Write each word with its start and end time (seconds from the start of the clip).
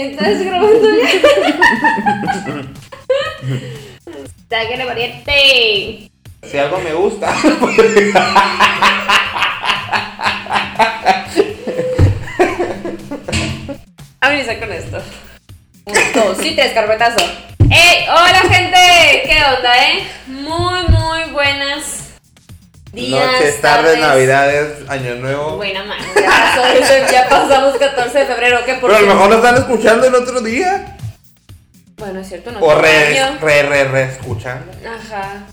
¿estás 0.00 0.44
grabando 0.44 0.88
ya? 0.90 1.08
Pariente. 4.86 6.10
Si 6.42 6.58
algo 6.58 6.78
me 6.78 6.92
gusta. 6.94 7.34
Ameniza 14.20 14.58
con 14.60 14.72
esto. 14.72 15.02
Un, 15.86 15.94
dos 16.14 16.44
y 16.44 16.54
tres, 16.54 16.72
carpetazo. 16.72 17.24
¡Ey! 17.70 18.06
¡Hola, 18.08 18.42
gente! 18.48 19.22
¿Qué 19.26 19.38
onda, 19.56 19.88
eh? 19.88 20.03
Días, 22.94 23.32
Noches, 23.32 23.60
tardes, 23.60 23.98
navidades, 23.98 24.88
año 24.88 25.16
nuevo. 25.16 25.56
Buena 25.56 25.82
mano, 25.84 26.04
ya 26.14 26.28
pasó 26.28 26.66
eso, 26.66 27.12
ya 27.12 27.28
pasamos 27.28 27.76
14 27.76 28.18
de 28.20 28.26
febrero, 28.26 28.58
¿qué 28.64 28.74
por 28.74 28.90
Pero 28.90 28.96
a 28.96 29.00
lo 29.00 29.14
mejor 29.14 29.30
lo 29.30 29.36
están 29.36 29.56
escuchando 29.56 30.06
el 30.06 30.14
otro 30.14 30.40
día. 30.40 30.96
Bueno, 31.96 32.20
es 32.20 32.28
cierto, 32.28 32.52
no 32.52 32.60
O 32.60 32.74
re, 32.80 33.18
año. 33.18 33.38
re, 33.40 33.62
re, 33.64 33.84
re, 33.84 34.02
escuchando. 34.04 34.72
Ajá. 34.86 35.46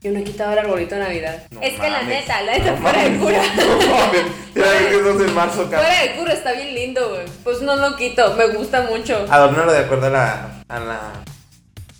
Yo 0.00 0.12
no 0.12 0.18
he 0.20 0.24
quitado 0.24 0.52
el 0.52 0.58
arbolito 0.60 0.94
de 0.94 1.00
Navidad. 1.02 1.42
No 1.50 1.60
es 1.60 1.74
que 1.74 1.90
la 1.90 2.02
neta, 2.02 2.40
la 2.42 2.52
neta, 2.58 2.70
No 2.70 2.76
fuera 2.78 3.02
de 3.02 3.16
cura. 3.16 3.42
No 3.56 3.96
mames. 3.96 4.22
Que 4.54 4.60
es 4.60 5.28
en 5.28 5.34
marzo, 5.34 5.62
cabrón. 5.70 5.80
Fuera 5.80 6.02
de 6.02 6.16
cura 6.16 6.32
está 6.32 6.52
bien 6.52 6.74
lindo, 6.74 7.08
güey. 7.10 7.26
Pues 7.44 7.62
no 7.62 7.76
lo 7.76 7.96
quito, 7.96 8.34
me 8.34 8.46
gusta 8.48 8.82
mucho. 8.82 9.26
Adornalo 9.28 9.72
de 9.72 9.78
acuerdo 9.78 10.06
a 10.06 10.10
la, 10.10 10.48
a 10.68 10.78
la 10.80 11.00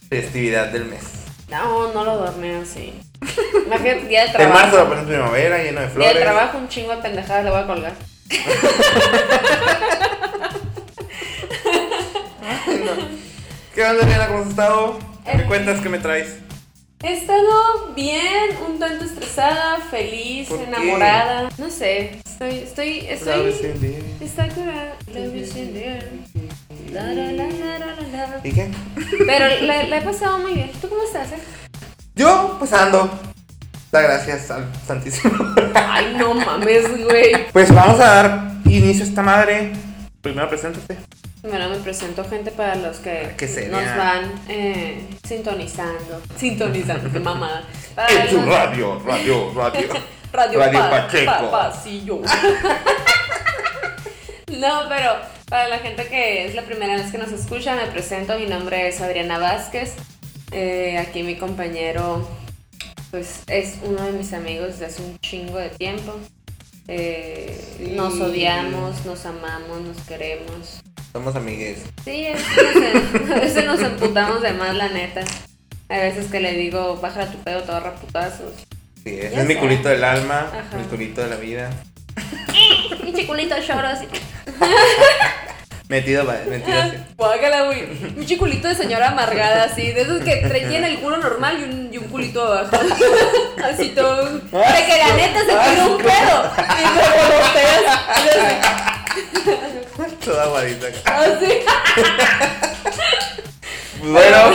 festividad 0.09 0.69
del 0.69 0.85
mes. 0.87 1.03
No, 1.49 1.93
no 1.93 2.05
lo 2.05 2.19
dormí 2.19 2.51
así. 2.51 3.01
Imagínate, 3.67 4.07
día 4.07 4.21
de 4.21 4.27
En 4.27 4.33
trabajo. 4.33 4.59
marzo 4.59 4.77
lo 4.79 4.89
pones 4.89 5.05
primavera, 5.05 5.59
lleno 5.59 5.81
de 5.81 5.87
Día 5.87 5.95
flores. 5.95 6.15
de 6.15 6.21
trabajo, 6.21 6.59
un 6.59 6.69
chingo 6.69 6.95
de 6.97 7.03
pendejadas 7.03 7.45
le 7.45 7.51
voy 7.51 7.61
a 7.61 7.67
colgar. 7.67 7.93
¿Qué 13.75 13.85
onda, 13.85 14.05
Diana? 14.07 14.27
¿Cómo 14.29 14.41
has 14.41 14.49
estado? 14.49 14.99
¿Qué 15.25 15.37
me 15.37 15.43
Eh. 15.43 15.47
cuentas? 15.47 15.81
¿Qué 15.81 15.89
me 15.89 15.99
traes? 15.99 16.37
He 17.03 17.13
estado 17.13 17.93
bien, 17.95 18.57
un 18.69 18.79
tanto 18.81 19.05
estresada, 19.05 19.79
feliz, 19.89 20.51
enamorada. 20.51 21.49
No 21.57 21.71
sé, 21.71 22.19
estoy, 22.27 22.59
estoy, 22.59 22.99
estoy. 23.07 23.55
Está 24.21 24.49
curada. 24.49 24.95
¿Y 28.43 28.53
qué? 28.53 28.69
Pero 29.27 29.65
la, 29.67 29.83
la 29.85 29.99
he 29.99 30.03
pasado 30.03 30.39
muy 30.39 30.55
bien. 30.55 30.73
¿Tú 30.81 30.89
cómo 30.89 31.03
estás, 31.05 31.31
eh? 31.33 31.39
Yo, 32.19 32.57
pues 32.59 32.73
ando. 32.73 33.09
Da 33.93 34.01
gracias 34.03 34.51
al 34.51 34.67
Santísimo. 34.87 35.33
Ay, 35.75 36.15
no 36.19 36.35
mames, 36.35 37.05
güey. 37.05 37.51
Pues 37.53 37.73
vamos 37.75 38.01
a 38.01 38.07
dar 38.23 38.51
inicio 38.65 39.05
a 39.05 39.09
esta 39.09 39.23
madre. 39.23 39.73
Primero, 40.21 40.49
preséntate. 40.49 40.97
Bueno, 41.43 41.69
me 41.71 41.77
presento 41.77 42.25
gente 42.29 42.51
para 42.51 42.75
los 42.75 42.97
que, 42.99 43.35
Que 43.39 43.47
nos 43.71 43.97
van 43.97 44.33
eh, 44.49 45.07
sintonizando. 45.27 46.21
Sintonizando, 46.37 47.11
qué 47.13 47.21
mamada. 47.21 47.63
Para 47.95 48.09
En 48.13 48.29
su 48.29 48.43
radio, 48.45 49.01
radio, 49.07 49.53
radio. 49.55 49.89
Radio, 50.31 50.59
Radio 50.59 50.79
pa- 50.81 50.91
Pacheco. 50.91 51.33
pa- 51.33 51.51
pasillo. 51.71 52.21
no, 54.49 54.83
pero 54.91 55.13
para 55.49 55.69
la 55.69 55.79
gente 55.79 56.07
que 56.07 56.45
es 56.47 56.55
la 56.55 56.61
primera 56.63 56.97
vez 56.97 57.11
que 57.11 57.17
nos 57.17 57.33
escucha, 57.33 57.75
me 57.77 57.87
presento. 57.87 58.39
Mi 58.39 58.45
nombre 58.47 58.89
es 58.89 59.01
Adriana 59.01 59.39
Vázquez. 59.39 59.95
Eh, 60.51 60.97
aquí 60.99 61.23
mi 61.23 61.37
compañero, 61.37 62.27
pues 63.11 63.41
es 63.49 63.79
uno 63.83 64.03
de 64.03 64.13
mis 64.13 64.33
amigos 64.33 64.79
de 64.79 64.87
hace 64.87 65.03
un 65.03 65.19
chingo 65.21 65.59
de 65.59 65.71
tiempo. 65.71 66.15
Eh, 66.89 67.65
Sí. 67.79 67.93
Nos 67.95 68.15
odiamos, 68.21 69.05
nos 69.07 69.25
amamos, 69.25 69.81
nos 69.83 69.97
queremos. 70.07 70.81
Somos 71.13 71.37
amigues. 71.37 71.85
Sí, 72.05 72.27
a 72.27 72.33
veces, 72.33 73.31
a 73.31 73.35
veces 73.39 73.65
nos 73.67 73.81
emputamos 73.81 74.43
de 74.43 74.53
más, 74.53 74.75
la 74.75 74.89
neta. 74.89 75.21
Hay 75.89 76.01
veces 76.01 76.27
que 76.31 76.41
le 76.41 76.55
digo, 76.55 76.97
baja 76.97 77.27
tu 77.31 77.39
pedo, 77.39 77.63
te 77.63 77.71
agarra 77.71 77.95
putazos. 77.95 78.53
Sí, 79.05 79.11
ese 79.11 79.31
Ya 79.37 79.43
es 79.43 79.47
mi 79.47 79.55
culito 79.55 79.89
del 79.89 80.03
alma, 80.03 80.51
Ajá. 80.53 80.77
mi 80.77 80.85
culito 80.85 81.23
de 81.23 81.29
la 81.29 81.37
vida. 81.37 81.71
Pinche 83.03 83.27
culito 83.29 83.57
lloro 83.61 83.87
así. 83.89 84.07
Metido, 85.89 86.23
metido 86.25 86.79
así. 86.79 86.99
Guácala, 87.17 87.63
güey. 87.63 87.85
Un 88.15 88.27
chiculito 88.27 88.69
de 88.69 88.75
señora 88.75 89.09
amargada, 89.09 89.65
así. 89.65 89.91
De 89.93 90.03
esos 90.03 90.23
que 90.23 90.37
traen 90.37 90.85
el 90.85 90.99
culo 90.99 91.17
normal 91.17 91.59
y 91.61 91.63
un, 91.65 91.89
y 91.91 91.97
un 91.97 92.09
culito 92.09 92.45
abajo. 92.45 92.77
Así 93.65 93.89
todo. 93.89 94.25
De 94.27 94.41
que 94.51 94.99
la 94.99 95.15
neta 95.17 95.41
se 95.41 95.47
tira 95.47 95.87
un 95.87 95.97
pedo. 95.99 96.53
Y 96.79 96.83
me 96.95 97.01
volteas. 97.33 97.99
Toda 100.25 100.43
aguadita. 100.45 100.87
Así. 101.07 101.65
Bueno, 104.03 104.53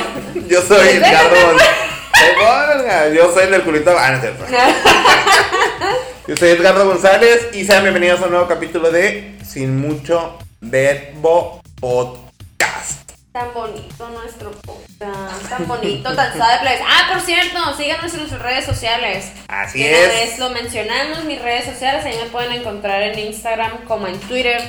yo 0.47 0.61
soy 0.61 0.77
Pues 0.77 0.95
Edgardo 0.95 1.29
déjame, 1.29 1.53
González. 1.53 3.16
Yo 3.16 3.33
soy 3.33 3.43
el 3.43 3.51
del 3.51 3.61
culito. 3.63 3.95
Ah, 3.97 4.11
no 4.11 4.22
cierto. 4.22 4.45
Yo 6.27 6.38
soy 6.38 6.49
Edgardo 6.51 6.85
González 6.85 7.49
y 7.53 7.66
sean 7.66 7.83
bienvenidos 7.83 8.22
a 8.22 8.25
un 8.25 8.31
nuevo 8.31 8.47
capítulo 8.47 8.91
de 8.91 9.35
Sin 9.45 9.77
Mucho 9.81 10.39
Verbo 10.63 11.62
Podcast. 11.81 13.12
Tan 13.34 13.53
bonito 13.53 14.09
nuestro 14.09 14.51
podcast. 14.51 15.50
Tan 15.50 15.68
bonito, 15.68 16.16
tan 16.16 16.38
sadeplex. 16.38 16.81
Ah, 16.88 17.09
por 17.12 17.22
cierto, 17.22 17.75
síganos 17.75 18.13
en 18.13 18.19
nuestras 18.19 18.41
redes 18.41 18.66
sociales. 18.66 19.31
Así 19.50 19.84
De 19.84 19.90
una 19.90 19.97
es. 20.00 20.07
vez 20.07 20.40
lo 20.40 20.50
mencionamos, 20.52 21.25
mis 21.25 21.41
redes 21.41 21.66
sociales, 21.66 22.06
ahí 22.06 22.16
me 22.23 22.29
pueden 22.29 22.53
encontrar 22.53 23.02
en 23.03 23.19
Instagram 23.19 23.84
como 23.85 24.07
en 24.07 24.18
Twitter, 24.22 24.62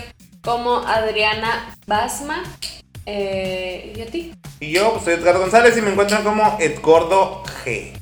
como 0.43 0.79
Adriana 0.79 1.77
Basma. 1.87 2.43
Eh, 3.07 3.93
¿Y 3.97 4.01
a 4.01 4.07
ti? 4.07 4.35
Y 4.59 4.73
yo 4.73 4.95
pues, 4.95 5.05
soy 5.05 5.15
Edgardo 5.15 5.41
González 5.41 5.77
y 5.77 5.83
me 5.83 5.91
encuentran 5.91 6.25
como 6.25 6.57
Edgordo 6.59 7.45
G. 7.65 7.93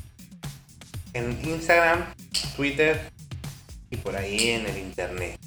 En 1.13 1.37
Instagram, 1.43 2.11
Twitter 2.55 3.11
y 3.91 3.97
por 3.97 4.15
ahí 4.15 4.49
en 4.49 4.65
el 4.65 4.77
internet. 4.79 5.37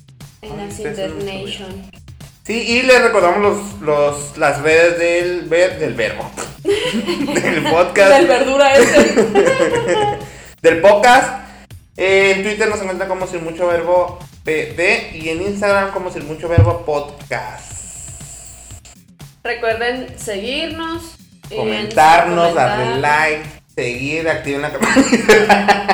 En 0.42 0.56
las 0.58 0.78
Internation. 0.78 1.90
Sí, 2.46 2.62
y 2.62 2.82
les 2.82 3.02
recordamos 3.02 3.40
los, 3.40 3.80
los, 3.80 4.38
las 4.38 4.62
redes 4.62 5.00
del, 5.00 5.48
ver, 5.48 5.80
del 5.80 5.94
verbo. 5.94 6.30
del 6.62 7.64
podcast. 7.64 8.12
Del 8.12 8.28
verdura 8.28 8.72
ese. 8.76 9.14
del 10.62 10.80
podcast. 10.80 11.40
Eh, 11.96 12.34
en 12.36 12.44
Twitter 12.44 12.68
nos 12.68 12.80
encuentran 12.80 13.08
como 13.08 13.26
Sin 13.26 13.42
Mucho 13.42 13.66
Verbo 13.66 14.20
PD 14.44 15.10
y 15.14 15.30
en 15.30 15.42
Instagram 15.42 15.90
como 15.90 16.12
Sin 16.12 16.24
Mucho 16.28 16.48
Verbo 16.48 16.84
Podcast. 16.86 17.72
Recuerden 19.42 20.16
seguirnos. 20.16 21.16
Comentarnos, 21.48 22.50
comentar. 22.52 22.78
darle 22.78 23.00
like, 23.00 23.44
seguir, 23.86 24.26
activen 24.28 24.62
la 24.62 24.70
campanita. 24.72 25.86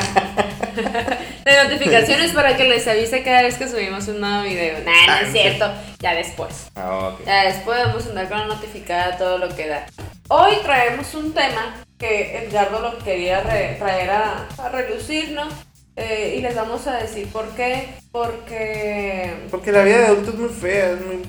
De 1.44 1.64
notificaciones 1.64 2.30
para 2.32 2.56
que 2.56 2.64
les 2.64 2.86
avise 2.86 3.22
cada 3.24 3.42
vez 3.42 3.56
que 3.56 3.68
subimos 3.68 4.06
un 4.08 4.20
nuevo 4.20 4.44
video. 4.44 4.78
Nah, 4.84 5.06
no 5.06 5.12
Ah, 5.12 5.20
es 5.22 5.32
sí. 5.32 5.38
cierto. 5.38 5.70
Ya 5.98 6.14
después. 6.14 6.68
Ah. 6.76 7.16
Ya 7.26 7.44
después 7.46 7.78
vamos 7.84 8.06
a 8.06 8.08
andar 8.10 8.28
con 8.28 8.38
la 8.38 8.46
notificada 8.46 9.16
todo 9.18 9.38
lo 9.38 9.48
que 9.54 9.66
da. 9.66 9.86
Hoy 10.28 10.54
traemos 10.62 11.12
un 11.14 11.34
tema 11.34 11.74
que 11.98 12.38
Edgardo 12.44 12.80
lo 12.80 12.98
quería 12.98 13.42
traer 13.42 14.10
a, 14.10 14.46
a 14.58 14.68
relucir, 14.68 15.32
¿no? 15.32 15.48
Eh, 15.96 16.36
y 16.38 16.40
les 16.40 16.54
vamos 16.54 16.86
a 16.86 16.94
decir 16.98 17.26
por 17.32 17.48
qué. 17.50 17.88
Porque 18.12 19.34
Porque 19.50 19.72
la 19.72 19.82
vida 19.82 19.98
de 19.98 20.06
adulto 20.06 20.30
es 20.30 20.36
muy 20.38 20.48
fea. 20.50 20.92
es 20.92 21.00
muy- 21.04 21.22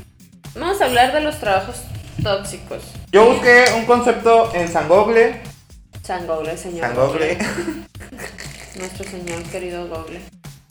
vamos 0.56 0.80
a 0.82 0.86
hablar 0.86 1.12
de 1.14 1.22
los 1.22 1.40
trabajos 1.40 1.82
tóxicos. 2.22 2.84
Yo 3.12 3.26
busqué 3.26 3.66
un 3.76 3.86
concepto 3.86 4.52
en 4.54 4.68
San 4.72 4.88
Google. 4.88 5.42
San 6.04 6.28
Google, 6.28 6.58
señor. 6.58 6.82
San 6.88 6.96
Google. 6.96 7.38
Nuestro 8.76 9.06
señor 9.10 9.42
querido 9.44 9.88
Google. 9.88 10.20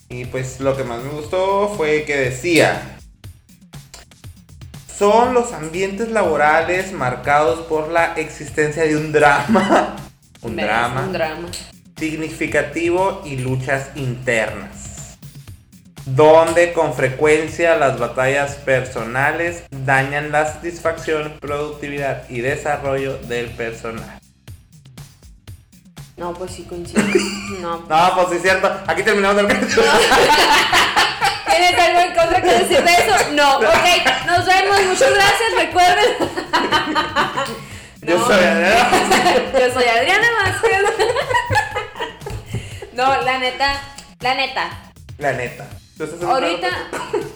Y 0.08 0.26
pues 0.26 0.60
lo 0.60 0.76
que 0.76 0.84
más 0.84 1.02
me 1.02 1.10
gustó 1.10 1.72
fue 1.74 2.04
que 2.04 2.16
decía, 2.16 2.98
son 4.98 5.32
los 5.32 5.52
ambientes 5.52 6.10
laborales 6.10 6.92
marcados 6.92 7.60
por 7.60 7.88
la 7.88 8.12
existencia 8.14 8.82
de 8.84 8.96
un 8.96 9.10
drama, 9.12 9.96
un 10.42 10.54
Ves, 10.56 10.66
drama 10.66 11.02
Un 11.06 11.12
drama. 11.12 11.48
significativo 11.98 13.22
y 13.24 13.38
luchas 13.38 13.88
internas, 13.94 15.16
donde 16.04 16.74
con 16.74 16.92
frecuencia 16.92 17.76
las 17.78 17.98
batallas 17.98 18.56
personales 18.56 19.64
dañan 19.70 20.30
la 20.30 20.52
satisfacción, 20.52 21.38
productividad 21.40 22.28
y 22.28 22.40
desarrollo 22.42 23.16
del 23.16 23.46
personal. 23.52 24.18
No, 26.16 26.32
pues 26.34 26.50
sí 26.52 26.64
coincido. 26.64 27.02
No. 27.60 27.78
No, 27.88 28.14
pues 28.16 28.28
sí 28.30 28.36
es 28.36 28.42
cierto, 28.42 28.70
aquí 28.86 29.02
terminamos 29.02 29.40
el 29.42 29.46
capítulo. 29.52 29.86
¿Tienes 31.46 31.78
algo 31.78 32.00
en 32.00 32.14
contra 32.14 32.42
que 32.42 32.50
decir 32.50 32.82
de 32.82 32.92
eso? 32.92 33.30
No. 33.32 33.56
Ok, 33.58 34.26
nos 34.26 34.46
vemos. 34.46 34.82
Muchas 34.86 35.14
gracias. 35.14 35.54
Recuerden. 35.56 36.16
Yo 38.02 38.18
No. 38.18 38.26
soy 38.26 38.44
Adriana. 38.44 38.90
Yo 39.52 39.72
soy 39.74 39.84
Adriana 39.84 40.26
Vázquez. 40.44 40.82
No, 42.94 43.22
la 43.22 43.38
neta, 43.38 43.80
la 44.20 44.34
neta. 44.34 44.70
La 45.18 45.32
neta. 45.32 45.66
¿Tú 45.96 46.04
estás 46.04 46.20
en 46.20 46.26
un 46.26 46.32
Ahorita, 46.32 46.68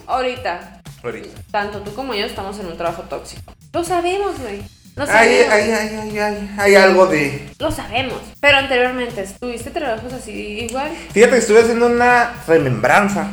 ahorita, 0.07 0.81
Ahorita. 1.03 1.41
tanto 1.51 1.79
tú 1.81 1.93
como 1.95 2.13
yo 2.13 2.25
estamos 2.25 2.59
en 2.59 2.67
un 2.67 2.75
trabajo 2.77 3.03
tóxico. 3.03 3.53
Lo 3.71 3.83
sabemos, 3.83 4.37
güey. 4.39 4.61
Lo 4.97 5.03
Hay, 5.03 5.29
hay, 5.29 5.71
hay, 5.71 6.17
hay, 6.17 6.49
hay, 6.57 6.75
algo 6.75 7.05
de. 7.05 7.47
Lo 7.59 7.71
sabemos. 7.71 8.19
Pero 8.39 8.57
anteriormente, 8.57 9.27
¿tuviste 9.39 9.69
trabajos 9.69 10.11
así 10.11 10.31
igual? 10.67 10.89
Fíjate 11.11 11.33
que 11.33 11.37
estuve 11.37 11.59
haciendo 11.59 11.85
una 11.85 12.33
remembranza. 12.47 13.27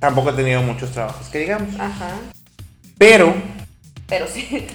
Tampoco 0.00 0.30
he 0.30 0.32
tenido 0.32 0.62
muchos 0.62 0.92
trabajos, 0.92 1.28
que 1.28 1.40
digamos. 1.40 1.78
Ajá. 1.78 2.12
Pero, 2.96 3.34
Pero 4.08 4.26
sí. 4.26 4.66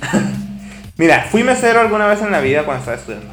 mira, 0.98 1.26
fui 1.32 1.44
mesero 1.44 1.80
alguna 1.80 2.06
vez 2.06 2.22
en 2.22 2.32
la 2.32 2.40
vida 2.40 2.66
cuando 2.66 2.82
estaba 2.82 2.98
estudiando. 2.98 3.32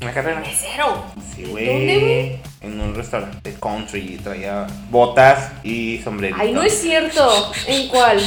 En 0.00 0.06
la 0.06 0.14
carrera. 0.14 0.40
Mesero. 0.40 1.04
Sí, 1.36 1.42
¿Dónde, 1.42 1.52
güey. 1.52 2.00
güey? 2.00 2.40
En 2.62 2.80
un 2.80 2.94
restaurante 2.94 3.54
country. 3.60 4.18
Traía 4.24 4.66
botas 4.88 5.50
y 5.62 6.00
sombrerito. 6.02 6.40
Ay, 6.40 6.52
no 6.52 6.62
es 6.62 6.80
cierto. 6.80 7.52
¿En 7.66 7.88
cuál? 7.88 8.18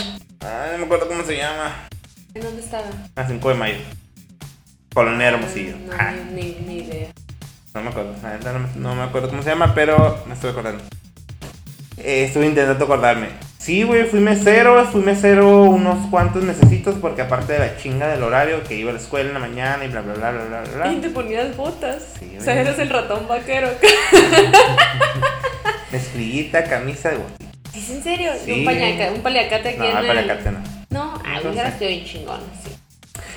Ay, 0.42 0.74
no 0.74 0.78
me 0.78 0.86
acuerdo 0.86 1.08
cómo 1.08 1.24
se 1.24 1.38
llama. 1.38 1.88
¿En 2.36 2.42
dónde 2.42 2.62
estaba? 2.62 2.86
A 3.16 3.28
5 3.28 3.50
de 3.50 3.56
mayo. 3.56 3.78
Colonia 4.94 5.30
Hermosillo. 5.30 5.76
No, 5.88 5.94
Ah, 5.98 6.14
ni, 6.34 6.78
idea. 6.80 7.08
no 7.74 7.82
me 7.82 7.90
acuerdo. 7.90 8.14
No, 8.76 8.96
me- 8.96 9.04
acuerdo 9.04 9.30
cómo 9.30 9.42
se 9.42 9.50
llama, 9.50 9.74
pero 9.74 10.24
me 10.28 10.34
estoy 10.34 10.52
acordando. 10.52 10.84
Eh, 11.98 12.26
estuve 12.26 12.46
intentando 12.46 12.84
acordarme. 12.86 13.30
Sí, 13.58 13.84
güey, 13.84 14.04
fui 14.06 14.20
mesero. 14.20 14.86
Fui 14.86 15.02
mesero 15.02 15.64
unos 15.64 16.08
cuantos 16.10 16.44
mesecitos 16.44 16.96
porque 17.00 17.22
aparte 17.24 17.54
de 17.54 17.60
la 17.60 17.78
chinga 17.78 18.08
del 18.10 18.22
horario 18.22 18.64
que 18.64 18.76
iba 18.76 18.92
a 18.92 18.94
la 18.94 19.00
escuela 19.00 19.30
en 19.30 19.34
la 19.34 19.40
mañana 19.40 19.84
y 19.86 19.88
bla, 19.88 20.02
bla, 20.02 20.14
bla, 20.14 20.32
bla, 20.32 20.46
bla, 20.46 20.62
bla. 20.76 20.94
Y 20.94 20.98
te 20.98 21.10
ponías 21.10 21.56
botas. 21.58 22.04
Sí, 22.20 22.36
o 22.38 22.42
sea, 22.44 22.60
eres 22.62 22.78
el 22.80 22.90
ratón 22.90 23.28
vaquero. 23.28 23.70
Mezclillita, 25.92 26.64
camisa 26.66 27.10
de. 27.12 27.18
¿Es 27.74 27.90
en 27.90 28.04
serio? 28.04 28.32
Sí. 28.44 28.52
Un, 28.60 28.66
pañaca, 28.66 29.12
un 29.14 29.22
paliacate 29.22 29.70
aquí 29.70 29.80
No, 29.80 29.86
en 29.90 29.98
el- 29.98 30.08
paliacate 30.08 30.52
no. 30.52 30.75
Ay, 31.36 31.48
hubiera 31.48 31.78
sido 31.78 31.90
bien 31.90 32.06
chingón, 32.06 32.42
sí. 32.64 32.72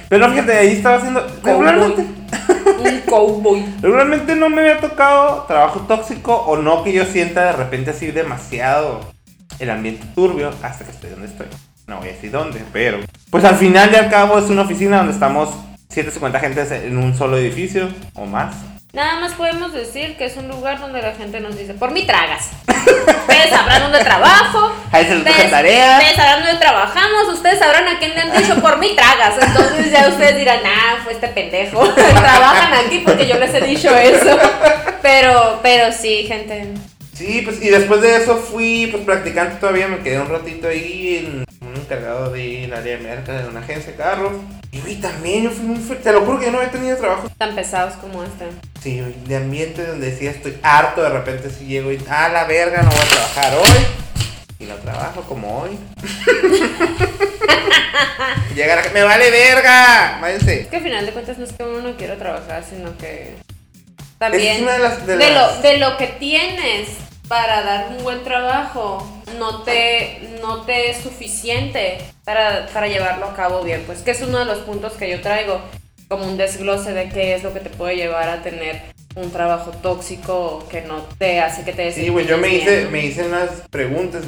Pero 0.08 0.30
fíjate, 0.30 0.52
ahí 0.52 0.68
estaba 0.68 0.96
haciendo. 0.96 1.26
Regularmente, 1.42 2.02
Un 2.02 3.00
cowboy. 3.08 3.64
regularmente 3.82 4.34
no 4.36 4.48
me 4.48 4.60
había 4.60 4.80
tocado 4.80 5.44
trabajo 5.46 5.80
tóxico 5.80 6.34
o 6.34 6.56
no 6.56 6.82
que 6.82 6.92
yo 6.92 7.04
sienta 7.04 7.46
de 7.46 7.52
repente 7.52 7.90
así 7.90 8.10
demasiado 8.10 9.00
el 9.58 9.70
ambiente 9.70 10.06
turbio 10.14 10.52
hasta 10.62 10.84
que 10.84 10.90
estoy 10.90 11.10
donde 11.10 11.26
estoy. 11.26 11.46
No 11.86 11.98
voy 11.98 12.08
a 12.08 12.12
decir 12.12 12.30
dónde, 12.30 12.62
pero. 12.72 12.98
Pues 13.30 13.44
al 13.44 13.56
final 13.56 13.90
y 13.92 13.96
al 13.96 14.10
cabo 14.10 14.38
es 14.38 14.48
una 14.50 14.62
oficina 14.62 14.98
donde 14.98 15.12
estamos 15.12 15.50
150 15.90 16.40
gentes 16.40 16.70
en 16.70 16.96
un 16.96 17.14
solo 17.14 17.36
edificio 17.36 17.88
o 18.14 18.26
más. 18.26 18.54
Nada 18.98 19.20
más 19.20 19.34
podemos 19.34 19.72
decir 19.72 20.16
que 20.16 20.24
es 20.24 20.36
un 20.36 20.48
lugar 20.48 20.80
donde 20.80 21.00
la 21.00 21.12
gente 21.12 21.38
nos 21.38 21.56
dice, 21.56 21.72
por 21.72 21.92
mí 21.92 22.04
tragas. 22.04 22.50
Ustedes 22.66 23.50
sabrán 23.50 23.82
dónde 23.82 24.00
trabajo. 24.00 24.72
Ahí 24.90 25.06
se 25.06 25.18
Ustedes, 25.18 25.52
tareas. 25.52 25.98
ustedes 26.00 26.16
sabrán 26.16 26.42
dónde 26.42 26.58
trabajamos. 26.58 27.28
Ustedes 27.32 27.60
sabrán 27.60 27.86
a 27.86 28.00
quién 28.00 28.12
le 28.16 28.22
han 28.22 28.36
dicho, 28.36 28.60
por 28.60 28.76
mí 28.78 28.96
tragas. 28.96 29.36
Entonces 29.40 29.92
ya 29.92 30.08
ustedes 30.08 30.36
dirán, 30.36 30.58
ah, 30.66 30.96
fue 31.04 31.12
este 31.12 31.28
pendejo. 31.28 31.88
Trabajan 31.94 32.72
aquí 32.86 33.04
porque 33.06 33.28
yo 33.28 33.38
les 33.38 33.54
he 33.54 33.60
dicho 33.60 33.96
eso. 33.96 34.36
Pero, 35.00 35.60
pero 35.62 35.92
sí, 35.92 36.24
gente. 36.26 36.66
Sí, 37.14 37.42
pues 37.44 37.62
y 37.62 37.68
después 37.68 38.00
de 38.00 38.16
eso 38.16 38.36
fui 38.36 38.88
pues 38.90 39.04
practicante 39.04 39.60
todavía, 39.60 39.86
me 39.86 39.98
quedé 39.98 40.18
un 40.18 40.28
ratito 40.28 40.66
ahí 40.66 41.24
en 41.24 41.44
un 41.68 41.76
encargado 41.76 42.30
del 42.30 42.72
área 42.72 42.96
de 42.96 43.02
merca 43.02 43.32
de 43.42 43.48
una 43.48 43.60
agencia 43.60 43.92
de 43.92 43.98
carros. 43.98 44.32
Y 44.72 44.80
güey, 44.80 44.96
también 44.96 45.44
yo 45.44 45.50
fui 45.50 45.64
muy 45.64 45.76
fuerte, 45.78 46.04
te 46.04 46.12
lo 46.12 46.20
juro 46.24 46.38
que 46.38 46.46
yo 46.46 46.52
no 46.52 46.58
había 46.58 46.70
tenido 46.70 46.96
trabajo. 46.96 47.30
Tan 47.38 47.54
pesados 47.54 47.94
como 47.94 48.22
este. 48.22 48.46
Sí, 48.82 49.00
güey, 49.00 49.14
de 49.26 49.36
ambiente 49.36 49.86
donde 49.86 50.10
decía 50.10 50.30
estoy 50.30 50.58
harto, 50.62 51.02
de 51.02 51.08
repente 51.10 51.48
si 51.50 51.64
llego 51.66 51.90
y, 51.92 51.98
ah, 52.10 52.28
la 52.28 52.44
verga, 52.44 52.82
no 52.82 52.90
voy 52.90 52.98
a 53.00 53.04
trabajar 53.08 53.54
hoy. 53.56 53.86
Y 54.60 54.64
no 54.64 54.74
trabajo 54.76 55.22
como 55.22 55.60
hoy. 55.62 55.78
Llega 58.54 58.74
la 58.76 58.82
gente, 58.82 58.98
me 58.98 59.04
vale 59.04 59.30
verga, 59.30 60.18
váyanse. 60.20 60.62
Es 60.62 60.66
que 60.66 60.76
al 60.76 60.82
final 60.82 61.06
de 61.06 61.12
cuentas 61.12 61.38
no 61.38 61.44
es 61.44 61.52
que 61.52 61.62
uno 61.62 61.80
no 61.80 61.96
quiera 61.96 62.16
trabajar, 62.16 62.64
sino 62.68 62.96
que 62.98 63.34
también 64.18 64.56
es 64.56 64.62
una 64.62 64.72
de 64.72 64.78
las... 64.80 65.06
de 65.06 65.16
de 65.16 65.30
las- 65.30 65.56
lo, 65.56 65.62
de 65.62 65.76
lo 65.78 65.96
que 65.96 66.06
tienes 66.08 66.88
para 67.28 67.62
dar 67.62 67.88
un 67.96 68.02
buen 68.02 68.24
trabajo 68.24 69.06
no 69.38 69.62
te, 69.62 70.36
no 70.40 70.62
te 70.62 70.90
es 70.90 70.98
suficiente 70.98 71.98
para, 72.24 72.66
para 72.72 72.88
llevarlo 72.88 73.26
a 73.26 73.34
cabo 73.34 73.62
bien. 73.62 73.82
Pues 73.86 74.00
que 74.00 74.10
es 74.12 74.22
uno 74.22 74.38
de 74.38 74.44
los 74.46 74.58
puntos 74.58 74.94
que 74.94 75.10
yo 75.10 75.20
traigo 75.20 75.60
como 76.08 76.26
un 76.26 76.36
desglose 76.36 76.92
de 76.92 77.08
qué 77.10 77.34
es 77.34 77.42
lo 77.42 77.52
que 77.52 77.60
te 77.60 77.70
puede 77.70 77.96
llevar 77.96 78.28
a 78.30 78.42
tener 78.42 78.80
un 79.14 79.30
trabajo 79.30 79.70
tóxico 79.82 80.66
que 80.70 80.82
no 80.82 81.02
te 81.18 81.40
hace 81.40 81.64
que 81.64 81.72
te 81.72 81.92
Sí, 81.92 82.08
güey, 82.08 82.26
yo 82.26 82.38
me 82.38 82.48
desempeñes 82.48 82.62
hice, 82.62 82.76
bien. 82.78 82.92
me 82.92 83.04
hice 83.04 83.26
unas 83.26 83.50
preguntas 83.70 84.22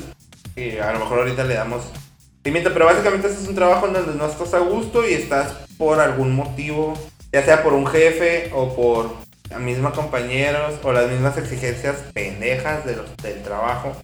que 0.55 0.81
a 0.81 0.93
lo 0.93 1.00
mejor 1.00 1.20
ahorita 1.20 1.44
le 1.44 1.55
damos 1.55 1.85
seguimiento, 2.43 2.73
pero 2.73 2.87
básicamente 2.87 3.29
este 3.29 3.43
es 3.43 3.49
un 3.49 3.55
trabajo 3.55 3.87
en 3.87 3.94
donde 3.94 4.14
no 4.14 4.26
estás 4.26 4.53
a 4.55 4.58
gusto 4.58 5.08
y 5.08 5.14
estás 5.14 5.53
por 5.79 6.00
algún 6.00 6.35
motivo, 6.35 6.94
ya 7.32 7.43
sea 7.44 7.62
por 7.62 7.73
un 7.73 7.87
jefe 7.87 8.50
o 8.53 8.75
por 8.75 9.14
misma 9.58 9.93
compañeros 9.93 10.75
o 10.82 10.93
las 10.93 11.08
mismas 11.11 11.37
exigencias 11.37 11.97
pendejas 12.14 12.85
de 12.87 12.97
los, 12.97 13.17
del 13.19 13.43
trabajo, 13.43 13.97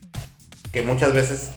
que 0.73 0.83
muchas 0.83 1.13
veces 1.13 1.51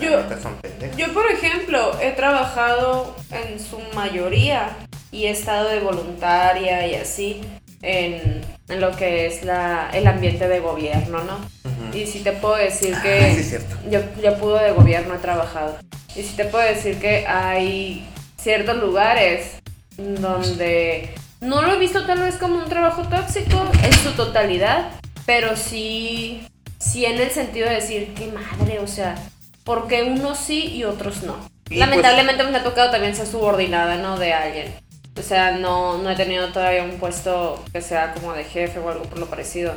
Yo- 0.00 0.22
son 0.42 0.56
pendejas. 0.56 0.96
Yo, 0.96 1.12
por 1.14 1.26
ejemplo, 1.30 1.98
he 2.00 2.10
trabajado 2.12 3.16
en 3.30 3.58
su 3.60 3.78
mayoría 3.94 4.76
y 5.10 5.26
he 5.26 5.30
estado 5.30 5.68
de 5.68 5.80
voluntaria 5.80 6.86
y 6.86 6.96
así 6.96 7.40
en, 7.82 8.40
en 8.68 8.80
lo 8.80 8.94
que 8.96 9.26
es 9.26 9.44
la, 9.44 9.90
el 9.92 10.06
ambiente 10.06 10.48
de 10.48 10.60
gobierno, 10.60 11.22
¿no? 11.24 11.36
Ujú. 11.36 11.96
Y 11.96 12.06
sí 12.06 12.20
te 12.20 12.32
puedo 12.32 12.56
decir 12.56 12.94
Ah, 12.96 13.02
que 13.02 13.34
sí, 13.36 13.42
cierto. 13.44 13.76
yo, 13.90 14.00
yo 14.22 14.36
pudo 14.38 14.56
de 14.58 14.72
gobierno 14.72 15.14
he 15.14 15.18
trabajado. 15.18 15.76
Y 16.16 16.22
sí 16.22 16.34
te 16.36 16.44
puedo 16.44 16.64
decir 16.64 16.98
que 16.98 17.26
hay 17.26 18.06
ciertos 18.40 18.76
lugares 18.78 19.56
donde 19.96 21.14
no 21.44 21.62
lo 21.62 21.72
he 21.72 21.78
visto 21.78 22.06
tal 22.06 22.20
vez 22.20 22.36
como 22.36 22.58
un 22.58 22.68
trabajo 22.68 23.02
tóxico 23.02 23.70
en 23.82 23.92
su 23.92 24.12
totalidad, 24.12 24.90
pero 25.26 25.56
sí, 25.56 26.46
sí 26.78 27.04
en 27.04 27.20
el 27.20 27.30
sentido 27.30 27.68
de 27.68 27.76
decir, 27.76 28.14
qué 28.14 28.26
madre, 28.26 28.80
o 28.80 28.86
sea, 28.86 29.16
porque 29.62 30.02
unos 30.02 30.38
sí 30.38 30.74
y 30.74 30.84
otros 30.84 31.22
no. 31.22 31.36
Y 31.70 31.76
Lamentablemente 31.76 32.44
me 32.44 32.56
ha 32.56 32.62
tocado 32.62 32.90
también 32.90 33.14
ser 33.14 33.26
subordinada, 33.26 33.96
¿no? 33.96 34.18
De 34.18 34.32
alguien. 34.32 34.74
O 35.16 35.22
sea, 35.22 35.52
no, 35.52 35.98
no 35.98 36.10
he 36.10 36.16
tenido 36.16 36.48
todavía 36.48 36.82
un 36.82 36.98
puesto 36.98 37.62
que 37.72 37.80
sea 37.80 38.12
como 38.12 38.32
de 38.32 38.44
jefe 38.44 38.80
o 38.80 38.90
algo 38.90 39.04
por 39.04 39.18
lo 39.18 39.26
parecido. 39.26 39.74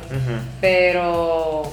Pero 0.60 1.72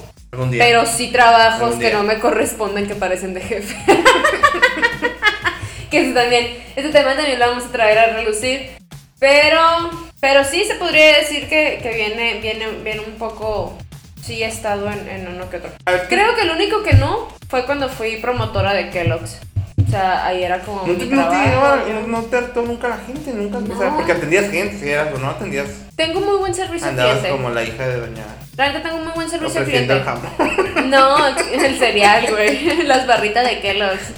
día. 0.50 0.64
pero 0.64 0.86
sí 0.86 1.08
trabajos 1.08 1.74
que 1.76 1.92
no 1.92 2.02
me 2.02 2.18
corresponden 2.18 2.86
que 2.86 2.94
parecen 2.94 3.34
de 3.34 3.40
jefe. 3.40 3.76
que 5.90 6.00
eso 6.00 6.14
también, 6.14 6.56
este 6.76 6.90
tema 6.90 7.16
también 7.16 7.38
lo 7.38 7.48
vamos 7.48 7.64
a 7.64 7.72
traer 7.72 7.98
a 7.98 8.16
relucir. 8.16 8.70
Pero, 9.18 9.60
pero 10.20 10.44
sí 10.44 10.64
se 10.64 10.74
podría 10.74 11.18
decir 11.18 11.48
que, 11.48 11.80
que 11.82 11.94
viene, 11.94 12.40
viene, 12.40 12.68
viene 12.84 13.00
un 13.00 13.14
poco, 13.14 13.76
sí 14.22 14.42
he 14.42 14.46
estado 14.46 14.90
en, 14.90 15.08
en 15.08 15.28
uno 15.28 15.48
que 15.48 15.56
otro. 15.56 15.70
Creo 16.08 16.34
que 16.34 16.42
el 16.42 16.50
único 16.50 16.82
que 16.82 16.94
no 16.94 17.28
fue 17.48 17.64
cuando 17.64 17.88
fui 17.88 18.16
promotora 18.16 18.74
de 18.74 18.90
Kellogg's. 18.90 19.38
O 19.86 19.90
sea, 19.90 20.26
ahí 20.26 20.42
era 20.42 20.60
como 20.60 20.82
No 20.86 20.92
mi 20.94 20.96
te, 20.96 21.06
no, 21.06 21.28
te, 21.28 21.36
no, 21.92 22.06
no 22.08 22.22
te 22.24 22.36
hartó 22.36 22.62
nunca 22.62 22.88
la 22.88 22.98
gente, 22.98 23.32
nunca, 23.32 23.58
o 23.58 23.78
sea, 23.78 23.90
No. 23.90 23.96
porque 23.96 24.12
atendías 24.12 24.50
gente, 24.50 24.78
si 24.78 24.90
eras 24.90 25.14
o 25.14 25.18
no 25.18 25.30
atendías, 25.30 25.68
Tengo 25.94 26.20
muy 26.20 26.36
buen 26.38 26.54
servicio 26.54 26.86
al 26.86 26.90
andabas 26.90 27.18
cliente. 27.18 27.36
como 27.36 27.50
la 27.54 27.62
hija 27.62 27.86
de 27.86 27.96
doña 28.00 28.24
neta 28.58 28.82
tengo 28.82 28.98
muy 29.04 29.12
buen 29.14 29.28
servicio 29.30 29.60
al 29.60 29.66
cliente. 29.66 29.92
el 29.92 30.02
jamón. 30.02 30.30
No, 30.90 31.16
el 31.28 31.78
cereal, 31.78 32.26
güey. 32.30 32.82
Las 32.86 33.06
barritas 33.06 33.44
de 33.46 33.60
Kellogg's. 33.60 34.12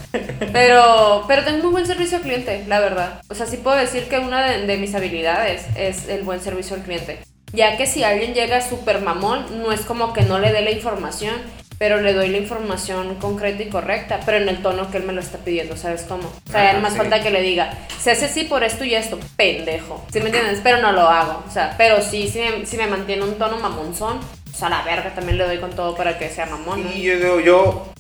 Pero, 0.53 1.25
pero 1.27 1.45
tengo 1.45 1.63
muy 1.65 1.71
buen 1.73 1.87
servicio 1.87 2.19
al 2.19 2.23
cliente, 2.23 2.65
la 2.69 2.79
verdad. 2.81 3.21
O 3.29 3.35
sea, 3.35 3.47
sí 3.47 3.57
puedo 3.57 3.77
decir 3.77 4.05
que 4.09 4.19
una 4.19 4.45
de, 4.47 4.67
de 4.67 4.77
mis 4.77 4.95
habilidades 4.95 5.65
es 5.77 6.09
el 6.09 6.23
buen 6.23 6.41
servicio 6.41 6.77
al 6.77 6.83
cliente. 6.83 7.19
Ya 7.53 7.77
que 7.77 7.87
si 7.87 8.05
alguien 8.05 8.35
llega 8.35 8.61
súper 8.61 9.01
mamón, 9.01 9.47
no 9.63 9.73
es 9.73 9.81
como 9.83 10.13
que 10.13 10.23
no 10.23 10.39
le 10.39 10.53
dé 10.53 10.61
la 10.63 10.71
información, 10.71 11.35
pero 11.79 12.01
le 12.01 12.13
doy 12.13 12.29
la 12.29 12.39
información 12.39 13.15
concreta 13.17 13.63
y 13.63 13.69
correcta, 13.69 14.21
pero 14.27 14.39
en 14.39 14.49
el 14.49 14.61
tono 14.63 14.91
que 14.91 14.99
él 14.99 15.05
me 15.05 15.13
lo 15.13 15.21
está 15.21 15.39
pidiendo, 15.39 15.77
¿sabes 15.77 16.03
cómo? 16.03 16.29
O 16.49 16.51
sea, 16.51 16.71
Ajá, 16.71 16.81
más 16.81 16.93
sí. 16.93 16.99
falta 16.99 17.23
que 17.23 17.31
le 17.31 17.41
diga, 17.41 17.73
se 18.01 18.11
hace 18.11 18.27
así 18.27 18.45
por 18.45 18.65
esto 18.65 18.85
y 18.85 18.95
esto, 18.95 19.19
pendejo. 19.37 20.05
¿Sí 20.13 20.19
me 20.21 20.27
entiendes? 20.27 20.61
Pero 20.63 20.83
no 20.83 20.93
lo 20.93 21.03
hago. 21.03 21.45
O 21.47 21.51
sea, 21.51 21.75
pero 21.79 22.03
sí, 22.03 22.29
sí 22.29 22.41
me, 22.41 22.67
sí 22.67 22.77
me 22.77 22.89
mantiene 22.89 23.23
un 23.23 23.39
tono 23.39 23.59
mamonzón. 23.59 24.19
O 24.53 24.57
sea, 24.57 24.69
la 24.69 24.83
verga 24.83 25.15
también 25.15 25.39
le 25.39 25.47
doy 25.47 25.59
con 25.59 25.71
todo 25.71 25.95
para 25.95 26.19
que 26.19 26.29
sea 26.31 26.47
mamón. 26.47 26.83
¿no? 26.83 26.91
Y 26.93 27.03
yo 27.03 27.17
digo, 27.17 27.41
yo 27.41 27.93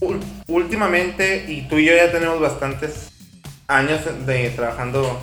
últimamente, 0.48 1.44
y 1.46 1.62
tú 1.68 1.78
y 1.78 1.84
yo 1.84 1.94
ya 1.94 2.10
tenemos 2.10 2.40
bastantes 2.40 3.12
años 3.68 4.00
de 4.26 4.50
trabajando 4.50 5.20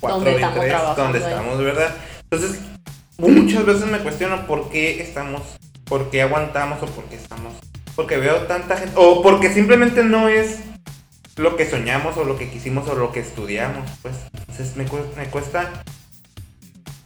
cuatro 0.00 0.20
Donde 0.20 0.32
y 0.32 0.34
estamos 0.36 0.58
tres, 0.58 0.70
trabajando, 0.70 1.02
donde 1.02 1.18
estamos, 1.18 1.58
¿verdad? 1.58 1.94
Entonces, 2.30 2.60
muchas 3.18 3.66
veces 3.66 3.86
me 3.86 3.98
cuestiono 3.98 4.46
por 4.46 4.70
qué 4.70 5.02
estamos, 5.02 5.42
por 5.90 6.08
qué 6.10 6.22
aguantamos 6.22 6.82
o 6.82 6.86
por 6.86 7.04
qué 7.04 7.16
estamos. 7.16 7.52
Porque 7.94 8.16
veo 8.16 8.36
tanta 8.46 8.78
gente, 8.78 8.94
o 8.96 9.20
porque 9.22 9.52
simplemente 9.52 10.02
no 10.02 10.28
es 10.30 10.60
lo 11.36 11.56
que 11.56 11.68
soñamos 11.68 12.16
o 12.16 12.24
lo 12.24 12.38
que 12.38 12.48
quisimos 12.48 12.88
o 12.88 12.94
lo 12.94 13.12
que 13.12 13.20
estudiamos, 13.20 13.90
pues. 14.00 14.14
Entonces 14.32 14.76
me 14.76 14.84
cuesta, 14.86 15.20
me 15.20 15.26
cuesta 15.26 15.70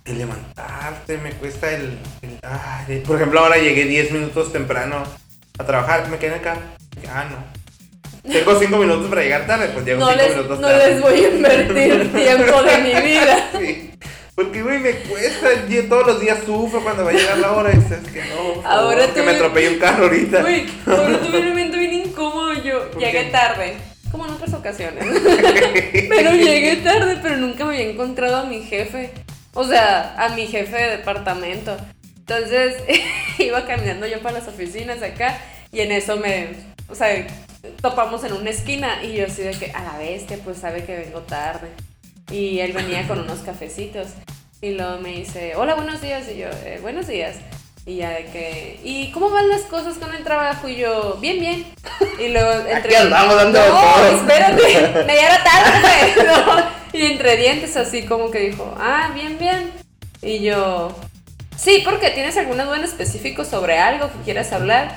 el 0.05 0.19
levantarte, 0.19 1.19
me 1.19 1.33
cuesta 1.33 1.73
el... 1.73 1.99
el- 2.23 2.39
de- 2.87 3.01
por 3.01 3.17
ejemplo, 3.17 3.41
ahora 3.41 3.57
llegué 3.57 3.85
10 3.87 4.13
minutos 4.13 4.53
temprano 4.53 5.03
a 5.59 5.65
trabajar, 5.65 6.09
me 6.09 6.19
quedé 6.19 6.35
acá. 6.37 6.59
Ah, 7.13 7.25
no. 7.31 8.31
tengo 8.33 8.59
cinco 8.59 8.77
minutos 8.79 9.09
para 9.09 9.23
llegar 9.23 9.47
tarde, 9.47 9.69
pues 9.73 9.85
llego 9.87 10.01
no 10.01 10.09
cinco 10.11 10.23
les, 10.23 10.31
minutos 10.37 10.61
no 10.61 10.69
tarde. 10.69 10.91
les 10.91 11.01
voy 11.01 11.25
a 11.25 11.29
invertir 11.31 12.13
tiempo 12.15 12.63
de 12.63 12.79
mi 12.79 13.01
vida. 13.09 13.51
Sí. 13.59 13.94
Porque, 14.35 14.63
güey, 14.63 14.81
me 14.81 14.93
cuesta. 14.93 15.49
Yo 15.69 15.85
todos 15.89 16.07
los 16.07 16.21
días 16.21 16.41
sufro 16.45 16.83
cuando 16.83 17.05
va 17.05 17.11
a 17.11 17.15
llegar 17.15 17.39
la 17.39 17.53
hora. 17.53 17.71
Y 17.73 17.77
dices 17.79 18.01
que 18.13 18.21
no. 18.25 18.63
favor, 18.63 18.67
Ahora 18.67 19.07
que 19.15 19.23
me 19.23 19.31
atropelle 19.33 19.69
un 19.71 19.79
carro 19.79 20.05
ahorita. 20.05 20.45
Uy, 20.45 20.69
ahora 20.87 21.21
tuve 21.21 21.39
un 21.39 21.49
momento 21.51 21.79
bien 21.79 21.93
incómodo. 22.07 22.53
Yo 22.55 22.91
¿Por 22.91 23.01
llegué 23.01 23.25
qué? 23.27 23.31
tarde, 23.31 23.75
como 24.11 24.27
en 24.27 24.33
otras 24.33 24.53
ocasiones. 24.55 25.05
pero 26.09 26.33
llegué 26.33 26.77
tarde, 26.77 27.19
pero 27.23 27.37
nunca 27.37 27.65
me 27.65 27.75
había 27.77 27.91
encontrado 27.91 28.39
a 28.39 28.45
mi 28.45 28.63
jefe. 28.63 29.13
O 29.53 29.65
sea, 29.65 30.17
a 30.19 30.31
mi 30.31 30.47
jefe 30.49 30.77
de 30.77 30.97
departamento. 30.97 31.77
Entonces, 32.19 32.75
iba 33.39 33.65
caminando 33.67 34.07
yo 34.07 34.21
para 34.21 34.39
las 34.41 34.49
oficinas 34.49 35.01
acá 35.03 35.39
y 35.71 35.81
en 35.81 35.93
eso 35.93 36.17
me, 36.17 36.49
o 36.89 36.95
sea, 36.95 37.27
topamos 37.81 38.25
en 38.25 38.33
una 38.33 38.51
esquina 38.51 39.03
y 39.05 39.15
yo 39.15 39.27
así 39.27 39.43
de 39.43 39.53
que 39.53 39.71
a 39.73 39.83
la 39.85 39.99
bestia, 39.99 40.39
pues 40.43 40.59
sabe 40.59 40.85
que 40.85 40.97
vengo 40.97 41.21
tarde. 41.21 41.69
Y 42.31 42.61
él 42.61 42.73
venía 42.73 43.07
con 43.07 43.21
unos 43.21 43.41
cafecitos 43.41 44.09
y 44.61 44.71
luego 44.71 44.99
me 44.99 45.11
dice, 45.11 45.55
hola, 45.57 45.75
buenos 45.75 46.01
días. 46.01 46.25
Y 46.33 46.39
yo, 46.39 46.49
"Eh, 46.65 46.79
buenos 46.81 47.07
días. 47.07 47.37
Y 47.87 47.97
ya 47.97 48.11
de 48.11 48.25
que, 48.27 48.81
¿y 48.83 49.11
cómo 49.13 49.29
van 49.29 49.49
las 49.51 49.63
cosas 49.63 49.99
con 49.99 50.15
el 50.15 50.25
trabajo? 50.25 50.69
Y 50.69 50.77
yo, 50.77 51.19
bien, 51.21 51.39
bien. 51.39 51.67
Y 52.19 52.29
luego 52.29 52.65
Aquí 52.75 52.95
andamos 52.95 53.35
dando 53.37 53.59
No, 53.61 53.67
todo. 53.67 54.07
espérate, 54.17 55.05
me 55.07 55.19
era 55.19 55.45
tarde. 55.45 56.25
no. 56.27 56.99
Y 56.99 57.03
entre 57.07 57.37
dientes 57.37 57.77
así 57.77 58.05
como 58.05 58.31
que 58.31 58.39
dijo, 58.39 58.75
ah, 58.79 59.11
bien, 59.15 59.37
bien. 59.39 59.71
Y 60.23 60.41
yo, 60.41 60.97
sí, 61.59 61.83
porque 61.85 62.09
tienes 62.11 62.39
alguna 62.39 62.65
duda 62.65 62.79
en 62.79 62.85
específico 62.85 63.45
sobre 63.45 63.79
algo 63.79 64.11
que 64.11 64.19
quieras 64.25 64.51
hablar. 64.55 64.97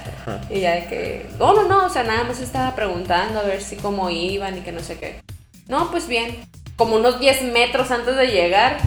Y 0.49 0.61
ya 0.61 0.75
de 0.75 0.85
que, 0.85 1.25
no, 1.39 1.53
no, 1.55 1.67
no, 1.67 1.87
o 1.87 1.89
sea, 1.89 2.03
nada 2.03 2.23
más 2.23 2.39
estaba 2.39 2.73
preguntando 2.73 3.39
a 3.41 3.43
ver 3.43 3.61
si 3.61 3.75
cómo 3.75 4.09
iban 4.09 4.57
y 4.57 4.61
que 4.61 4.71
no 4.71 4.79
sé 4.79 4.97
qué. 4.97 5.19
No, 5.67 5.91
pues 5.91 6.07
bien. 6.07 6.37
Como 6.77 6.95
unos 6.95 7.19
10 7.19 7.41
metros 7.53 7.89
antes 7.91 8.15
de 8.15 8.27
llegar, 8.27 8.77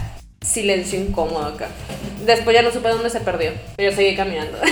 silencio 0.40 0.99
incómodo 0.99 1.44
acá. 1.47 1.68
Después 2.25 2.54
ya 2.54 2.62
no 2.62 2.70
supe 2.70 2.88
dónde 2.88 3.11
se 3.11 3.20
perdió, 3.20 3.52
pero 3.76 3.90
yo 3.90 3.97
seguí 3.97 4.14
caminando. 4.14 4.59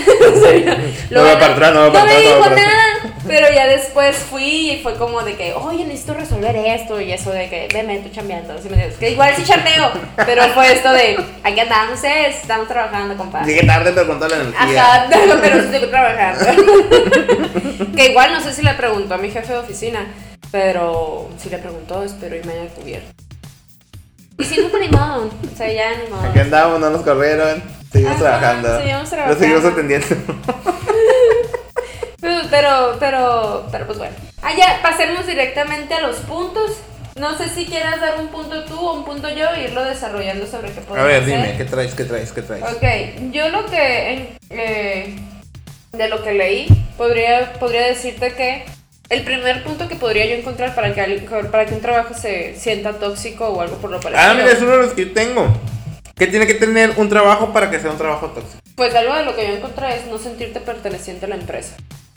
No 1.10 1.24
va 1.24 1.38
para 1.38 1.54
atrás, 1.54 1.74
no 1.74 1.80
va 1.80 1.92
para 1.92 2.04
me 2.04 2.10
atrás, 2.12 2.24
no 2.24 2.40
va 2.40 2.48
dijo 2.48 2.56
nada, 2.56 3.14
pero 3.26 3.46
ya 3.52 3.66
después 3.66 4.16
fui 4.16 4.70
y 4.70 4.82
fue 4.82 4.94
como 4.94 5.22
de 5.22 5.34
que, 5.34 5.52
oye, 5.54 5.84
necesito 5.84 6.14
resolver 6.14 6.54
esto 6.54 7.00
y 7.00 7.12
eso 7.12 7.30
de 7.30 7.48
que, 7.48 7.68
veme, 7.72 7.96
estoy 7.96 8.12
chambeando. 8.12 8.54
Me 8.70 8.88
que 8.88 9.10
igual 9.10 9.34
sí 9.34 9.42
chambeo, 9.44 9.90
pero 10.16 10.42
fue 10.54 10.72
esto 10.72 10.92
de, 10.92 11.18
aquí 11.42 11.60
andamos, 11.60 12.04
eh, 12.04 12.28
estamos 12.28 12.68
trabajando, 12.68 13.16
compadre. 13.16 13.52
Llegué 13.52 13.66
tarde, 13.66 13.92
pero 13.92 14.06
con 14.06 14.18
toda 14.18 14.36
la 14.36 14.44
energía. 14.44 14.94
Ajá, 14.94 15.06
pero 15.40 15.60
sí 15.62 15.68
estoy 15.74 15.90
trabajando. 15.90 16.44
que 17.96 18.06
igual 18.10 18.32
no 18.32 18.40
sé 18.40 18.52
si 18.52 18.62
le 18.62 18.74
preguntó 18.74 19.14
a 19.14 19.18
mi 19.18 19.30
jefe 19.30 19.52
de 19.52 19.58
oficina, 19.58 20.06
pero 20.50 21.28
si 21.38 21.50
le 21.50 21.58
preguntó, 21.58 22.02
espero 22.02 22.36
y 22.36 22.42
me 22.44 22.52
haya 22.52 22.68
cubierto. 22.74 23.10
Y 24.38 24.44
si 24.44 24.60
no, 24.60 24.68
pues 24.68 24.82
ni 24.82 24.96
modo. 24.96 25.26
O 25.52 25.56
sea, 25.56 25.72
ya 25.72 25.90
ni 26.02 26.10
modo. 26.10 26.28
Aquí 26.28 26.38
andamos, 26.38 26.78
no 26.80 26.90
nos 26.90 27.02
corrieron. 27.02 27.62
Seguimos 27.92 28.16
Ajá, 28.16 28.20
trabajando. 28.38 28.78
seguimos 28.78 29.02
Lo 29.02 29.08
trabajando. 29.08 29.40
seguimos 29.40 29.64
atendiendo. 29.64 30.06
Pero, 32.20 32.40
pero, 32.50 32.96
pero, 32.98 33.68
pero 33.70 33.86
pues 33.86 33.98
bueno. 33.98 34.14
Ah, 34.42 34.50
ya, 34.56 34.80
pasemos 34.82 35.24
directamente 35.26 35.94
a 35.94 36.00
los 36.00 36.16
puntos. 36.16 36.72
No 37.16 37.36
sé 37.38 37.48
si 37.48 37.64
quieras 37.66 38.00
dar 38.00 38.18
un 38.18 38.28
punto 38.28 38.64
tú 38.64 38.76
o 38.78 38.94
un 38.94 39.04
punto 39.04 39.28
yo 39.28 39.46
e 39.54 39.64
irlo 39.64 39.84
desarrollando 39.84 40.46
sobre 40.46 40.70
qué 40.72 40.80
A 40.80 40.82
podemos 40.82 41.08
ver, 41.08 41.22
hacer. 41.22 41.36
dime, 41.42 41.56
¿qué 41.56 41.64
traes? 41.64 41.94
¿Qué 41.94 42.04
traes? 42.04 42.32
¿Qué 42.32 42.42
traes? 42.42 42.64
Ok, 42.64 43.30
yo 43.32 43.48
lo 43.50 43.66
que 43.66 44.36
eh, 44.50 45.16
de 45.92 46.08
lo 46.08 46.22
que 46.22 46.32
leí 46.34 46.66
podría, 46.96 47.52
podría 47.54 47.86
decirte 47.86 48.32
que 48.34 48.64
el 49.08 49.24
primer 49.24 49.64
punto 49.64 49.88
que 49.88 49.94
podría 49.96 50.26
yo 50.26 50.34
encontrar 50.34 50.74
para 50.74 50.94
que, 50.94 51.00
al- 51.00 51.22
para 51.50 51.66
que 51.66 51.74
un 51.74 51.80
trabajo 51.80 52.14
se 52.14 52.54
sienta 52.58 52.92
tóxico 52.98 53.48
o 53.48 53.60
algo 53.60 53.76
por 53.76 53.90
lo 53.90 54.00
parecido. 54.00 54.30
Ah, 54.30 54.34
mira, 54.34 54.50
es 54.52 54.60
uno 54.60 54.72
de 54.72 54.78
los 54.78 54.92
que 54.92 55.06
yo 55.06 55.12
tengo. 55.12 55.46
Que 56.14 56.26
tiene 56.26 56.46
que 56.46 56.54
tener 56.54 56.92
un 56.96 57.08
trabajo 57.08 57.52
para 57.52 57.70
que 57.70 57.78
sea 57.78 57.90
un 57.92 57.98
trabajo 57.98 58.26
tóxico. 58.28 58.58
Pues 58.74 58.94
algo 58.94 59.14
de 59.14 59.24
lo 59.24 59.36
que 59.36 59.46
yo 59.46 59.54
encontré 59.54 59.96
es 59.96 60.06
no 60.06 60.18
sentirte 60.18 60.60
perteneciente 60.60 61.26
a 61.26 61.28
la 61.28 61.36
empresa. 61.36 61.74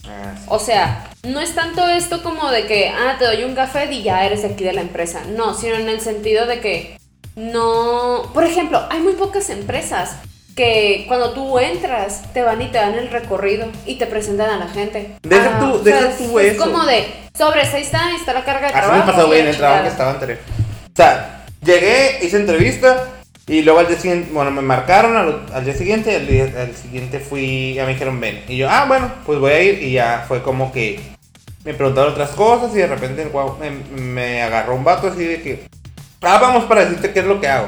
Ah, 0.07 0.33
sí. 0.35 0.45
O 0.47 0.57
sea, 0.59 1.07
no 1.23 1.39
es 1.39 1.53
tanto 1.53 1.87
esto 1.87 2.23
como 2.23 2.49
de 2.49 2.65
que, 2.65 2.89
ah, 2.89 3.15
te 3.19 3.25
doy 3.25 3.43
un 3.43 3.53
café 3.55 3.85
y 3.93 4.01
ya 4.01 4.25
eres 4.25 4.43
aquí 4.43 4.63
de 4.63 4.73
la 4.73 4.81
empresa. 4.81 5.21
No, 5.35 5.53
sino 5.53 5.75
en 5.75 5.87
el 5.87 6.01
sentido 6.01 6.47
de 6.47 6.59
que 6.59 6.97
no... 7.35 8.29
Por 8.33 8.43
ejemplo, 8.43 8.85
hay 8.89 8.99
muy 8.99 9.13
pocas 9.13 9.49
empresas 9.49 10.17
que 10.55 11.05
cuando 11.07 11.31
tú 11.33 11.57
entras 11.59 12.21
te 12.33 12.41
van 12.41 12.61
y 12.61 12.67
te 12.67 12.77
dan 12.77 12.93
el 12.95 13.09
recorrido 13.09 13.67
y 13.85 13.95
te 13.95 14.05
presentan 14.05 14.49
a 14.49 14.57
la 14.57 14.67
gente. 14.67 15.15
Deja 15.23 15.57
Ah, 15.57 15.59
tú- 15.59 15.73
o 15.79 15.83
sea, 15.83 15.95
deja 15.95 16.09
es- 16.09 16.17
tú 16.17 16.39
es 16.39 16.53
eso. 16.55 16.63
como 16.63 16.85
de, 16.85 17.05
sobres, 17.37 17.73
ahí 17.73 17.81
está, 17.83 18.13
está 18.15 18.33
la 18.33 18.43
carga 18.43 18.67
de 18.67 18.73
Así 18.73 18.77
trabajo. 18.87 19.05
me 19.07 19.11
pasó, 19.13 19.27
güey, 19.27 19.39
en 19.41 19.47
el 19.47 19.57
trabajo 19.57 19.83
que 19.83 19.89
estaba 19.89 20.11
anterior. 20.11 20.37
O 20.49 20.95
sea, 20.95 21.45
llegué, 21.63 22.19
hice 22.21 22.37
entrevista 22.37 23.07
y 23.47 23.61
luego 23.61 23.79
al 23.79 23.87
día 23.87 23.97
siguiente, 23.97 24.29
bueno, 24.33 24.51
me 24.51 24.61
marcaron 24.61 25.15
al, 25.15 25.45
al 25.53 25.65
día 25.65 25.73
siguiente, 25.73 26.15
al 26.15 26.27
día 26.27 26.49
al 26.57 26.75
siguiente 26.75 27.19
fui, 27.19 27.73
ya 27.75 27.85
me 27.85 27.93
dijeron 27.93 28.19
ven. 28.19 28.43
Y 28.47 28.57
yo, 28.57 28.69
ah, 28.69 28.85
bueno, 28.87 29.11
pues 29.25 29.39
voy 29.39 29.51
a 29.51 29.61
ir 29.61 29.81
y 29.81 29.93
ya 29.93 30.25
fue 30.27 30.41
como 30.43 30.71
que 30.71 30.99
me 31.63 31.73
preguntaron 31.73 32.11
otras 32.11 32.31
cosas 32.31 32.71
y 32.75 32.79
de 32.79 32.87
repente 32.87 33.23
guau, 33.25 33.57
me, 33.59 33.69
me 33.99 34.41
agarró 34.41 34.75
un 34.75 34.83
vato 34.83 35.07
así 35.07 35.23
de 35.23 35.41
que, 35.41 35.63
ah, 36.21 36.39
vamos 36.41 36.65
para 36.65 36.81
decirte 36.85 37.11
qué 37.13 37.19
es 37.21 37.25
lo 37.25 37.39
que 37.39 37.47
hago. 37.47 37.67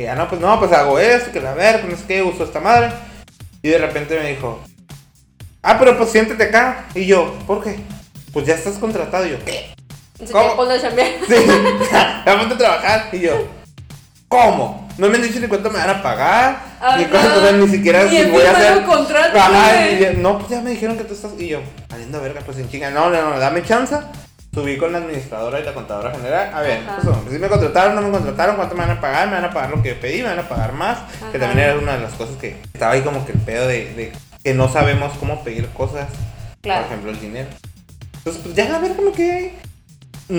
Y 0.00 0.04
ya, 0.04 0.14
no, 0.14 0.26
pues 0.30 0.40
no, 0.40 0.58
pues 0.58 0.72
hago 0.72 0.98
esto, 0.98 1.30
que 1.30 1.42
la 1.42 1.52
ver, 1.52 1.84
no 1.84 1.94
sé 1.94 2.04
qué, 2.08 2.22
uso 2.22 2.44
esta 2.44 2.58
madre. 2.58 2.90
Y 3.60 3.68
de 3.68 3.76
repente 3.76 4.18
me 4.18 4.30
dijo, 4.30 4.58
ah, 5.62 5.76
pero 5.78 5.98
pues 5.98 6.08
siéntate 6.10 6.42
acá. 6.44 6.86
Y 6.94 7.04
yo, 7.04 7.34
¿por 7.46 7.62
qué? 7.62 7.76
Pues 8.32 8.46
ya 8.46 8.54
estás 8.54 8.78
contratado. 8.78 9.26
Y 9.26 9.32
yo, 9.32 9.44
¿qué? 9.44 9.74
¿Cómo? 10.32 10.48
que 10.52 10.56
ponlo 10.56 10.72
a 10.72 10.80
chambear. 10.80 11.08
Sí, 11.28 11.34
vamos 12.24 12.46
a 12.50 12.56
trabajar. 12.56 13.08
Y 13.12 13.18
yo, 13.18 13.46
¿cómo? 14.26 14.88
No 14.96 15.10
me 15.10 15.16
han 15.16 15.22
dicho 15.22 15.38
ni 15.38 15.48
cuánto 15.48 15.68
me 15.70 15.76
van 15.78 15.90
a 15.90 16.02
pagar, 16.02 16.62
ni 16.96 17.04
Ajá. 17.04 17.10
cuánto, 17.10 17.38
o 17.38 17.42
sea, 17.42 17.52
ni 17.52 17.68
siquiera 17.68 18.04
Ni 18.04 18.16
si 18.22 18.30
voy 18.30 18.42
a 18.42 18.52
hacer. 18.52 18.84
contrato, 18.84 19.38
Ajá, 19.38 19.86
y 19.86 19.98
yo, 20.00 20.12
no, 20.14 20.38
pues 20.38 20.48
ya 20.50 20.62
me 20.62 20.70
dijeron 20.70 20.96
que 20.96 21.04
tú 21.04 21.12
estás. 21.12 21.32
Y 21.38 21.48
yo, 21.48 21.60
valiendo 21.90 22.22
verga, 22.22 22.40
pues 22.40 22.56
en 22.56 22.70
chinga. 22.70 22.88
No, 22.88 23.10
no, 23.10 23.20
no, 23.34 23.38
dame 23.38 23.62
chance. 23.64 23.96
Subí 24.52 24.76
con 24.78 24.90
la 24.90 24.98
administradora 24.98 25.60
y 25.60 25.64
la 25.64 25.72
contadora 25.74 26.10
general. 26.10 26.50
A 26.52 26.60
ver, 26.60 26.80
pues, 27.02 27.16
si 27.30 27.38
me 27.38 27.48
contrataron, 27.48 27.94
no 27.94 28.02
me 28.02 28.10
contrataron, 28.10 28.56
cuánto 28.56 28.74
me 28.74 28.80
van 28.80 28.96
a 28.96 29.00
pagar, 29.00 29.28
me 29.28 29.34
van 29.34 29.44
a 29.44 29.52
pagar 29.52 29.70
lo 29.70 29.82
que 29.82 29.94
pedí, 29.94 30.22
me 30.22 30.28
van 30.28 30.40
a 30.40 30.48
pagar 30.48 30.72
más. 30.72 30.98
Que 31.30 31.36
Ajá. 31.36 31.46
también 31.46 31.68
era 31.68 31.78
una 31.78 31.92
de 31.92 32.00
las 32.00 32.14
cosas 32.14 32.36
que 32.36 32.56
estaba 32.72 32.92
ahí 32.92 33.02
como 33.02 33.24
que 33.24 33.32
el 33.32 33.38
pedo 33.38 33.68
de, 33.68 33.94
de 33.94 34.12
que 34.42 34.54
no 34.54 34.68
sabemos 34.68 35.12
cómo 35.20 35.44
pedir 35.44 35.68
cosas. 35.68 36.08
Claro. 36.62 36.82
Por 36.82 36.92
ejemplo, 36.92 37.10
el 37.12 37.20
dinero. 37.20 37.48
Entonces, 38.16 38.42
pues 38.42 38.54
ya 38.56 38.68
la 38.68 38.80
verga 38.80 39.00
me 39.02 39.12
quedé. 39.12 39.54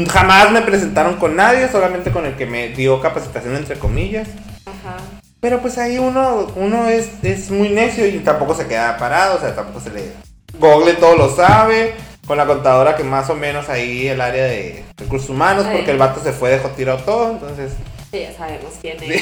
Jamás 0.10 0.52
me 0.52 0.62
presentaron 0.62 1.16
con 1.16 1.36
nadie, 1.36 1.70
solamente 1.70 2.12
con 2.12 2.26
el 2.26 2.36
que 2.36 2.46
me 2.46 2.70
dio 2.70 3.02
capacitación 3.02 3.56
entre 3.56 3.80
comillas. 3.80 4.28
Ajá. 4.66 4.98
Pero 5.42 5.60
pues 5.60 5.78
ahí 5.80 5.98
uno, 5.98 6.48
uno 6.56 6.88
es, 6.88 7.24
es 7.24 7.50
muy 7.50 7.70
necio 7.70 8.06
y 8.06 8.20
tampoco 8.20 8.54
se 8.54 8.68
queda 8.68 8.96
parado, 8.98 9.38
o 9.38 9.40
sea, 9.40 9.56
tampoco 9.56 9.80
se 9.80 9.90
le... 9.90 10.12
Google 10.60 10.94
todo 10.94 11.16
lo 11.16 11.36
sabe, 11.36 11.96
con 12.32 12.38
la 12.38 12.46
contadora 12.46 12.96
que 12.96 13.04
más 13.04 13.30
o 13.30 13.36
menos 13.36 13.68
ahí 13.68 14.08
el 14.08 14.22
área 14.22 14.46
de 14.46 14.86
recursos 14.96 15.30
humanos, 15.30 15.66
porque 15.70 15.92
el 15.92 15.98
vato 15.98 16.24
se 16.24 16.32
fue, 16.32 16.52
dejó 16.52 16.70
tirado 16.70 17.00
todo, 17.00 17.32
entonces... 17.32 17.74
Sí, 18.10 18.22
ya 18.22 18.32
sabemos 18.32 18.72
quién 18.80 19.04
es. 19.04 19.22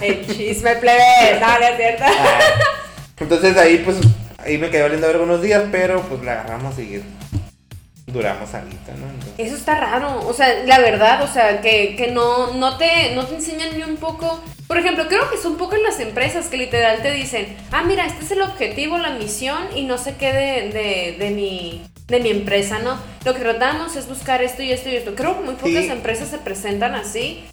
El 0.00 0.24
chisme 0.28 0.76
plebe. 0.76 1.40
No, 1.40 1.58
no 1.58 1.66
es 1.66 1.76
cierto. 1.76 2.04
ah, 2.06 2.38
entonces 3.18 3.56
ahí 3.56 3.78
pues, 3.78 3.96
ahí 4.38 4.58
me 4.58 4.70
quedé 4.70 4.82
valiendo 4.82 5.08
ver 5.08 5.16
algunos 5.16 5.42
días, 5.42 5.64
pero 5.72 6.02
pues 6.02 6.22
la 6.22 6.42
agarramos 6.42 6.78
y 6.78 7.02
duramos 8.06 8.54
ahorita, 8.54 8.92
¿no? 8.92 9.10
Entonces, 9.10 9.34
Eso 9.38 9.56
está 9.56 9.74
raro, 9.74 10.24
o 10.24 10.32
sea, 10.32 10.62
la 10.66 10.78
verdad, 10.78 11.24
o 11.24 11.26
sea, 11.26 11.60
que, 11.60 11.96
que 11.96 12.12
no, 12.12 12.52
no, 12.54 12.78
te, 12.78 13.12
no 13.16 13.26
te 13.26 13.34
enseñan 13.34 13.76
ni 13.76 13.82
un 13.82 13.96
poco. 13.96 14.40
Por 14.68 14.78
ejemplo, 14.78 15.08
creo 15.08 15.28
que 15.28 15.36
son 15.36 15.56
pocas 15.56 15.80
las 15.80 15.98
empresas 15.98 16.46
que 16.46 16.58
literal 16.58 17.02
te 17.02 17.10
dicen, 17.10 17.56
ah, 17.72 17.82
mira, 17.82 18.06
este 18.06 18.24
es 18.24 18.30
el 18.30 18.42
objetivo, 18.42 18.98
la 18.98 19.10
misión 19.10 19.58
y 19.74 19.82
no 19.82 19.98
sé 19.98 20.14
qué 20.14 20.32
de, 20.32 20.70
de, 20.70 21.16
de 21.18 21.30
mi, 21.30 21.82
de 22.10 22.20
mi 22.20 22.30
empresa, 22.30 22.78
¿no? 22.80 22.98
Lo 23.24 23.32
que 23.34 23.40
tratamos 23.40 23.96
es 23.96 24.08
buscar 24.08 24.42
esto 24.42 24.62
y 24.62 24.72
esto 24.72 24.88
y 24.88 24.96
esto. 24.96 25.14
Creo 25.14 25.38
que 25.38 25.44
muy 25.44 25.54
pocas 25.54 25.84
Sí. 25.84 25.90
empresas 25.90 26.28
se 26.28 26.38
presentan 26.38 26.94
así. 26.94 27.44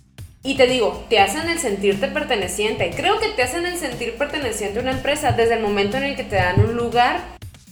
Y 0.44 0.56
te 0.56 0.68
digo, 0.68 1.06
te 1.10 1.20
hacen 1.20 1.50
el 1.50 1.60
sentirte 1.60 2.08
perteneciente. 2.08 2.92
Creo 2.96 3.20
que 3.20 3.28
te 3.30 3.44
hacen 3.44 3.66
el 3.66 3.78
sentir 3.78 4.16
perteneciente 4.16 4.80
a 4.80 4.82
una 4.82 4.92
empresa 4.92 5.32
desde 5.32 5.56
el 5.56 5.62
momento 5.62 5.98
en 5.98 6.04
el 6.04 6.16
que 6.16 6.24
te 6.24 6.36
dan 6.38 6.60
un 6.60 6.76
lugar 6.76 7.20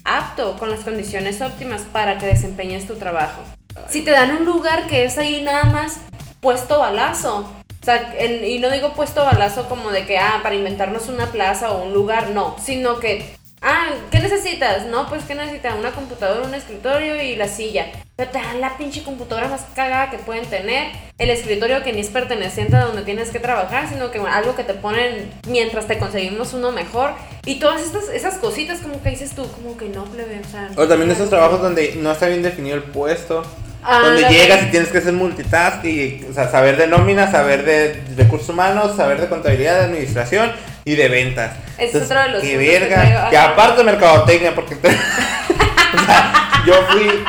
apto, 0.04 0.58
con 0.58 0.70
las 0.70 0.82
condiciones 0.82 1.42
óptimas 1.42 1.82
para 1.84 2.18
que 2.18 2.26
desempeñes 2.28 2.86
tu 2.86 2.96
trabajo. 2.96 3.42
Si 3.90 4.02
te 4.02 4.12
dan 4.12 4.36
un 4.38 4.46
lugar 4.46 4.88
que 4.88 5.06
es 5.06 5.18
ahí 5.18 5.42
nada 5.42 5.64
más 5.66 5.98
puesto 6.42 6.80
balazo, 6.80 7.50
o 7.82 7.86
sea, 7.86 8.14
en- 8.18 8.44
y 8.46 8.60
no 8.60 8.70
digo 8.70 8.94
puesto 8.94 9.24
balazo 9.24 9.68
como 9.70 9.92
de 9.92 10.06
que, 10.06 10.18
ah, 10.18 10.40
para 10.44 10.56
inventarnos 10.56 11.08
una 11.08 11.28
plaza 11.32 11.72
o 11.72 11.84
un 11.86 11.94
lugar, 11.94 12.30
no, 12.32 12.56
sino 12.64 13.00
que 13.00 13.36
Ah, 13.68 13.96
¿qué 14.12 14.20
necesitas? 14.20 14.86
No, 14.86 15.10
pues 15.10 15.24
¿qué 15.24 15.34
necesitas? 15.34 15.74
Una 15.76 15.90
computadora, 15.90 16.48
un 16.48 16.54
escritorio 16.54 17.20
y 17.20 17.36
la 17.36 17.48
silla. 17.48 17.88
Pero 18.16 18.30
te 18.30 18.38
dan 18.38 18.62
la 18.62 18.78
pinche 18.78 19.02
computadora 19.02 19.48
más 19.48 19.66
cagada 19.76 20.12
que 20.12 20.20
pueden 20.20 20.46
tener. 20.46 20.92
El 21.18 21.32
escritorio 21.32 21.82
que 21.84 21.92
ni 21.92 22.02
es 22.02 22.10
perteneciente 22.10 22.76
a 22.76 22.86
donde 22.86 23.02
tienes 23.02 23.32
que 23.32 23.40
trabajar, 23.40 23.90
sino 23.90 24.12
que 24.12 24.20
algo 24.20 24.56
que 24.56 24.64
te 24.64 24.76
ponen 24.76 25.32
mientras 25.48 25.88
te 25.88 25.98
conseguimos 25.98 26.54
uno 26.54 26.72
mejor. 26.72 27.14
Y 27.44 27.56
todas 27.56 27.82
estas, 27.82 28.10
esas 28.10 28.36
cositas 28.36 28.82
como 28.82 29.02
que 29.02 29.10
dices 29.10 29.32
tú, 29.32 29.48
como 29.48 29.76
que 29.76 29.90
no, 29.90 30.06
plebe, 30.06 30.42
o 30.46 30.48
sea... 30.48 30.70
O 30.76 30.88
también 30.88 31.10
esos 31.10 31.32
trabajos 31.32 31.60
donde 31.60 31.96
no 31.96 32.12
está 32.12 32.28
bien 32.28 32.44
definido 32.44 32.76
el 32.76 32.84
puesto. 32.84 33.42
Ah, 33.84 34.00
donde 34.00 34.30
llegas 34.30 34.64
y 34.68 34.72
tienes 34.72 34.90
que 34.90 35.00
hacer 35.00 35.14
multitask 35.14 35.84
y, 35.86 36.24
o 36.30 36.34
sea, 36.34 36.52
saber 36.52 36.78
de 36.78 36.86
nómina, 36.86 37.32
saber 37.32 37.66
de 37.66 38.04
recursos 38.16 38.50
humanos, 38.50 38.96
saber 38.96 39.22
de 39.22 39.28
contabilidad, 39.28 39.80
de 39.80 39.86
administración 39.86 40.52
y 40.86 40.96
de 40.96 41.10
ventas. 41.10 41.58
Es 41.78 41.94
otro 41.96 42.22
de 42.22 42.30
los 42.30 42.42
Qué 42.42 42.58
verga. 42.58 43.30
Que, 43.30 43.38
aparte 43.38 43.80
de 43.80 43.84
mercadotecnia, 43.84 44.54
porque 44.54 44.76
o 44.76 46.06
sea, 46.06 46.64
yo 46.66 46.76
fui. 46.92 47.24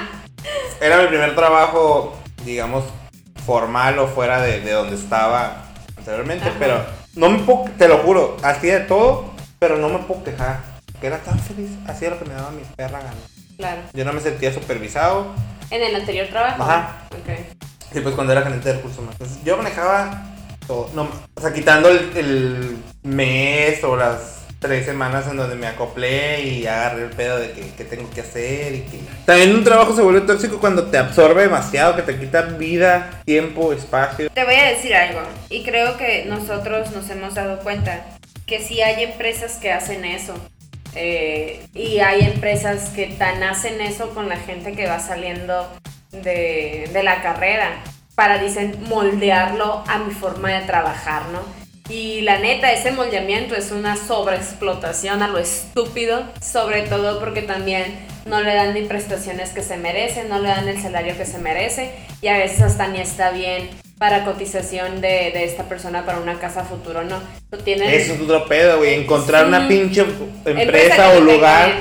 Era 0.80 0.98
mi 0.98 1.08
primer 1.08 1.34
trabajo, 1.34 2.18
digamos, 2.44 2.84
formal 3.46 3.98
o 3.98 4.06
fuera 4.06 4.42
de, 4.42 4.60
donde 4.70 4.94
estaba 4.94 5.64
anteriormente, 5.96 6.52
pero 6.58 6.84
no 7.14 7.30
me 7.30 7.38
puedo, 7.38 7.64
te 7.78 7.88
lo 7.88 7.98
juro, 7.98 8.36
hacía 8.42 8.80
de 8.80 8.84
todo, 8.84 9.32
pero 9.58 9.78
no 9.78 9.88
me 9.88 10.00
puedo 10.00 10.22
quejar. 10.22 10.60
Que 11.00 11.08
era 11.08 11.18
tan 11.18 11.38
feliz, 11.38 11.70
hacía 11.86 12.10
lo 12.10 12.18
que 12.18 12.26
me 12.26 12.34
daba 12.34 12.50
mi 12.50 12.62
perra 12.76 12.98
gana. 13.00 13.14
Claro. 13.56 13.82
Yo 13.92 14.04
no 14.04 14.12
me 14.12 14.20
sentía 14.20 14.52
supervisado. 14.52 15.34
¿En 15.70 15.82
el 15.82 15.94
anterior 15.94 16.26
trabajo? 16.28 16.62
Ajá. 16.62 17.06
Ok. 17.10 17.56
Sí, 17.92 18.00
pues 18.00 18.14
cuando 18.14 18.32
era 18.32 18.42
gerente 18.42 18.68
de 18.68 18.74
recursos 18.76 18.98
humanos. 18.98 19.38
yo 19.44 19.56
manejaba 19.56 20.35
no, 20.68 21.08
o 21.34 21.40
sea, 21.40 21.52
quitando 21.52 21.88
el, 21.88 22.78
mes 23.02 23.84
o 23.84 23.96
las 23.96 24.46
tres 24.58 24.84
semanas 24.84 25.26
en 25.28 25.36
donde 25.36 25.54
me 25.54 25.68
acoplé 25.68 26.42
y 26.42 26.66
agarré 26.66 27.04
el 27.04 27.10
pedo 27.10 27.38
de 27.38 27.52
que, 27.52 27.84
tengo 27.84 28.10
que 28.10 28.22
hacer 28.22 28.74
y 28.74 28.80
que... 28.80 29.00
También 29.24 29.54
un 29.54 29.62
trabajo 29.62 29.94
se 29.94 30.02
vuelve 30.02 30.22
tóxico 30.22 30.58
cuando 30.58 30.86
te 30.86 30.98
absorbe 30.98 31.42
demasiado, 31.42 31.94
que 31.94 32.02
te 32.02 32.18
quita 32.18 32.42
vida, 32.42 33.22
tiempo, 33.24 33.72
espacio. 33.72 34.28
Te 34.30 34.44
voy 34.44 34.54
a 34.54 34.70
decir 34.70 34.94
algo, 34.94 35.20
y 35.50 35.62
creo 35.62 35.96
que 35.96 36.24
nosotros 36.24 36.90
nos 36.92 37.08
hemos 37.10 37.34
dado 37.34 37.60
cuenta 37.60 38.04
que 38.46 38.60
sí 38.60 38.80
hay 38.80 39.04
empresas 39.04 39.56
que 39.56 39.72
hacen 39.72 40.04
eso. 40.04 40.34
Eh, 40.98 41.62
y 41.74 41.98
hay 41.98 42.22
empresas 42.22 42.88
que 42.88 43.06
tan 43.06 43.42
hacen 43.42 43.82
eso 43.82 44.14
con 44.14 44.30
la 44.30 44.36
gente 44.36 44.72
que 44.72 44.86
va 44.86 44.98
saliendo 44.98 45.70
de, 46.10 46.88
de 46.90 47.02
la 47.02 47.20
carrera 47.20 47.82
para, 48.16 48.38
dicen, 48.38 48.76
moldearlo 48.88 49.84
a 49.86 49.98
mi 49.98 50.12
forma 50.12 50.50
de 50.50 50.66
trabajar, 50.66 51.22
¿no? 51.32 51.40
Y 51.88 52.22
la 52.22 52.38
neta, 52.38 52.72
ese 52.72 52.90
moldeamiento 52.90 53.54
es 53.54 53.70
una 53.70 53.96
sobreexplotación 53.96 55.22
a 55.22 55.28
lo 55.28 55.38
estúpido, 55.38 56.24
sobre 56.40 56.82
todo 56.82 57.20
porque 57.20 57.42
también 57.42 57.84
no 58.24 58.40
le 58.40 58.54
dan 58.54 58.74
ni 58.74 58.82
prestaciones 58.82 59.50
que 59.50 59.62
se 59.62 59.76
merece, 59.76 60.24
no 60.24 60.40
le 60.40 60.48
dan 60.48 60.66
el 60.66 60.82
salario 60.82 61.16
que 61.16 61.24
se 61.24 61.38
merece 61.38 61.92
y 62.20 62.26
a 62.26 62.38
veces 62.38 62.62
hasta 62.62 62.88
ni 62.88 62.98
está 62.98 63.30
bien 63.30 63.70
para 63.98 64.24
cotización 64.24 65.00
de, 65.00 65.30
de 65.32 65.44
esta 65.44 65.64
persona 65.68 66.04
para 66.04 66.18
una 66.18 66.40
casa 66.40 66.64
futuro, 66.64 67.04
¿no? 67.04 67.20
Tienen, 67.64 67.88
Eso 67.88 68.14
es 68.14 68.20
otro 68.20 68.46
pedo, 68.46 68.78
güey, 68.78 68.94
encontrar 68.94 69.46
una 69.46 69.68
pinche 69.68 70.04
empresa, 70.44 71.12
o 71.12 71.20
lugar 71.20 71.72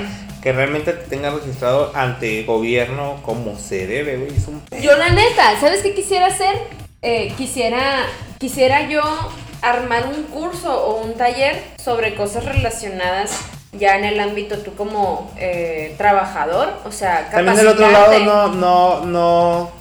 que 0.46 0.52
realmente 0.52 0.92
te 0.92 1.08
tenga 1.08 1.30
registrado 1.30 1.90
ante 1.92 2.44
gobierno 2.44 3.20
como 3.24 3.58
se 3.58 3.88
debe, 3.88 4.16
güey. 4.16 4.36
Es 4.36 4.46
un... 4.46 4.62
Yo 4.80 4.96
la 4.96 5.08
neta, 5.08 5.58
¿sabes 5.58 5.82
qué 5.82 5.92
quisiera 5.92 6.26
hacer? 6.26 6.54
Eh, 7.02 7.34
quisiera, 7.36 8.06
quisiera 8.38 8.88
yo 8.88 9.02
armar 9.60 10.06
un 10.06 10.22
curso 10.22 10.72
o 10.72 11.02
un 11.02 11.14
taller 11.14 11.60
sobre 11.82 12.14
cosas 12.14 12.44
relacionadas 12.44 13.40
ya 13.72 13.96
en 13.98 14.04
el 14.04 14.20
ámbito 14.20 14.58
tú 14.58 14.76
como 14.76 15.32
eh, 15.36 15.96
trabajador, 15.98 16.74
o 16.84 16.92
sea, 16.92 17.28
También 17.28 17.56
del 17.56 17.66
otro 17.66 17.90
lado 17.90 18.16
no, 18.20 18.48
no, 18.54 19.04
no, 19.04 19.72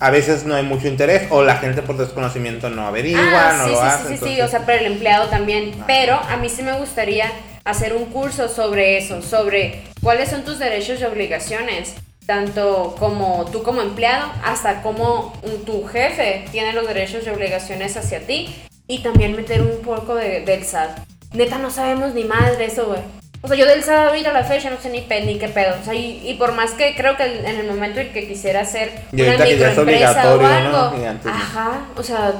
a 0.00 0.10
veces 0.10 0.46
no 0.46 0.54
hay 0.54 0.62
mucho 0.62 0.88
interés 0.88 1.30
o 1.30 1.42
la 1.42 1.56
gente 1.56 1.82
por 1.82 1.98
desconocimiento 1.98 2.70
no 2.70 2.86
averigua, 2.86 3.50
ah, 3.50 3.56
no 3.58 3.68
lo 3.68 3.76
sí, 3.76 3.84
hace. 3.84 4.08
Sí, 4.08 4.16
sí, 4.16 4.34
sí, 4.36 4.40
o 4.40 4.48
sea, 4.48 4.64
pero 4.64 4.80
el 4.80 4.92
empleado 4.92 5.28
también. 5.28 5.74
Ah. 5.78 5.84
Pero 5.86 6.14
a 6.14 6.38
mí 6.38 6.48
sí 6.48 6.62
me 6.62 6.72
gustaría 6.78 7.30
hacer 7.66 7.94
un 7.94 8.06
curso 8.06 8.48
sobre 8.48 8.96
eso, 8.96 9.20
sobre 9.20 9.82
cuáles 10.02 10.30
son 10.30 10.44
tus 10.44 10.58
derechos 10.58 11.00
y 11.00 11.04
obligaciones, 11.04 11.94
tanto 12.24 12.94
como 12.98 13.44
tú 13.52 13.62
como 13.62 13.82
empleado, 13.82 14.30
hasta 14.44 14.82
como 14.82 15.32
tu 15.66 15.84
jefe 15.84 16.44
tiene 16.52 16.72
los 16.72 16.86
derechos 16.86 17.26
y 17.26 17.30
obligaciones 17.30 17.96
hacia 17.96 18.20
ti, 18.20 18.54
y 18.86 19.00
también 19.00 19.34
meter 19.34 19.62
un 19.62 19.82
poco 19.82 20.14
de, 20.14 20.40
del 20.40 20.64
SAT. 20.64 20.96
Neta, 21.32 21.58
no 21.58 21.70
sabemos 21.70 22.14
ni 22.14 22.22
más 22.22 22.56
de 22.56 22.66
eso, 22.66 22.86
güey. 22.86 23.00
O 23.42 23.48
sea, 23.48 23.56
yo 23.56 23.66
del 23.66 23.82
ahorita 23.88 24.30
a 24.30 24.32
la 24.32 24.44
fecha 24.44 24.70
no 24.70 24.80
sé 24.80 24.88
ni, 24.88 25.00
ni 25.00 25.38
qué 25.38 25.48
pedo. 25.48 25.74
O 25.80 25.84
sea, 25.84 25.94
y, 25.94 26.34
por 26.38 26.52
más 26.52 26.72
que 26.72 26.94
creo 26.96 27.16
que 27.16 27.24
en 27.24 27.46
el 27.46 27.66
momento 27.66 28.00
en 28.00 28.12
que 28.12 28.26
quisiera 28.26 28.60
hacer 28.60 28.92
una 29.12 29.44
microempresa 29.44 30.36
o 30.36 30.46
algo, 30.46 31.18
ajá, 31.24 31.86
o 31.96 32.02
sea, 32.02 32.32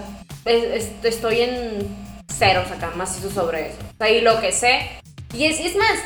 estoy 1.02 1.40
en 1.40 2.06
ceros 2.32 2.70
acá, 2.70 2.92
más 2.96 3.18
eso 3.18 3.30
sobre 3.30 3.68
eso. 3.68 3.78
O 3.94 3.96
sea, 3.98 4.10
y 4.10 4.20
lo 4.20 4.40
que 4.40 4.52
sé 4.52 4.88
y 5.36 5.44
es, 5.44 5.60
es 5.60 5.76
más, 5.76 5.98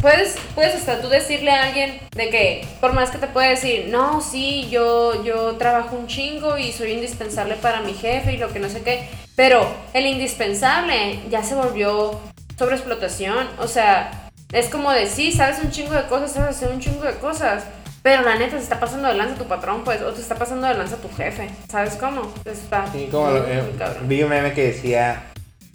puedes, 0.00 0.36
puedes 0.54 0.74
hasta 0.74 1.00
tú 1.00 1.08
decirle 1.08 1.50
a 1.50 1.64
alguien 1.64 2.00
de 2.14 2.28
que, 2.28 2.68
por 2.80 2.92
más 2.92 3.10
que 3.10 3.18
te 3.18 3.26
pueda 3.26 3.48
decir, 3.48 3.88
no, 3.88 4.20
sí, 4.20 4.68
yo, 4.70 5.24
yo 5.24 5.52
trabajo 5.56 5.96
un 5.96 6.06
chingo 6.06 6.58
y 6.58 6.72
soy 6.72 6.92
indispensable 6.92 7.54
para 7.56 7.80
mi 7.80 7.94
jefe 7.94 8.34
y 8.34 8.36
lo 8.36 8.52
que 8.52 8.58
no 8.58 8.68
sé 8.68 8.82
qué, 8.82 9.08
pero 9.36 9.66
el 9.94 10.06
indispensable 10.06 11.20
ya 11.30 11.42
se 11.42 11.54
volvió 11.54 12.20
sobre 12.58 12.76
explotación, 12.76 13.48
o 13.58 13.68
sea, 13.68 14.30
es 14.52 14.68
como 14.68 14.90
de, 14.90 15.06
sí, 15.06 15.32
sabes 15.32 15.60
un 15.62 15.70
chingo 15.70 15.94
de 15.94 16.06
cosas, 16.06 16.32
sabes 16.32 16.56
hacer 16.56 16.70
un 16.70 16.80
chingo 16.80 17.04
de 17.04 17.14
cosas, 17.14 17.64
pero 18.02 18.22
la 18.22 18.36
neta 18.36 18.56
se 18.56 18.62
está 18.62 18.80
pasando 18.80 19.08
de 19.08 19.14
lanza 19.14 19.36
tu 19.36 19.44
patrón, 19.44 19.82
pues, 19.84 20.02
o 20.02 20.12
te 20.12 20.20
está 20.20 20.34
pasando 20.34 20.66
de 20.66 20.74
lanza 20.74 20.96
tu 20.96 21.08
jefe, 21.16 21.48
¿sabes 21.70 21.94
cómo? 21.94 22.32
Está 22.44 22.90
sí, 22.92 23.08
como 23.10 23.30
eh, 23.30 23.62
vi 24.02 24.22
un 24.22 24.30
meme 24.30 24.52
que 24.52 24.64
decía 24.64 25.24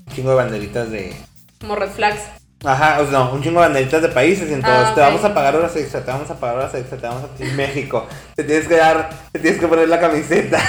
un 0.08 0.14
chingo 0.14 0.30
de 0.32 0.36
banderitas 0.36 0.92
de... 0.92 1.16
Como 1.60 1.76
red 1.76 1.90
flags. 1.90 2.43
Ajá, 2.66 3.02
o 3.02 3.04
sea, 3.04 3.20
no, 3.20 3.32
un 3.34 3.44
chingo 3.44 3.60
de 3.60 3.68
banderitas 3.68 4.02
de 4.02 4.08
países 4.08 4.50
y 4.50 4.54
entonces 4.54 4.88
ah, 4.88 4.96
te 4.96 5.02
vamos 5.02 5.24
a 5.24 5.34
pagar 5.34 5.56
horas 5.58 5.76
extra, 5.76 6.04
te 6.04 6.12
vamos 6.12 6.30
a 6.30 6.36
pagar 6.36 6.58
horas 6.58 6.74
extra, 6.74 6.98
te 6.98 7.08
vamos 7.08 7.24
a 7.24 7.44
en 7.44 7.56
México. 7.58 8.08
Te 8.36 8.44
tienes 8.46 8.68
que 8.70 8.78
dar, 8.78 9.10
te 9.34 9.40
tienes 9.40 9.60
que 9.60 9.68
poner 9.68 9.90
la 9.90 10.00
camiseta. 10.00 10.58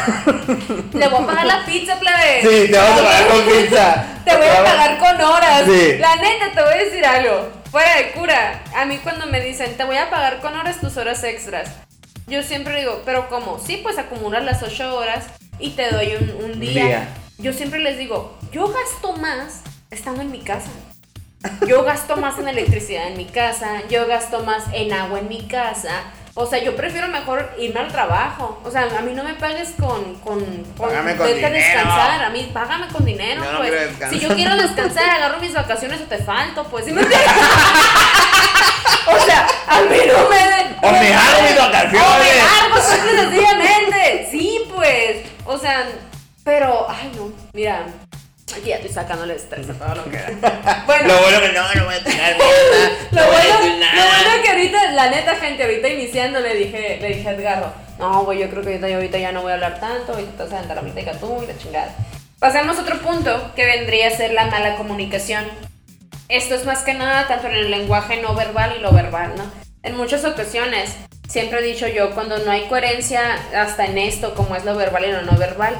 Te 0.92 1.08
voy 1.08 1.22
a 1.22 1.26
pagar 1.26 1.46
la 1.46 1.64
pizza, 1.64 1.98
plebe. 1.98 2.40
Sí, 2.42 2.70
te 2.70 2.76
vamos 2.76 3.00
a 3.00 3.04
pagar 3.04 3.28
con 3.28 3.42
pizza. 3.46 4.06
Te 4.24 4.36
voy 4.36 4.46
a 4.46 4.64
pagar 4.64 4.98
con 4.98 5.20
horas. 5.20 5.62
Sí. 5.66 5.98
La 5.98 6.16
neta, 6.16 6.52
te 6.54 6.62
voy 6.62 6.72
a 6.72 6.84
decir 6.84 7.04
algo. 7.04 7.48
Fuera 7.70 7.96
de 7.96 8.12
cura. 8.12 8.62
A 8.76 8.84
mí 8.86 8.98
cuando 8.98 9.26
me 9.26 9.40
dicen, 9.40 9.76
te 9.76 9.84
voy 9.84 9.96
a 9.96 10.10
pagar 10.10 10.40
con 10.40 10.54
horas 10.56 10.80
tus 10.80 10.96
horas 10.96 11.22
extras. 11.22 11.70
Yo 12.26 12.42
siempre 12.42 12.78
digo, 12.80 13.02
pero 13.04 13.28
¿cómo? 13.28 13.60
Sí, 13.64 13.80
pues 13.82 13.98
acumulas 13.98 14.44
las 14.44 14.62
8 14.62 14.96
horas 14.96 15.26
y 15.58 15.70
te 15.70 15.90
doy 15.90 16.14
un, 16.16 16.44
un 16.44 16.60
día. 16.60 17.08
Yo 17.38 17.52
siempre 17.52 17.80
les 17.80 17.98
digo, 17.98 18.36
yo 18.52 18.68
gasto 18.68 19.16
más 19.16 19.62
estando 19.90 20.22
en 20.22 20.30
mi 20.30 20.40
casa. 20.40 20.70
Yo 21.66 21.84
gasto 21.84 22.16
más 22.16 22.38
en 22.38 22.48
electricidad 22.48 23.08
en 23.08 23.16
mi 23.16 23.26
casa, 23.26 23.82
yo 23.88 24.06
gasto 24.06 24.42
más 24.42 24.64
en 24.72 24.92
agua 24.92 25.18
en 25.20 25.28
mi 25.28 25.46
casa. 25.46 26.04
O 26.36 26.46
sea, 26.46 26.58
yo 26.58 26.74
prefiero 26.74 27.06
mejor 27.06 27.54
irme 27.58 27.78
al 27.78 27.92
trabajo. 27.92 28.60
O 28.64 28.70
sea, 28.70 28.88
a 28.98 29.02
mí 29.02 29.12
no 29.12 29.22
me 29.22 29.34
pagues 29.34 29.74
con. 29.78 30.16
con, 30.16 30.44
con 30.76 30.88
págame 30.88 31.14
con 31.14 31.28
dinero. 31.28 31.54
descansar. 31.54 32.24
A 32.24 32.30
mí, 32.30 32.50
págame 32.52 32.88
con 32.88 33.04
dinero. 33.04 33.44
pues. 33.56 33.72
si 34.10 34.18
yo 34.18 34.34
quiero 34.34 34.56
descansar, 34.56 35.08
agarro 35.10 35.38
mis 35.38 35.54
vacaciones 35.54 36.00
o 36.00 36.04
te 36.04 36.18
falto, 36.18 36.64
pues. 36.64 36.86
o 36.88 36.90
sea, 39.24 39.46
a 39.68 39.80
mí 39.82 39.98
no 40.08 40.28
me. 40.28 40.54
O 40.82 40.90
me 40.90 41.14
hago 41.14 41.42
mis 41.42 41.56
vacaciones. 41.56 42.02
O 42.02 42.18
me 42.18 42.40
hago, 42.40 42.76
sencillamente. 42.82 44.28
Sí, 44.32 44.60
pues. 44.74 45.18
O 45.44 45.56
sea, 45.56 45.86
pero. 46.42 46.86
Ay, 46.90 47.12
no. 47.14 47.30
Mira, 47.52 47.86
Aquí 48.52 48.68
ya 48.68 48.76
estoy 48.76 48.90
sacándole 48.92 49.34
estrés 49.36 49.68
a 49.70 49.72
todo 49.74 49.94
lo 49.94 50.04
que 50.04 50.18
da. 50.18 50.82
Bueno. 50.86 51.08
Lo 51.08 51.20
bueno 51.20 51.40
que 51.40 51.52
no, 51.52 51.74
no 51.74 51.84
voy 51.86 51.94
a 51.94 52.04
tirar 52.04 52.36
mierda. 52.36 52.90
lo, 53.10 53.20
no 53.20 53.26
bueno, 53.32 53.76
lo 53.94 54.02
bueno 54.02 54.42
que 54.42 54.50
ahorita, 54.50 54.92
la 54.92 55.10
neta, 55.10 55.34
gente, 55.36 55.62
ahorita 55.62 55.88
iniciando 55.88 56.40
le 56.40 56.54
dije, 56.54 56.98
le 57.00 57.08
dije 57.08 57.28
a 57.28 57.32
Edgarro, 57.32 57.72
no, 57.98 58.24
güey, 58.24 58.40
yo 58.40 58.50
creo 58.50 58.62
que 58.62 58.68
ahorita, 58.70 58.88
yo 58.88 58.96
ahorita 58.96 59.18
ya 59.18 59.32
no 59.32 59.42
voy 59.42 59.52
a 59.52 59.54
hablar 59.54 59.80
tanto, 59.80 60.12
ahorita 60.12 60.32
te 60.32 60.42
vas 60.42 60.52
a 60.52 60.58
sentar 60.58 60.76
la 60.76 60.82
plática 60.82 61.12
tú 61.12 61.42
y 61.42 61.46
la 61.46 61.56
chingada. 61.56 61.94
Pasemos 62.38 62.78
a 62.78 62.82
otro 62.82 62.98
punto, 62.98 63.52
que 63.56 63.64
vendría 63.64 64.08
a 64.08 64.10
ser 64.10 64.32
la 64.32 64.46
mala 64.46 64.76
comunicación. 64.76 65.44
Esto 66.28 66.54
es 66.54 66.64
más 66.66 66.82
que 66.82 66.94
nada 66.94 67.26
tanto 67.26 67.46
en 67.46 67.54
el 67.54 67.70
lenguaje 67.70 68.20
no 68.20 68.34
verbal 68.34 68.74
y 68.76 68.80
lo 68.80 68.92
verbal, 68.92 69.32
¿no? 69.36 69.44
En 69.82 69.96
muchas 69.96 70.24
ocasiones, 70.24 70.96
siempre 71.28 71.60
he 71.60 71.62
dicho 71.62 71.86
yo, 71.88 72.10
cuando 72.14 72.38
no 72.38 72.50
hay 72.50 72.66
coherencia 72.66 73.38
hasta 73.56 73.86
en 73.86 73.98
esto, 73.98 74.34
como 74.34 74.56
es 74.56 74.64
lo 74.64 74.74
verbal 74.74 75.04
y 75.06 75.12
lo 75.12 75.22
no 75.22 75.36
verbal, 75.38 75.74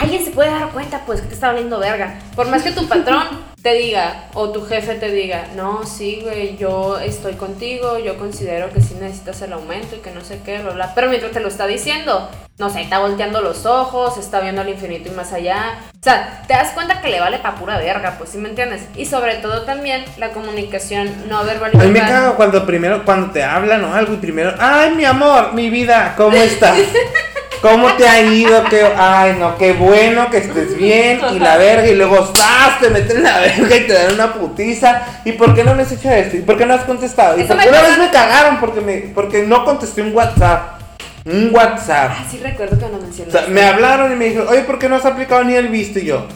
alguien 0.00 0.24
se 0.24 0.30
puede 0.30 0.50
dar 0.50 0.70
cuenta, 0.70 1.02
pues, 1.06 1.20
que 1.20 1.28
te 1.28 1.34
está 1.34 1.48
valiendo 1.48 1.78
verga. 1.78 2.18
Por 2.34 2.48
más 2.48 2.62
que 2.62 2.72
tu 2.72 2.88
patrón 2.88 3.24
te 3.62 3.74
diga, 3.74 4.28
o 4.34 4.50
tu 4.50 4.64
jefe 4.64 4.94
te 4.94 5.10
diga, 5.10 5.44
no, 5.54 5.84
sí, 5.84 6.20
güey, 6.22 6.56
yo 6.56 6.98
estoy 6.98 7.34
contigo, 7.34 7.98
yo 7.98 8.16
considero 8.16 8.70
que 8.70 8.80
sí 8.80 8.96
necesitas 8.98 9.42
el 9.42 9.52
aumento 9.52 9.96
y 9.96 9.98
que 9.98 10.10
no 10.10 10.22
sé 10.22 10.40
qué, 10.44 10.60
bla, 10.60 10.72
bla. 10.72 10.92
Pero 10.94 11.08
mientras 11.08 11.32
te 11.32 11.40
lo 11.40 11.48
está 11.48 11.66
diciendo, 11.66 12.30
no 12.58 12.70
sé, 12.70 12.80
está 12.80 12.98
volteando 12.98 13.42
los 13.42 13.66
ojos, 13.66 14.16
está 14.16 14.40
viendo 14.40 14.62
al 14.62 14.70
infinito 14.70 15.10
y 15.10 15.14
más 15.14 15.34
allá. 15.34 15.78
O 15.94 16.02
sea, 16.02 16.42
te 16.46 16.54
das 16.54 16.72
cuenta 16.72 17.02
que 17.02 17.08
le 17.08 17.20
vale 17.20 17.38
pa' 17.38 17.56
pura 17.56 17.76
verga, 17.76 18.14
pues, 18.16 18.30
¿sí 18.30 18.38
me 18.38 18.48
entiendes? 18.48 18.82
Y 18.96 19.04
sobre 19.04 19.34
todo 19.36 19.62
también 19.62 20.04
la 20.16 20.30
comunicación 20.30 21.28
no 21.28 21.44
verbal. 21.44 21.72
A 21.74 21.84
mí 21.84 21.90
me 21.90 22.00
cago 22.00 22.36
cuando 22.36 22.64
primero, 22.64 23.04
cuando 23.04 23.30
te 23.32 23.44
hablan 23.44 23.84
o 23.84 23.94
algo 23.94 24.14
y 24.14 24.16
primero, 24.16 24.54
ay, 24.58 24.94
mi 24.94 25.04
amor, 25.04 25.52
mi 25.52 25.68
vida, 25.68 26.14
¿cómo 26.16 26.36
estás? 26.38 26.78
¿Cómo 27.60 27.92
te 27.94 28.08
ha 28.08 28.22
ido? 28.22 28.64
¿Qué, 28.64 28.82
ay, 28.96 29.36
no, 29.38 29.58
qué 29.58 29.72
bueno 29.74 30.30
que 30.30 30.38
estés 30.38 30.76
bien 30.76 31.20
y 31.34 31.38
la 31.38 31.58
verga. 31.58 31.86
Y 31.88 31.94
luego, 31.94 32.24
estás, 32.24 32.80
te 32.80 32.88
meten 32.88 33.18
en 33.18 33.22
la 33.24 33.38
verga 33.40 33.76
y 33.76 33.86
te 33.86 33.92
dan 33.92 34.14
una 34.14 34.32
putiza. 34.32 35.02
¿Y 35.26 35.32
por 35.32 35.54
qué 35.54 35.62
no 35.62 35.74
me 35.74 35.82
has 35.82 35.92
hecho 35.92 36.10
esto? 36.10 36.38
¿Y 36.38 36.40
por 36.40 36.56
qué 36.56 36.64
no 36.64 36.74
has 36.74 36.84
contestado? 36.84 37.38
¿Y 37.38 37.44
por 37.44 37.58
qué 37.58 37.68
una 37.68 37.82
vez 37.82 37.98
me 37.98 38.10
cagaron? 38.10 38.60
Porque, 38.60 38.80
me, 38.80 38.96
porque 39.14 39.42
no 39.42 39.64
contesté 39.64 40.00
un 40.00 40.14
WhatsApp. 40.14 40.80
Un 41.26 41.50
WhatsApp. 41.54 42.12
Ah, 42.14 42.24
sí 42.30 42.40
recuerdo 42.42 42.78
que 42.78 42.88
lo 42.88 42.98
mencionaste. 42.98 43.38
O 43.38 43.40
sea, 43.42 43.50
me 43.50 43.62
hablaron 43.62 44.10
y 44.10 44.16
me 44.16 44.24
dijeron, 44.26 44.48
oye, 44.48 44.62
¿por 44.62 44.78
qué 44.78 44.88
no 44.88 44.96
has 44.96 45.04
aplicado 45.04 45.44
ni 45.44 45.54
el 45.54 45.68
visto? 45.68 45.98
Y 45.98 46.06
yo, 46.06 46.26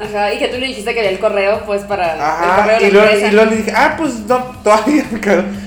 Ajá, 0.00 0.32
y 0.34 0.38
que 0.40 0.48
tú 0.48 0.58
le 0.58 0.66
dijiste 0.66 0.92
que 0.92 0.98
era 1.00 1.08
el 1.10 1.20
correo, 1.20 1.62
pues, 1.64 1.82
para 1.82 2.14
Ajá, 2.14 2.54
el 2.54 2.60
correo 2.60 2.80
de 2.80 2.86
y 2.88 2.90
luego, 2.90 3.06
empresa. 3.06 3.28
y 3.28 3.30
luego 3.30 3.50
le 3.50 3.56
dije, 3.58 3.72
ah, 3.76 3.94
pues 3.96 4.14
no, 4.26 4.38
todavía. 4.64 5.04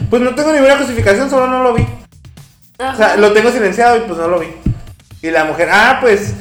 Pues 0.09 0.21
no 0.21 0.35
tengo 0.35 0.51
ninguna 0.51 0.75
justificación, 0.77 1.29
solo 1.29 1.47
no 1.47 1.63
lo 1.63 1.73
vi. 1.73 1.87
Ajá. 2.77 2.93
O 2.93 2.97
sea, 2.97 3.17
lo 3.17 3.33
tengo 3.33 3.51
silenciado 3.51 3.97
y 3.97 4.01
pues 4.01 4.17
no 4.17 4.27
lo 4.27 4.39
vi. 4.39 4.47
Y 5.21 5.31
la 5.31 5.45
mujer, 5.45 5.69
ah, 5.71 5.97
pues 5.99 6.33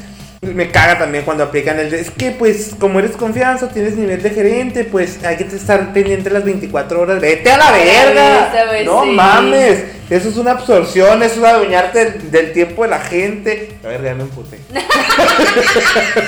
me 0.42 0.70
caga 0.70 0.98
también 0.98 1.24
cuando 1.24 1.44
aplican 1.44 1.78
el 1.80 1.90
de, 1.90 2.00
es 2.00 2.10
que 2.10 2.30
pues 2.30 2.74
como 2.78 2.98
eres 2.98 3.16
confianza, 3.16 3.68
tienes 3.68 3.96
nivel 3.96 4.22
de 4.22 4.30
gerente, 4.30 4.84
pues 4.84 5.24
hay 5.24 5.36
que 5.36 5.44
estar 5.44 5.92
pendiente 5.92 6.30
las 6.30 6.44
24 6.44 7.00
horas. 7.00 7.20
Vete 7.20 7.50
a 7.50 7.56
la 7.56 7.72
verga. 7.72 8.84
No 8.84 9.04
sí. 9.04 9.10
mames. 9.10 9.84
Eso 10.08 10.28
es 10.28 10.36
una 10.36 10.52
absorción, 10.52 11.22
eso 11.22 11.40
es 11.40 11.44
adueñarte 11.44 12.04
del, 12.04 12.30
del 12.30 12.52
tiempo 12.52 12.84
de 12.84 12.88
la 12.90 13.00
gente. 13.00 13.76
La 13.82 13.88
verga, 13.88 14.10
ya 14.10 14.14
me 14.14 14.22
emputé. 14.22 14.58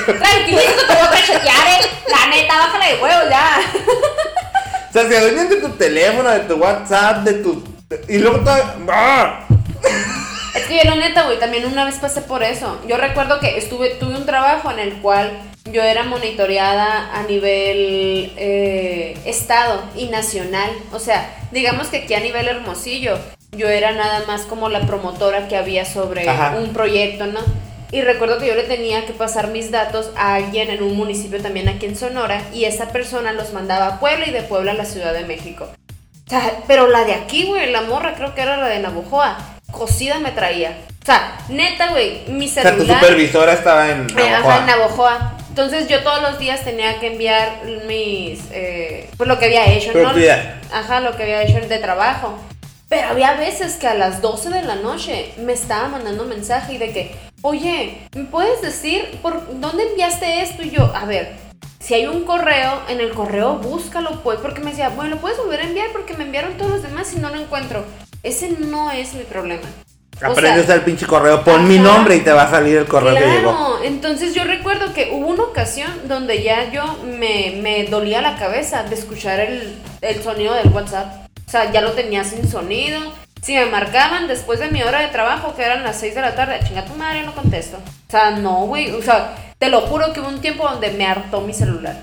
Tranquilito, 0.06 0.86
te 0.88 0.94
voy 0.94 1.06
a 1.06 1.10
cachetear, 1.10 1.68
eh. 1.68 1.86
La 2.08 2.26
neta, 2.34 2.56
bájale 2.56 2.94
de 2.94 3.02
huevos 3.02 3.30
ya. 3.30 3.60
O 4.88 4.92
sea, 4.92 5.06
se 5.06 5.18
adueñan 5.18 5.48
de 5.48 5.56
tu 5.56 5.68
teléfono, 5.70 6.30
de 6.30 6.40
tu 6.40 6.54
WhatsApp, 6.54 7.18
de 7.24 7.34
tu... 7.34 7.62
Y 8.08 8.18
luego 8.18 8.38
todo... 8.40 8.56
¡Ah! 8.90 9.47
Es 10.54 10.66
que 10.66 10.78
yo 10.78 10.84
la 10.84 10.96
neta, 10.96 11.24
güey, 11.24 11.38
también 11.38 11.66
una 11.66 11.84
vez 11.84 11.96
pasé 11.96 12.20
por 12.22 12.42
eso. 12.42 12.80
Yo 12.88 12.96
recuerdo 12.96 13.38
que 13.40 13.58
estuve, 13.58 13.90
tuve 13.90 14.16
un 14.16 14.26
trabajo 14.26 14.70
en 14.70 14.78
el 14.78 14.94
cual 14.94 15.30
yo 15.72 15.82
era 15.82 16.04
monitoreada 16.04 17.14
a 17.14 17.22
nivel 17.24 18.32
eh, 18.36 19.16
estado 19.24 19.82
y 19.94 20.06
nacional. 20.06 20.70
O 20.92 20.98
sea, 20.98 21.30
digamos 21.52 21.88
que 21.88 21.98
aquí 21.98 22.14
a 22.14 22.20
nivel 22.20 22.48
hermosillo, 22.48 23.18
yo 23.52 23.68
era 23.68 23.92
nada 23.92 24.24
más 24.26 24.42
como 24.42 24.68
la 24.68 24.80
promotora 24.86 25.48
que 25.48 25.56
había 25.56 25.84
sobre 25.84 26.28
Ajá. 26.28 26.56
un 26.58 26.72
proyecto, 26.72 27.26
¿no? 27.26 27.40
Y 27.90 28.02
recuerdo 28.02 28.38
que 28.38 28.46
yo 28.46 28.54
le 28.54 28.64
tenía 28.64 29.06
que 29.06 29.14
pasar 29.14 29.48
mis 29.48 29.70
datos 29.70 30.10
a 30.16 30.34
alguien 30.34 30.68
en 30.68 30.82
un 30.82 30.94
municipio 30.94 31.40
también 31.40 31.68
aquí 31.68 31.86
en 31.86 31.96
Sonora 31.96 32.42
y 32.52 32.64
esa 32.64 32.88
persona 32.88 33.32
los 33.32 33.54
mandaba 33.54 33.86
a 33.86 34.00
Puebla 34.00 34.26
y 34.26 34.30
de 34.30 34.42
Puebla 34.42 34.72
a 34.72 34.74
la 34.74 34.84
Ciudad 34.84 35.14
de 35.14 35.24
México. 35.24 35.68
O 36.26 36.30
sea, 36.30 36.62
pero 36.66 36.88
la 36.88 37.04
de 37.04 37.14
aquí, 37.14 37.46
güey, 37.46 37.70
la 37.70 37.80
morra 37.82 38.14
creo 38.14 38.34
que 38.34 38.42
era 38.42 38.58
la 38.58 38.68
de 38.68 38.80
Navojoa, 38.80 39.38
cocida 39.70 40.18
me 40.18 40.32
traía. 40.32 40.78
O 41.02 41.06
sea, 41.06 41.38
neta, 41.48 41.88
güey, 41.90 42.24
mi 42.28 42.46
O 42.46 42.48
sea, 42.48 42.62
tu 42.72 42.80
celular... 42.80 43.00
supervisora 43.00 43.52
estaba 43.52 43.90
en... 43.90 44.06
Navajoa. 44.08 44.54
Ajá, 44.54 44.58
en 44.60 44.66
Navojoa. 44.66 45.32
Entonces 45.48 45.88
yo 45.88 46.02
todos 46.02 46.22
los 46.22 46.38
días 46.38 46.62
tenía 46.64 47.00
que 47.00 47.08
enviar 47.08 47.62
mis, 47.86 48.40
eh, 48.52 49.10
pues 49.16 49.26
lo 49.26 49.38
que 49.38 49.46
había 49.46 49.66
hecho, 49.72 49.92
¿no? 49.92 50.12
Ajá, 50.72 51.00
lo 51.00 51.16
que 51.16 51.24
había 51.24 51.42
hecho 51.42 51.66
de 51.66 51.78
trabajo. 51.78 52.38
Pero 52.88 53.08
había 53.08 53.34
veces 53.34 53.74
que 53.74 53.86
a 53.86 53.94
las 53.94 54.22
12 54.22 54.50
de 54.50 54.62
la 54.62 54.76
noche 54.76 55.32
me 55.38 55.52
estaba 55.52 55.88
mandando 55.88 56.24
mensaje 56.24 56.74
y 56.74 56.78
de 56.78 56.92
que, 56.92 57.16
oye, 57.42 57.98
¿me 58.14 58.24
puedes 58.24 58.62
decir 58.62 59.18
por 59.20 59.60
dónde 59.60 59.82
enviaste 59.82 60.42
esto? 60.42 60.62
Y 60.62 60.70
yo, 60.70 60.92
a 60.94 61.04
ver, 61.04 61.34
si 61.80 61.94
hay 61.94 62.06
un 62.06 62.24
correo, 62.24 62.82
en 62.88 63.00
el 63.00 63.10
correo 63.10 63.54
búscalo, 63.56 64.22
pues, 64.22 64.38
porque 64.40 64.60
me 64.60 64.70
decía, 64.70 64.90
bueno, 64.90 65.16
lo 65.16 65.20
puedes 65.20 65.38
volver 65.38 65.60
a 65.60 65.64
enviar 65.64 65.88
porque 65.92 66.14
me 66.14 66.24
enviaron 66.24 66.56
todos 66.56 66.70
los 66.70 66.82
demás 66.82 67.12
y 67.14 67.18
no 67.18 67.30
lo 67.30 67.40
encuentro. 67.40 67.84
Ese 68.22 68.50
no 68.58 68.90
es 68.90 69.14
mi 69.14 69.22
problema. 69.24 69.62
O 70.16 70.18
sea, 70.18 70.28
Aprendes 70.30 70.68
al 70.68 70.82
pinche 70.82 71.06
correo, 71.06 71.44
pon 71.44 71.68
mi 71.68 71.76
Ajá. 71.76 71.84
nombre 71.84 72.16
y 72.16 72.20
te 72.20 72.32
va 72.32 72.42
a 72.44 72.50
salir 72.50 72.76
el 72.76 72.86
correo 72.86 73.14
que 73.14 73.20
llegó. 73.20 73.50
Claro, 73.52 73.84
entonces 73.84 74.34
yo 74.34 74.42
recuerdo 74.44 74.92
que 74.92 75.10
hubo 75.12 75.28
una 75.28 75.44
ocasión 75.44 75.90
donde 76.08 76.42
ya 76.42 76.72
yo 76.72 76.82
me, 77.04 77.60
me 77.62 77.84
dolía 77.84 78.20
la 78.20 78.36
cabeza 78.36 78.82
de 78.82 78.96
escuchar 78.96 79.38
el, 79.38 79.76
el 80.00 80.22
sonido 80.22 80.54
del 80.54 80.68
WhatsApp. 80.72 81.28
O 81.46 81.50
sea, 81.50 81.70
ya 81.70 81.80
lo 81.82 81.92
tenía 81.92 82.24
sin 82.24 82.48
sonido. 82.50 83.00
Si 83.42 83.54
me 83.54 83.66
marcaban 83.66 84.26
después 84.26 84.58
de 84.58 84.68
mi 84.72 84.82
hora 84.82 85.00
de 85.00 85.08
trabajo, 85.08 85.54
que 85.54 85.62
eran 85.62 85.84
las 85.84 86.00
6 86.00 86.16
de 86.16 86.20
la 86.20 86.34
tarde, 86.34 86.58
chinga 86.66 86.84
tu 86.84 86.94
madre, 86.94 87.22
no 87.22 87.32
contesto. 87.32 87.76
O 87.76 88.10
sea, 88.10 88.32
no, 88.32 88.66
güey. 88.66 88.90
O 88.90 89.00
sea, 89.00 89.36
te 89.58 89.68
lo 89.68 89.82
juro 89.82 90.12
que 90.12 90.18
hubo 90.20 90.28
un 90.28 90.40
tiempo 90.40 90.68
donde 90.68 90.90
me 90.90 91.06
hartó 91.06 91.40
mi 91.42 91.54
celular. 91.54 91.96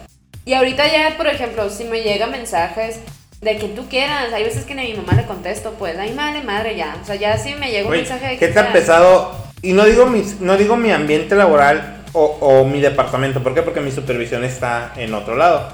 Y 0.45 0.53
ahorita 0.53 0.87
ya, 0.87 1.17
por 1.17 1.27
ejemplo, 1.27 1.69
si 1.69 1.83
me 1.83 2.01
llegan 2.01 2.31
mensajes 2.31 3.01
de 3.45 3.57
que 3.57 3.67
tú 3.69 3.87
quieras, 3.87 4.33
hay 4.33 4.43
veces 4.43 4.65
que 4.65 4.75
ni 4.75 4.81
a 4.81 4.85
mi 4.95 5.01
mamá 5.01 5.13
le 5.13 5.25
contesto, 5.25 5.75
pues, 5.79 5.97
ay, 5.97 6.11
madre, 6.13 6.41
madre, 6.43 6.75
ya. 6.75 6.97
O 7.01 7.05
sea, 7.05 7.15
ya 7.15 7.37
si 7.37 7.55
me 7.55 7.71
llega 7.71 7.85
un 7.87 7.91
mensaje 7.93 8.25
de 8.27 8.37
¿Qué 8.37 8.47
que 8.47 8.53
tan 8.53 8.65
sea- 8.65 8.73
pesado? 8.73 9.45
Y 9.61 9.71
no 9.73 9.85
digo, 9.85 10.07
mis, 10.07 10.41
no 10.41 10.57
digo 10.57 10.75
mi 10.75 10.91
ambiente 10.91 11.35
laboral 11.35 12.03
o, 12.13 12.23
o 12.25 12.65
mi 12.65 12.81
departamento. 12.81 13.41
¿Por 13.41 13.53
qué? 13.53 13.61
Porque 13.61 13.79
mi 13.81 13.91
supervisión 13.91 14.43
está 14.43 14.91
en 14.97 15.13
otro 15.13 15.35
lado. 15.35 15.71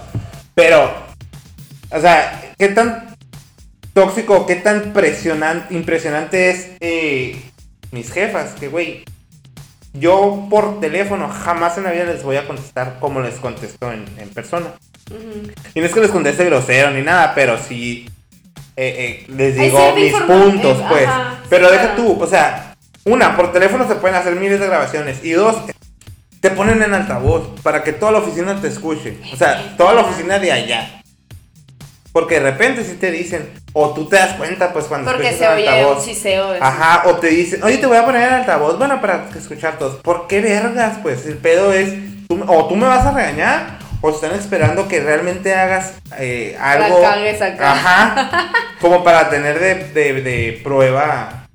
Pero, 0.53 0.91
o 1.91 1.99
sea, 1.99 2.41
¿qué 2.57 2.67
tan 2.69 3.15
tóxico, 3.93 4.45
qué 4.45 4.55
tan 4.55 4.93
presionante, 4.93 5.73
impresionante 5.73 6.49
es 6.51 6.71
eh, 6.81 7.41
mis 7.91 8.11
jefas? 8.11 8.51
Que, 8.59 8.67
güey, 8.67 9.03
yo 9.93 10.47
por 10.49 10.79
teléfono 10.79 11.29
jamás 11.29 11.77
en 11.77 11.83
la 11.85 11.91
vida 11.91 12.03
les 12.05 12.23
voy 12.23 12.35
a 12.37 12.47
contestar 12.47 12.97
como 12.99 13.21
les 13.21 13.35
contesto 13.35 13.91
en, 13.91 14.05
en 14.17 14.29
persona. 14.29 14.73
Y 15.73 15.79
no 15.79 15.85
es 15.85 15.93
que 15.93 15.99
les 16.01 16.11
conteste 16.11 16.45
grosero 16.45 16.91
ni 16.91 17.01
nada, 17.01 17.33
pero 17.35 17.57
sí 17.57 18.07
eh, 18.75 19.25
eh, 19.27 19.31
les 19.35 19.55
digo 19.55 19.93
mis 19.95 20.13
puntos, 20.13 20.79
eh, 20.79 20.85
pues. 20.89 21.07
ajá, 21.07 21.39
pero 21.49 21.67
sí, 21.67 21.71
deja 21.73 21.93
claro. 21.93 22.03
tú, 22.03 22.21
o 22.23 22.27
sea, 22.27 22.75
una, 23.05 23.35
por 23.35 23.51
teléfono 23.51 23.87
se 23.87 23.95
pueden 23.95 24.15
hacer 24.15 24.35
miles 24.35 24.59
de 24.59 24.67
grabaciones. 24.67 25.23
Y 25.23 25.31
dos, 25.31 25.55
te 26.39 26.49
ponen 26.51 26.81
en 26.81 26.93
altavoz 26.93 27.59
para 27.61 27.83
que 27.83 27.93
toda 27.93 28.11
la 28.13 28.19
oficina 28.19 28.59
te 28.61 28.67
escuche. 28.67 29.17
O 29.33 29.35
sea, 29.35 29.75
toda 29.77 29.93
la 29.93 30.01
oficina 30.01 30.39
de 30.39 30.51
allá. 30.51 31.01
Porque 32.11 32.35
de 32.35 32.51
repente 32.51 32.83
si 32.83 32.95
te 32.95 33.09
dicen, 33.09 33.49
o 33.73 33.93
tú 33.93 34.07
te 34.09 34.17
das 34.17 34.33
cuenta, 34.33 34.73
pues 34.73 34.85
cuando 34.85 35.09
Porque 35.11 35.31
se 35.31 35.45
en 35.45 35.51
oye 35.53 35.63
un 35.63 35.69
altavoz. 35.69 36.05
siseo. 36.05 36.51
de- 36.51 36.59
Ajá, 36.61 37.03
o 37.07 37.15
te 37.15 37.27
dicen, 37.27 37.63
oye, 37.63 37.77
te 37.77 37.85
voy 37.85 37.95
a 37.97 38.03
poner 38.05 38.27
en 38.27 38.33
altavoz, 38.33 38.77
bueno, 38.77 38.99
para 38.99 39.29
escuchar 39.35 39.77
todos. 39.79 39.95
¿Por 40.01 40.27
qué 40.27 40.41
vergas? 40.41 40.97
Pues 41.01 41.25
el 41.25 41.37
pedo 41.37 41.71
es, 41.71 41.93
tú- 42.27 42.43
o 42.47 42.67
tú 42.67 42.75
me 42.75 42.85
vas 42.87 43.05
a 43.05 43.11
regañar, 43.13 43.79
o 44.01 44.09
están 44.09 44.33
esperando 44.33 44.87
que 44.87 44.99
realmente 44.99 45.53
hagas 45.53 45.93
eh, 46.17 46.57
algo. 46.59 47.01
cagues 47.01 47.41
acá. 47.41 47.71
Ajá. 47.71 48.51
Como 48.81 49.03
para 49.03 49.29
tener 49.29 49.59
de, 49.59 49.75
de, 49.89 50.21
de 50.21 50.59
prueba 50.63 51.47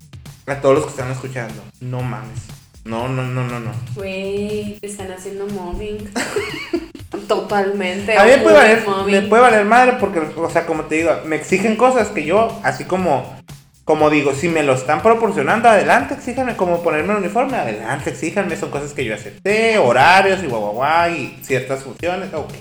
a 0.47 0.55
todos 0.61 0.77
los 0.77 0.85
que 0.85 0.91
están 0.91 1.11
escuchando. 1.11 1.63
No 1.81 2.03
mames. 2.03 2.47
No, 2.85 3.09
no, 3.09 3.25
no, 3.25 3.43
no, 3.43 3.59
no. 3.59 3.73
Güey, 3.97 4.79
te 4.81 4.87
están 4.87 5.11
haciendo 5.11 5.47
mobbing. 5.49 6.09
Totalmente. 7.29 8.17
A 8.17 8.25
mí 8.25 8.31
me 8.31 8.39
puede, 8.39 8.57
valer, 8.57 8.85
me 9.07 9.23
puede 9.23 9.43
valer 9.43 9.65
madre 9.65 9.97
porque, 9.99 10.21
o 10.21 10.51
sea, 10.51 10.67
como 10.67 10.85
te 10.85 10.97
digo, 10.97 11.11
me 11.25 11.37
exigen 11.37 11.77
cosas 11.77 12.09
que 12.09 12.25
yo, 12.25 12.61
así 12.63 12.85
como, 12.85 13.36
como 13.87 14.11
digo, 14.11 14.35
si 14.35 14.49
me 14.49 14.65
lo 14.65 14.75
están 14.75 15.01
proporcionando, 15.01 15.69
adelante, 15.69 16.15
exíjanme, 16.15 16.57
como 16.57 16.83
ponerme 16.83 17.13
el 17.13 17.21
uniforme, 17.21 17.57
adelante, 17.57 18.11
exíjanme, 18.11 18.57
son 18.57 18.69
cosas 18.69 18.93
que 18.93 19.05
yo 19.05 19.15
acepté, 19.15 19.79
horarios 19.79 20.43
y 20.43 20.49
guau, 20.49 20.61
guau, 20.61 20.73
guau, 20.75 21.11
y 21.13 21.39
ciertas 21.43 21.85
funciones, 21.85 22.35
ok, 22.35 22.53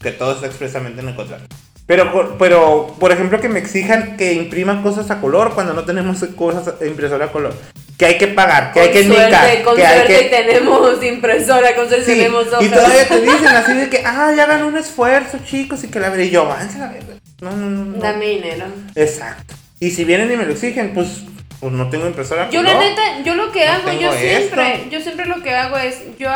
que 0.00 0.10
todo 0.10 0.32
está 0.32 0.46
expresamente 0.46 1.02
en 1.02 1.08
el 1.08 1.14
contrato. 1.14 1.44
Pero, 1.86 2.38
pero, 2.38 2.96
por 2.98 3.12
ejemplo, 3.12 3.42
que 3.42 3.50
me 3.50 3.58
exijan 3.58 4.16
que 4.16 4.32
impriman 4.32 4.82
cosas 4.82 5.10
a 5.10 5.20
color 5.20 5.52
cuando 5.52 5.74
no 5.74 5.84
tenemos 5.84 6.24
cosas 6.34 6.76
impresora 6.80 7.26
a 7.26 7.28
color. 7.30 7.54
Que 7.98 8.06
hay 8.06 8.16
que 8.16 8.28
pagar, 8.28 8.72
que 8.72 8.80
hay 8.80 8.90
que 8.90 9.06
Con 9.06 9.16
suerte, 9.16 9.36
indicar, 9.36 9.62
con 9.64 9.76
que 9.76 9.86
hay 9.86 10.06
que... 10.06 10.28
tenemos 10.30 11.04
impresora, 11.04 11.76
con 11.76 11.88
suerte 11.88 12.06
Sí, 12.06 12.12
tenemos 12.12 12.46
hojas. 12.46 12.62
y 12.62 12.68
todavía 12.70 13.06
te 13.06 13.20
dicen 13.20 13.48
así 13.48 13.74
de 13.74 13.90
que, 13.90 14.02
ah, 14.02 14.32
ya 14.34 14.44
hagan 14.44 14.62
un 14.62 14.78
esfuerzo, 14.78 15.40
chicos, 15.44 15.84
y 15.84 15.88
que 15.88 16.00
la 16.00 16.08
veré. 16.08 16.24
Y 16.24 16.30
yo, 16.30 16.44
la 16.48 16.94
no, 17.42 17.54
no. 17.54 17.68
no. 17.68 17.98
Dame 17.98 18.24
dinero. 18.30 18.64
Exacto. 18.94 19.54
Y 19.80 19.90
si 19.90 20.04
vienen 20.04 20.32
y 20.32 20.36
me 20.36 20.46
lo 20.46 20.52
exigen, 20.52 20.94
pues, 20.94 21.22
pues 21.60 21.72
no 21.72 21.88
tengo 21.90 22.06
impresora. 22.06 22.48
Yo 22.50 22.62
pues, 22.62 22.72
la 22.72 22.80
no. 22.80 22.88
neta, 22.88 23.02
yo 23.24 23.34
lo 23.34 23.52
que 23.52 23.66
No 23.66 23.72
hago, 23.72 23.92
yo 23.92 24.12
siempre, 24.12 24.74
esto. 24.76 24.90
yo 24.90 25.00
siempre 25.00 25.26
lo 25.26 25.42
que 25.42 25.54
hago 25.54 25.76
es, 25.76 26.02
yo, 26.18 26.28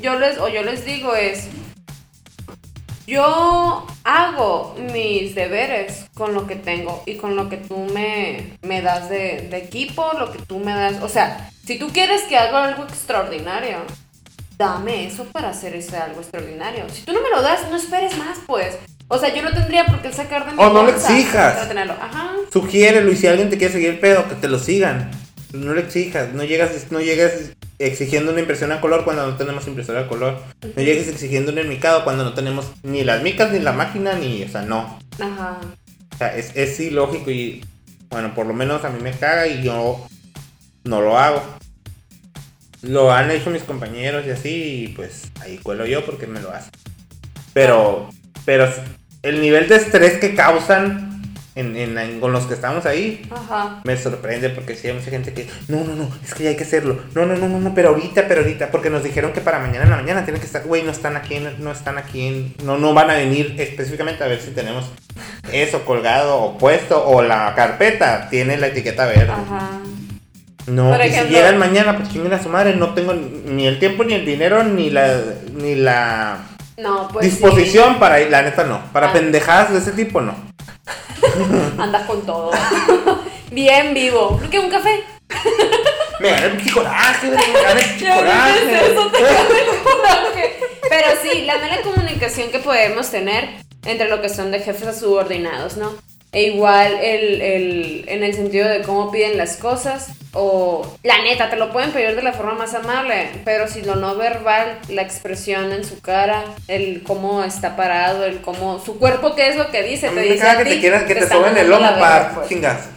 yo 0.00 0.18
les, 0.18 0.38
o 0.38 0.48
yo 0.48 0.62
les 0.62 0.84
digo 0.84 1.14
es, 1.14 1.48
yo 3.06 3.86
hago 4.04 4.76
mis 4.92 5.34
deberes 5.34 6.06
con 6.14 6.34
lo 6.34 6.46
que 6.46 6.56
tengo 6.56 7.02
y 7.06 7.16
con 7.16 7.36
lo 7.36 7.48
que 7.48 7.56
tú 7.56 7.78
me, 7.94 8.58
me 8.62 8.82
das 8.82 9.08
de, 9.08 9.48
de 9.50 9.56
equipo, 9.58 10.10
lo 10.18 10.30
que 10.32 10.38
tú 10.40 10.58
me 10.58 10.72
das, 10.74 11.02
o 11.02 11.08
sea, 11.08 11.50
si 11.64 11.78
tú 11.78 11.88
quieres 11.88 12.22
que 12.22 12.36
haga 12.36 12.64
algo 12.64 12.84
extraordinario, 12.84 13.78
dame 14.58 15.06
eso 15.06 15.24
para 15.26 15.50
hacer 15.50 15.74
ese 15.76 15.96
algo 15.96 16.20
extraordinario. 16.20 16.84
Si 16.90 17.02
tú 17.02 17.12
no 17.12 17.22
me 17.22 17.30
lo 17.30 17.40
das, 17.42 17.70
no 17.70 17.76
esperes 17.76 18.16
más, 18.18 18.38
pues. 18.46 18.76
O 19.08 19.18
sea, 19.18 19.34
yo 19.34 19.42
no 19.42 19.52
tendría 19.52 19.86
por 19.86 20.02
qué 20.02 20.12
sacar 20.12 20.46
de 20.46 20.52
mi 20.52 20.62
O 20.62 20.68
no 20.68 20.82
bolsa 20.84 21.18
exijas. 21.18 21.70
Ajá. 22.00 22.32
Sugiérelo 22.52 23.10
y 23.10 23.16
si 23.16 23.26
alguien 23.26 23.48
te 23.48 23.56
quiere 23.56 23.72
seguir 23.72 23.90
el 23.90 23.98
pedo, 23.98 24.28
que 24.28 24.34
te 24.34 24.48
lo 24.48 24.58
sigan. 24.58 25.10
No 25.52 25.72
le 25.72 25.80
exijas, 25.80 26.34
no 26.34 26.44
llegas, 26.44 26.70
no 26.90 27.00
llegues 27.00 27.52
exigiendo 27.78 28.32
una 28.32 28.40
impresión 28.40 28.70
a 28.70 28.82
color 28.82 29.04
cuando 29.04 29.26
no 29.26 29.36
tenemos 29.36 29.66
impresora 29.66 30.00
a 30.00 30.08
color. 30.08 30.38
No 30.76 30.82
llegues 30.82 31.08
exigiendo 31.08 31.52
un 31.52 31.58
enmicado 31.58 32.04
cuando 32.04 32.22
no 32.22 32.34
tenemos 32.34 32.70
ni 32.82 33.02
las 33.02 33.22
micas, 33.22 33.50
ni 33.50 33.60
la 33.60 33.72
máquina, 33.72 34.12
ni, 34.14 34.42
o 34.42 34.48
sea, 34.48 34.62
no. 34.62 34.98
Ajá. 35.18 35.58
O 36.12 36.16
sea, 36.18 36.36
es, 36.36 36.54
es 36.54 36.78
ilógico 36.80 37.30
y, 37.30 37.64
bueno, 38.10 38.34
por 38.34 38.46
lo 38.46 38.52
menos 38.52 38.84
a 38.84 38.90
mí 38.90 39.00
me 39.00 39.12
caga 39.12 39.46
y 39.46 39.62
yo 39.62 40.06
no 40.84 41.00
lo 41.00 41.18
hago. 41.18 41.42
Lo 42.82 43.10
han 43.10 43.30
hecho 43.30 43.48
mis 43.48 43.62
compañeros 43.62 44.26
y 44.26 44.30
así, 44.30 44.84
y 44.84 44.88
pues 44.88 45.32
ahí 45.40 45.58
cuelo 45.58 45.86
yo 45.86 46.04
porque 46.04 46.26
me 46.26 46.40
lo 46.40 46.52
hacen. 46.52 46.72
Pero, 47.54 48.10
pero 48.44 48.68
el 49.22 49.40
nivel 49.40 49.68
de 49.68 49.76
estrés 49.76 50.18
que 50.18 50.34
causan 50.34 51.06
en, 51.54 51.76
en- 51.76 51.98
en- 51.98 52.20
con 52.20 52.30
los 52.32 52.44
que 52.46 52.54
estamos 52.54 52.86
ahí 52.86 53.26
Ajá. 53.30 53.80
me 53.82 53.96
sorprende 53.96 54.48
porque 54.50 54.76
sí 54.76 54.86
hay 54.86 54.94
mucha 54.94 55.10
gente 55.10 55.32
que, 55.32 55.48
no, 55.66 55.82
no, 55.82 55.96
no, 55.96 56.08
es 56.24 56.32
que 56.34 56.44
ya 56.44 56.50
hay 56.50 56.56
que 56.56 56.62
hacerlo. 56.62 57.00
No, 57.16 57.26
no, 57.26 57.34
no, 57.36 57.48
no, 57.48 57.58
no, 57.58 57.74
pero 57.74 57.88
ahorita, 57.88 58.28
pero 58.28 58.42
ahorita, 58.42 58.70
porque 58.70 58.90
nos 58.90 59.02
dijeron 59.02 59.32
que 59.32 59.40
para 59.40 59.58
mañana 59.58 59.82
en 59.84 59.90
la 59.90 59.96
mañana 59.96 60.24
tienen 60.24 60.40
que 60.40 60.46
estar, 60.46 60.62
güey, 60.62 60.82
no 60.84 60.92
están 60.92 61.16
aquí, 61.16 61.40
no, 61.40 61.50
no 61.58 61.72
están 61.72 61.98
aquí, 61.98 62.54
no, 62.62 62.78
no 62.78 62.94
van 62.94 63.10
a 63.10 63.14
venir 63.14 63.56
específicamente 63.58 64.22
a 64.22 64.28
ver 64.28 64.40
si 64.40 64.52
tenemos 64.52 64.84
eso 65.52 65.84
colgado 65.84 66.36
o 66.36 66.58
puesto 66.58 67.04
o 67.04 67.22
la 67.22 67.52
carpeta 67.56 68.28
tiene 68.30 68.56
la 68.56 68.68
etiqueta 68.68 69.06
verde. 69.06 69.32
Ajá. 69.32 69.80
No, 70.68 70.94
y 71.04 71.10
si 71.10 71.24
llegan 71.28 71.56
mañana, 71.58 71.96
pues 71.96 72.10
chinguen 72.12 72.34
a 72.34 72.42
su 72.42 72.50
madre, 72.50 72.76
no 72.76 72.92
tengo 72.94 73.14
ni 73.14 73.66
el 73.66 73.78
tiempo, 73.78 74.04
ni 74.04 74.12
el 74.14 74.26
dinero, 74.26 74.62
ni 74.64 74.90
la, 74.90 75.18
ni 75.54 75.74
la 75.74 76.38
No, 76.78 77.08
pues. 77.12 77.26
disposición 77.26 77.98
para 77.98 78.20
ir, 78.20 78.30
la 78.30 78.40
neta 78.42 78.64
no, 78.64 78.80
para 78.92 79.08
Ah. 79.08 79.12
pendejadas 79.12 79.72
de 79.72 79.78
ese 79.78 79.92
tipo 79.92 80.20
no. 80.20 80.34
Andas 81.78 82.06
con 82.06 82.24
todo. 82.24 82.50
Bien 83.50 83.92
vivo. 83.94 84.38
¿No 84.42 84.48
que 84.48 84.58
un 84.58 84.70
café? 84.70 85.02
Me 86.20 86.30
gané 86.30 86.46
el 86.46 86.72
coraje, 86.72 87.28
me 87.30 87.36
gané 87.36 87.82
coraje. 88.00 88.92
eso, 88.92 89.06
te 89.10 89.18
el 89.18 89.82
coraje. 89.84 90.60
Pero 90.88 91.06
sí, 91.22 91.42
la 91.42 91.58
mala 91.58 91.80
comunicación 91.82 92.50
que 92.50 92.58
podemos 92.58 93.08
tener 93.10 93.48
entre 93.84 94.08
lo 94.08 94.20
que 94.20 94.28
son 94.28 94.50
de 94.50 94.58
jefes 94.58 94.88
a 94.88 94.92
subordinados, 94.94 95.76
¿no? 95.76 95.92
E 96.30 96.42
igual 96.42 96.92
el, 97.02 97.40
el- 97.40 98.04
en 98.06 98.22
el 98.22 98.34
sentido 98.34 98.68
de 98.68 98.82
cómo 98.82 99.10
piden 99.10 99.38
las 99.38 99.56
cosas 99.56 100.08
o 100.34 100.86
la 101.02 101.22
neta, 101.22 101.48
te 101.48 101.56
lo 101.56 101.72
pueden 101.72 101.90
pedir 101.90 102.14
de 102.14 102.22
la 102.22 102.34
forma 102.34 102.52
más 102.52 102.74
amable, 102.74 103.30
pero 103.46 103.66
si 103.66 103.80
lo 103.80 103.96
no 103.96 104.14
verbal, 104.14 104.78
la 104.90 105.00
expresión 105.00 105.72
en 105.72 105.84
su 105.86 106.00
cara, 106.02 106.44
el 106.68 107.02
cómo 107.02 107.42
está 107.44 107.76
parado, 107.76 108.24
el 108.26 108.42
cómo 108.42 108.78
su 108.78 108.98
cuerpo 108.98 109.34
qué 109.34 109.48
es 109.48 109.56
lo 109.56 109.70
que 109.70 109.82
dice, 109.82 110.08
A 110.08 110.10
te 110.10 110.16
mí 110.16 110.20
me 110.22 110.32
dice 110.34 110.44
caga 110.44 110.52
a 110.52 110.56
que 110.58 110.64
ti, 110.64 110.70
te 110.76 110.80
quieras 110.80 111.02
que 111.04 111.14
te, 111.14 111.28
suben 111.28 111.56
el 111.56 111.70
lomo 111.70 111.98
para 111.98 112.30
pues. 112.34 112.48
chingas. 112.48 112.90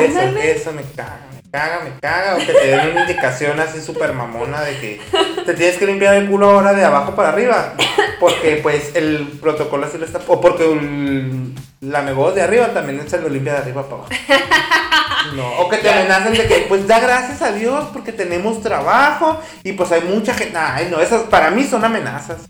Eso, 0.00 0.20
eso 0.38 0.72
me 0.72 0.82
caga, 0.94 1.20
me 1.34 1.50
caga, 1.50 1.80
me 1.82 1.98
caga. 2.00 2.34
O 2.36 2.38
que 2.38 2.52
te 2.52 2.66
den 2.66 2.90
una 2.90 3.00
indicación 3.02 3.58
así 3.58 3.80
súper 3.80 4.12
mamona 4.12 4.60
de 4.62 4.76
que 4.78 5.00
te 5.46 5.54
tienes 5.54 5.78
que 5.78 5.86
limpiar 5.86 6.14
el 6.14 6.28
culo 6.28 6.50
ahora 6.50 6.74
de 6.74 6.84
abajo 6.84 7.14
para 7.16 7.30
arriba. 7.30 7.74
Porque 8.20 8.60
pues 8.62 8.94
el 8.94 9.26
protocolo 9.40 9.86
así 9.86 9.96
lo 9.98 10.04
está. 10.04 10.20
O 10.28 10.40
porque 10.40 10.64
el, 10.64 11.54
la 11.80 12.02
voz 12.12 12.34
de 12.34 12.42
arriba 12.42 12.68
también 12.74 13.08
se 13.08 13.20
lo 13.20 13.28
limpia 13.28 13.52
de 13.54 13.58
arriba 13.60 13.82
para 13.88 14.02
abajo. 14.02 14.08
No, 15.34 15.46
o 15.60 15.68
que 15.68 15.76
te 15.78 15.90
amenacen 15.90 16.32
de 16.32 16.46
que 16.46 16.64
pues 16.68 16.86
da 16.86 17.00
gracias 17.00 17.42
a 17.42 17.52
Dios 17.52 17.88
porque 17.92 18.12
tenemos 18.12 18.62
trabajo 18.62 19.38
y 19.62 19.72
pues 19.72 19.92
hay 19.92 20.00
mucha 20.02 20.32
gente. 20.32 20.56
Ay, 20.56 20.88
no, 20.90 21.00
esas 21.00 21.22
para 21.24 21.50
mí 21.50 21.64
son 21.64 21.84
amenazas. 21.84 22.48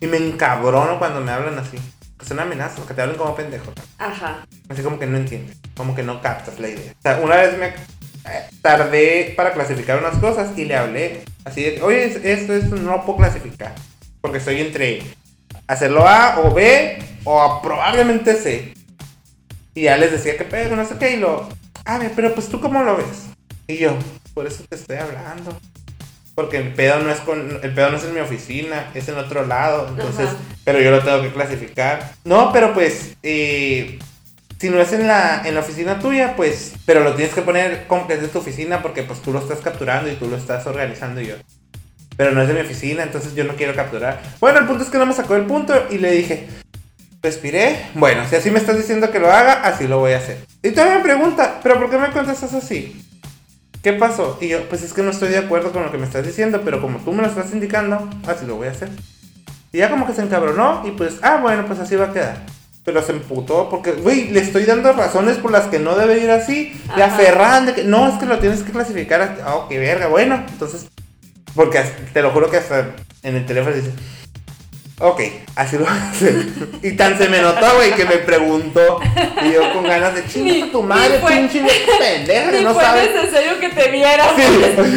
Y 0.00 0.06
me 0.06 0.16
encabrono 0.16 0.98
cuando 0.98 1.20
me 1.20 1.32
hablan 1.32 1.58
así. 1.58 1.76
Que 2.18 2.24
son 2.24 2.40
amenazas, 2.40 2.80
que 2.86 2.94
te 2.94 3.02
hablan 3.02 3.18
como 3.18 3.34
pendejo. 3.34 3.72
Ajá. 3.98 4.46
Así 4.70 4.80
como 4.82 4.98
que 4.98 5.06
no 5.06 5.18
entiendes, 5.18 5.58
como 5.76 5.94
que 5.94 6.02
no 6.02 6.22
captas 6.22 6.58
la 6.60 6.68
idea. 6.68 6.92
O 6.98 7.02
sea, 7.02 7.18
una 7.22 7.36
vez 7.36 7.58
me 7.58 7.66
eh, 7.66 7.74
tardé 8.62 9.34
para 9.36 9.52
clasificar 9.52 9.98
unas 9.98 10.16
cosas 10.16 10.56
y 10.56 10.64
le 10.64 10.76
hablé 10.76 11.24
así 11.44 11.62
de, 11.62 11.82
oye, 11.82 12.04
es- 12.06 12.24
esto, 12.24 12.54
esto 12.54 12.76
no 12.76 12.92
lo 12.92 13.04
puedo 13.04 13.18
clasificar. 13.18 13.74
Porque 14.22 14.38
estoy 14.38 14.60
entre 14.62 15.02
hacerlo 15.66 16.06
A 16.06 16.40
o 16.40 16.52
B 16.52 16.98
o 17.24 17.40
a 17.40 17.62
probablemente 17.62 18.34
C. 18.34 18.74
Y 19.74 19.82
ya 19.82 19.96
les 19.96 20.12
decía 20.12 20.36
que 20.36 20.44
pedo, 20.44 20.76
no 20.76 20.84
sé 20.84 20.96
qué, 20.98 21.12
y 21.12 21.16
lo, 21.16 21.48
a 21.84 21.98
ver, 21.98 22.12
pero 22.14 22.34
pues 22.34 22.48
tú 22.48 22.60
cómo 22.60 22.82
lo 22.82 22.96
ves. 22.96 23.26
Y 23.66 23.78
yo, 23.78 23.96
por 24.34 24.46
eso 24.46 24.64
te 24.68 24.76
estoy 24.76 24.96
hablando. 24.96 25.58
Porque 26.34 26.56
el 26.56 26.74
pedo 26.74 26.98
no 26.98 27.10
es 27.10 27.20
con, 27.20 27.60
el 27.62 27.74
pedo 27.74 27.90
no 27.90 27.96
es 27.96 28.04
en 28.04 28.14
mi 28.14 28.20
oficina, 28.20 28.90
es 28.94 29.08
en 29.08 29.16
otro 29.16 29.46
lado. 29.46 29.88
Entonces, 29.88 30.26
Ajá. 30.26 30.36
pero 30.64 30.80
yo 30.80 30.90
lo 30.90 31.00
tengo 31.00 31.22
que 31.22 31.32
clasificar. 31.32 32.12
No, 32.24 32.52
pero 32.52 32.74
pues, 32.74 33.16
eh, 33.22 34.00
si 34.58 34.68
no 34.68 34.80
es 34.80 34.92
en 34.92 35.06
la, 35.06 35.42
en 35.44 35.54
la 35.54 35.60
oficina 35.60 36.00
tuya, 36.00 36.34
pues, 36.36 36.72
pero 36.86 37.04
lo 37.04 37.14
tienes 37.14 37.34
que 37.34 37.42
poner 37.42 37.86
como 37.86 38.06
que 38.08 38.14
es 38.14 38.20
de 38.20 38.28
tu 38.28 38.38
oficina 38.38 38.82
porque 38.82 39.02
pues 39.02 39.20
tú 39.22 39.32
lo 39.32 39.38
estás 39.38 39.60
capturando 39.60 40.10
y 40.10 40.16
tú 40.16 40.28
lo 40.28 40.36
estás 40.36 40.66
organizando 40.66 41.20
y 41.20 41.26
yo. 41.26 41.34
Pero 42.16 42.32
no 42.32 42.42
es 42.42 42.48
de 42.48 42.54
mi 42.54 42.60
oficina, 42.60 43.02
entonces 43.02 43.34
yo 43.34 43.44
no 43.44 43.56
quiero 43.56 43.74
capturar. 43.74 44.20
Bueno, 44.40 44.60
el 44.60 44.66
punto 44.66 44.84
es 44.84 44.90
que 44.90 44.98
no 44.98 45.06
me 45.06 45.14
sacó 45.14 45.34
el 45.36 45.46
punto 45.46 45.74
y 45.90 45.98
le 45.98 46.12
dije, 46.12 46.46
respiré. 47.22 47.86
Bueno, 47.94 48.22
si 48.28 48.36
así 48.36 48.50
me 48.50 48.58
estás 48.58 48.76
diciendo 48.76 49.10
que 49.10 49.18
lo 49.18 49.32
haga, 49.32 49.64
así 49.64 49.88
lo 49.88 49.98
voy 49.98 50.12
a 50.12 50.18
hacer. 50.18 50.38
Y 50.62 50.70
todavía 50.70 50.98
me 50.98 51.02
pregunta, 51.02 51.60
¿pero 51.62 51.78
por 51.80 51.90
qué 51.90 51.98
me 51.98 52.10
contestas 52.10 52.54
así? 52.54 53.04
¿Qué 53.82 53.92
pasó? 53.92 54.38
Y 54.40 54.48
yo, 54.48 54.68
pues 54.68 54.82
es 54.82 54.92
que 54.92 55.02
no 55.02 55.10
estoy 55.10 55.28
de 55.28 55.38
acuerdo 55.38 55.72
con 55.72 55.82
lo 55.82 55.90
que 55.90 55.98
me 55.98 56.06
estás 56.06 56.24
diciendo, 56.24 56.62
pero 56.64 56.80
como 56.80 56.98
tú 56.98 57.12
me 57.12 57.22
lo 57.22 57.28
estás 57.28 57.52
indicando, 57.52 58.08
así 58.26 58.46
lo 58.46 58.56
voy 58.56 58.68
a 58.68 58.70
hacer. 58.70 58.88
Y 59.72 59.78
ya 59.78 59.90
como 59.90 60.06
que 60.06 60.14
se 60.14 60.22
encabronó 60.22 60.82
y 60.86 60.92
pues, 60.92 61.16
ah, 61.22 61.38
bueno, 61.42 61.66
pues 61.66 61.80
así 61.80 61.96
va 61.96 62.06
a 62.06 62.12
quedar. 62.12 62.46
Pero 62.84 63.02
se 63.02 63.12
emputó 63.12 63.68
porque, 63.68 63.92
güey, 63.92 64.30
le 64.30 64.40
estoy 64.40 64.64
dando 64.64 64.92
razones 64.92 65.38
por 65.38 65.50
las 65.50 65.66
que 65.66 65.78
no 65.78 65.96
debe 65.96 66.18
ir 66.18 66.30
así. 66.30 66.80
Ajá. 66.88 67.06
aferran 67.06 67.66
de 67.66 67.74
que, 67.74 67.84
no, 67.84 68.08
es 68.08 68.14
que 68.18 68.26
lo 68.26 68.38
tienes 68.38 68.62
que 68.62 68.72
clasificar. 68.72 69.20
así. 69.20 69.40
Ah, 69.44 69.66
qué 69.68 69.78
verga, 69.78 70.06
bueno. 70.06 70.44
Entonces, 70.48 70.86
porque 71.54 71.82
te 72.12 72.22
lo 72.22 72.30
juro 72.30 72.50
que 72.50 72.56
hasta 72.58 72.94
en 73.22 73.36
el 73.36 73.46
teléfono 73.46 73.74
dice, 73.74 73.90
ok, 74.98 75.20
así 75.56 75.78
lo 75.78 75.86
hacer. 75.88 76.46
Y 76.82 76.92
tan 76.92 77.16
se 77.18 77.28
me 77.28 77.40
notó, 77.40 77.74
güey, 77.76 77.92
que 77.94 78.04
me 78.04 78.18
preguntó. 78.18 79.00
Y 79.42 79.52
yo 79.52 79.72
con 79.72 79.84
ganas 79.84 80.14
de 80.14 80.26
chingar 80.26 80.54
Ni- 80.56 80.70
tu 80.72 80.82
madre, 80.82 81.20
pinche 81.26 81.62
pendeja, 81.98 82.50
que 82.50 82.58
Ni 82.58 82.64
no 82.64 82.74
fue 82.74 82.82
sabes. 82.84 83.14
necesario 83.14 83.58
que 83.60 83.68
te 83.70 83.90
viera. 83.90 84.24
Sí. 84.36 84.42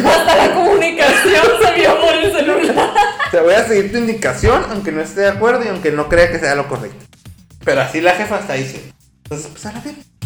Hasta 0.06 0.36
la 0.36 0.54
comunicación 0.54 1.44
se 1.64 1.72
vio 1.74 2.00
por 2.00 2.14
el 2.14 2.32
celular. 2.32 2.90
Te 3.30 3.40
voy 3.40 3.52
a 3.54 3.64
seguir 3.66 3.92
tu 3.92 3.98
indicación, 3.98 4.64
aunque 4.70 4.90
no 4.90 5.02
esté 5.02 5.20
de 5.20 5.28
acuerdo 5.28 5.62
y 5.64 5.68
aunque 5.68 5.92
no 5.92 6.08
crea 6.08 6.30
que 6.32 6.38
sea 6.38 6.54
lo 6.54 6.66
correcto. 6.66 7.04
Pero 7.62 7.82
así 7.82 8.00
la 8.00 8.12
jefa 8.12 8.38
está 8.38 8.54
diciendo. 8.54 8.88
Entonces, 9.24 9.48
pues 9.52 9.66
a 9.66 9.72
la. 9.72 9.82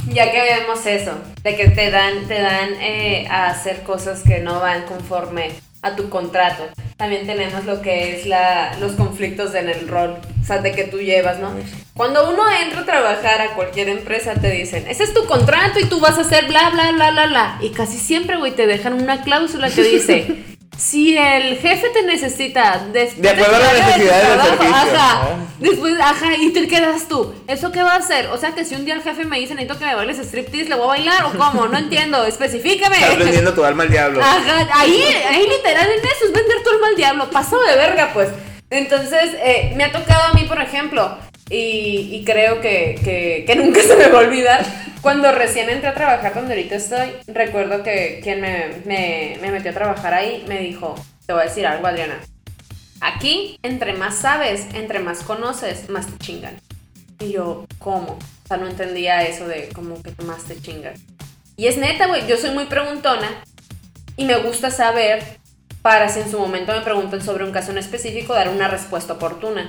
Ya 0.08 0.30
que 0.30 0.40
vemos 0.40 0.86
eso, 0.86 1.12
de 1.42 1.56
que 1.56 1.68
te 1.70 1.90
dan, 1.90 2.26
te 2.28 2.40
dan 2.40 2.70
eh, 2.80 3.26
a 3.28 3.48
hacer 3.48 3.82
cosas 3.82 4.20
que 4.22 4.38
no 4.40 4.60
van 4.60 4.84
conforme 4.84 5.50
a 5.82 5.96
tu 5.96 6.08
contrato. 6.08 6.68
También 6.96 7.26
tenemos 7.26 7.64
lo 7.64 7.82
que 7.82 8.14
es 8.14 8.26
la, 8.26 8.76
los 8.78 8.92
conflictos 8.92 9.54
en 9.54 9.68
el 9.68 9.88
rol, 9.88 10.16
o 10.40 10.44
sea, 10.44 10.58
de 10.58 10.72
que 10.72 10.84
tú 10.84 10.98
llevas, 10.98 11.40
¿no? 11.40 11.52
Cuando 11.94 12.30
uno 12.30 12.44
entra 12.50 12.82
a 12.82 12.84
trabajar 12.84 13.40
a 13.40 13.54
cualquier 13.54 13.88
empresa 13.88 14.34
te 14.34 14.50
dicen, 14.50 14.86
ese 14.88 15.04
es 15.04 15.12
tu 15.12 15.26
contrato 15.26 15.80
y 15.80 15.84
tú 15.84 16.00
vas 16.00 16.16
a 16.18 16.22
hacer 16.22 16.46
bla, 16.46 16.70
bla, 16.70 16.92
bla, 16.92 17.10
bla, 17.10 17.26
bla. 17.26 17.58
Y 17.60 17.70
casi 17.70 17.98
siempre, 17.98 18.36
güey, 18.36 18.52
te 18.52 18.66
dejan 18.66 18.94
una 18.94 19.22
cláusula 19.22 19.68
que 19.68 19.82
dice, 19.82 20.44
si 20.76 21.16
el 21.16 21.58
jefe 21.58 21.90
te 21.90 22.02
necesita 22.02 22.86
De 22.92 23.28
acuerdo 23.28 23.56
a 23.56 23.58
las 23.58 23.72
necesidades 23.74 24.28
del 24.28 24.40
servicio, 24.40 24.74
ajá, 24.74 25.28
¿no? 25.36 25.46
después, 25.58 25.94
ajá, 26.00 26.34
y 26.36 26.52
te 26.52 26.66
quedas 26.66 27.08
tú. 27.08 27.34
¿Eso 27.46 27.70
qué 27.70 27.82
va 27.82 27.94
a 27.94 27.98
hacer? 27.98 28.26
O 28.28 28.38
sea, 28.38 28.54
que 28.54 28.64
si 28.64 28.74
un 28.74 28.84
día 28.84 28.94
el 28.94 29.02
jefe 29.02 29.24
me 29.24 29.38
dice, 29.38 29.54
necesito 29.54 29.78
que 29.78 29.84
me 29.84 29.94
bailes 29.94 30.18
striptease, 30.18 30.68
¿le 30.68 30.74
voy 30.74 30.84
a 30.84 30.88
bailar 30.88 31.24
o 31.26 31.32
cómo? 31.38 31.66
No 31.66 31.78
entiendo, 31.78 32.24
especifícame. 32.26 32.96
Estás 32.96 33.18
vendiendo 33.18 33.54
tu 33.54 33.64
alma 33.64 33.84
al 33.84 33.90
diablo. 33.90 34.20
Ajá, 34.20 34.68
ahí, 34.74 35.02
ahí 35.28 35.46
literal 35.46 35.86
en 35.86 35.98
eso 35.98 36.24
es 36.26 36.32
vender 36.32 36.62
tu 36.64 36.70
alma 36.70 36.88
al 36.88 36.96
diablo, 36.96 37.30
paso 37.30 37.60
de 37.60 37.76
verga, 37.76 38.10
pues. 38.12 38.28
Entonces, 38.70 39.34
eh, 39.42 39.74
me 39.76 39.84
ha 39.84 39.92
tocado 39.92 40.30
a 40.30 40.32
mí, 40.32 40.44
por 40.44 40.60
ejemplo, 40.60 41.18
y, 41.54 42.24
creo 42.24 42.60
que, 42.60 42.98
que- 43.04 43.44
nunca 43.56 43.80
se 43.82 43.96
me 43.96 44.08
va 44.08 44.18
a 44.20 44.22
olvidar, 44.22 44.64
cuando 45.02 45.30
recién 45.32 45.68
entré 45.68 45.88
a 45.88 45.94
trabajar 45.94 46.34
donde 46.34 46.54
ahorita 46.54 46.76
estoy, 46.76 47.10
recuerdo 47.26 47.82
que 47.82 48.20
quien 48.22 48.40
me, 48.40 48.68
me- 48.84 49.36
me 49.40 49.50
metió 49.50 49.70
a 49.70 49.74
trabajar 49.74 50.14
ahí 50.14 50.44
me 50.48 50.60
dijo, 50.60 50.94
te 51.26 51.32
voy 51.32 51.42
a 51.42 51.46
decir 51.46 51.66
algo, 51.66 51.86
Adriana, 51.86 52.18
aquí, 53.00 53.58
entre 53.62 53.92
más 53.94 54.16
sabes, 54.18 54.66
entre 54.74 55.00
más 55.00 55.22
conoces, 55.22 55.88
más 55.90 56.06
te 56.06 56.18
chingan. 56.18 56.58
Y 57.20 57.32
yo, 57.32 57.66
¿cómo? 57.78 58.18
O 58.44 58.48
sea, 58.48 58.56
no 58.56 58.68
entendía 58.68 59.22
eso 59.22 59.46
de 59.46 59.68
como 59.68 60.02
que 60.02 60.12
más 60.24 60.44
te 60.44 60.60
chingan. 60.60 60.94
Y 61.56 61.66
es 61.66 61.76
neta, 61.76 62.06
güey, 62.06 62.26
yo 62.26 62.36
soy 62.36 62.50
muy 62.50 62.64
preguntona 62.64 63.28
y 64.16 64.24
me 64.24 64.36
gusta 64.38 64.70
saber 64.70 65.22
para 65.82 66.08
si 66.08 66.20
en 66.20 66.30
su 66.30 66.38
momento 66.38 66.72
me 66.72 66.80
preguntan 66.80 67.20
sobre 67.22 67.44
un 67.44 67.52
caso 67.52 67.72
en 67.72 67.78
específico 67.78 68.34
dar 68.34 68.48
una 68.48 68.68
respuesta 68.68 69.12
oportuna. 69.14 69.68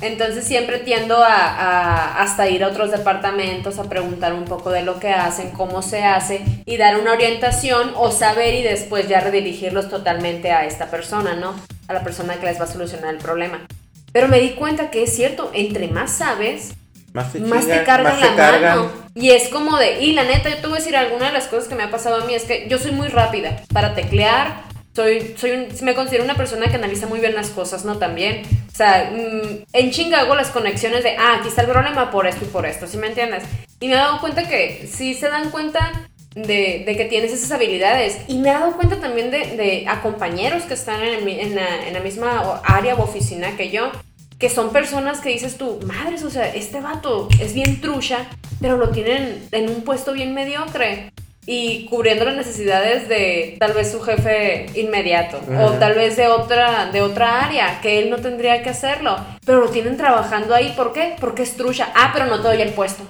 Entonces 0.00 0.44
siempre 0.44 0.78
tiendo 0.78 1.16
a, 1.22 1.34
a, 1.34 2.22
hasta 2.22 2.48
ir 2.48 2.62
a 2.62 2.68
otros 2.68 2.90
departamentos 2.92 3.78
a 3.78 3.84
preguntar 3.88 4.32
un 4.32 4.44
poco 4.44 4.70
de 4.70 4.82
lo 4.82 5.00
que 5.00 5.10
hacen, 5.10 5.50
cómo 5.50 5.82
se 5.82 6.04
hace 6.04 6.42
y 6.66 6.76
dar 6.76 6.98
una 7.00 7.12
orientación 7.12 7.92
o 7.96 8.12
saber 8.12 8.54
y 8.54 8.62
después 8.62 9.08
ya 9.08 9.20
redirigirlos 9.20 9.88
totalmente 9.88 10.52
a 10.52 10.64
esta 10.66 10.86
persona, 10.86 11.34
¿no? 11.34 11.54
A 11.88 11.92
la 11.94 12.02
persona 12.04 12.34
que 12.36 12.46
les 12.46 12.60
va 12.60 12.64
a 12.64 12.68
solucionar 12.68 13.12
el 13.14 13.20
problema. 13.20 13.66
Pero 14.12 14.28
me 14.28 14.38
di 14.40 14.50
cuenta 14.50 14.90
que 14.90 15.02
es 15.02 15.14
cierto, 15.14 15.50
entre 15.52 15.88
más 15.88 16.12
sabes, 16.12 16.72
Más 17.12 17.32
te, 17.32 17.40
más 17.40 17.62
chingan, 17.62 17.78
te 17.80 17.84
cargan 17.84 18.12
más 18.12 18.20
te 18.20 18.26
la 18.26 18.36
cargan. 18.36 18.78
mano. 18.78 18.92
Y 19.14 19.30
es 19.30 19.48
como 19.48 19.76
de, 19.78 20.00
y 20.00 20.12
la 20.12 20.22
neta, 20.24 20.48
yo 20.48 20.56
te 20.58 20.66
voy 20.68 20.76
a 20.76 20.78
decir, 20.78 20.96
alguna 20.96 21.26
de 21.26 21.32
las 21.32 21.48
cosas 21.48 21.68
que 21.68 21.74
me 21.74 21.82
ha 21.82 21.90
pasado 21.90 22.22
a 22.22 22.24
mí 22.24 22.34
es 22.34 22.44
que 22.44 22.68
yo 22.68 22.78
soy 22.78 22.92
muy 22.92 23.08
rápida 23.08 23.62
para 23.72 23.94
teclear. 23.96 24.67
Soy, 24.98 25.32
soy 25.36 25.52
un- 25.52 25.68
me 25.82 25.94
considero 25.94 26.24
una 26.24 26.34
persona 26.34 26.66
que 26.66 26.74
analiza 26.74 27.06
muy 27.06 27.20
bien 27.20 27.32
las 27.32 27.50
cosas, 27.50 27.84
¿no? 27.84 27.98
También. 27.98 28.42
O 28.66 28.76
sea, 28.76 29.12
mm, 29.14 29.66
en 29.72 29.90
chinga 29.92 30.22
hago 30.22 30.34
las 30.34 30.48
conexiones 30.50 31.04
de, 31.04 31.14
ah, 31.16 31.36
aquí 31.38 31.46
está 31.46 31.62
el 31.62 31.68
problema 31.68 32.10
por 32.10 32.26
esto 32.26 32.44
y 32.44 32.48
por 32.48 32.66
esto, 32.66 32.88
¿sí 32.88 32.96
me 32.96 33.06
entiendes? 33.06 33.44
Y 33.78 33.86
me 33.86 33.92
he 33.92 33.96
dado 33.96 34.20
cuenta 34.20 34.48
que 34.48 34.88
sí 34.92 35.14
se 35.14 35.28
dan 35.28 35.50
cuenta 35.52 36.08
de, 36.34 36.82
que 36.84 37.04
tienes 37.04 37.32
esas 37.32 37.52
habilidades. 37.52 38.18
Y 38.26 38.38
me 38.38 38.48
he 38.50 38.52
dado 38.52 38.72
cuenta 38.74 38.96
también 38.96 39.30
de, 39.30 39.56
de 39.56 39.84
a 39.86 40.02
compañeros 40.02 40.64
que 40.64 40.74
están 40.74 41.00
en, 41.00 41.54
la, 41.54 42.00
misma 42.00 42.60
área 42.64 42.96
o 42.96 43.04
oficina 43.04 43.56
que 43.56 43.70
yo, 43.70 43.92
que 44.40 44.50
son 44.50 44.72
personas 44.72 45.20
que 45.20 45.28
dices 45.28 45.58
tú, 45.58 45.78
madres, 45.86 46.24
o 46.24 46.30
sea, 46.30 46.52
este 46.52 46.80
vato 46.80 47.28
es 47.40 47.54
bien 47.54 47.80
trucha, 47.80 48.26
pero 48.60 48.76
lo 48.76 48.88
tienen 48.88 49.46
en 49.52 49.68
un 49.68 49.82
puesto 49.82 50.12
bien 50.12 50.34
mediocre 50.34 51.12
y 51.50 51.86
cubriendo 51.86 52.26
las 52.26 52.34
necesidades 52.36 53.08
de 53.08 53.56
tal 53.58 53.72
vez 53.72 53.90
su 53.90 54.02
jefe 54.02 54.66
inmediato 54.74 55.40
o 55.58 55.70
tal 55.72 55.94
vez 55.94 56.14
de 56.18 56.26
otra 56.28 56.90
de 56.92 57.00
otra 57.00 57.42
área 57.42 57.80
que 57.80 57.98
él 58.00 58.10
no 58.10 58.18
tendría 58.18 58.62
que 58.62 58.68
hacerlo, 58.68 59.16
pero 59.46 59.60
lo 59.60 59.70
tienen 59.70 59.96
trabajando 59.96 60.54
ahí, 60.54 60.74
¿por 60.76 60.92
qué? 60.92 61.16
Porque 61.18 61.44
es 61.44 61.56
trucha. 61.56 61.88
Ah, 61.94 62.10
pero 62.12 62.26
no 62.26 62.36
te 62.42 62.48
doy 62.48 62.60
el 62.60 62.68
puesto. 62.74 63.02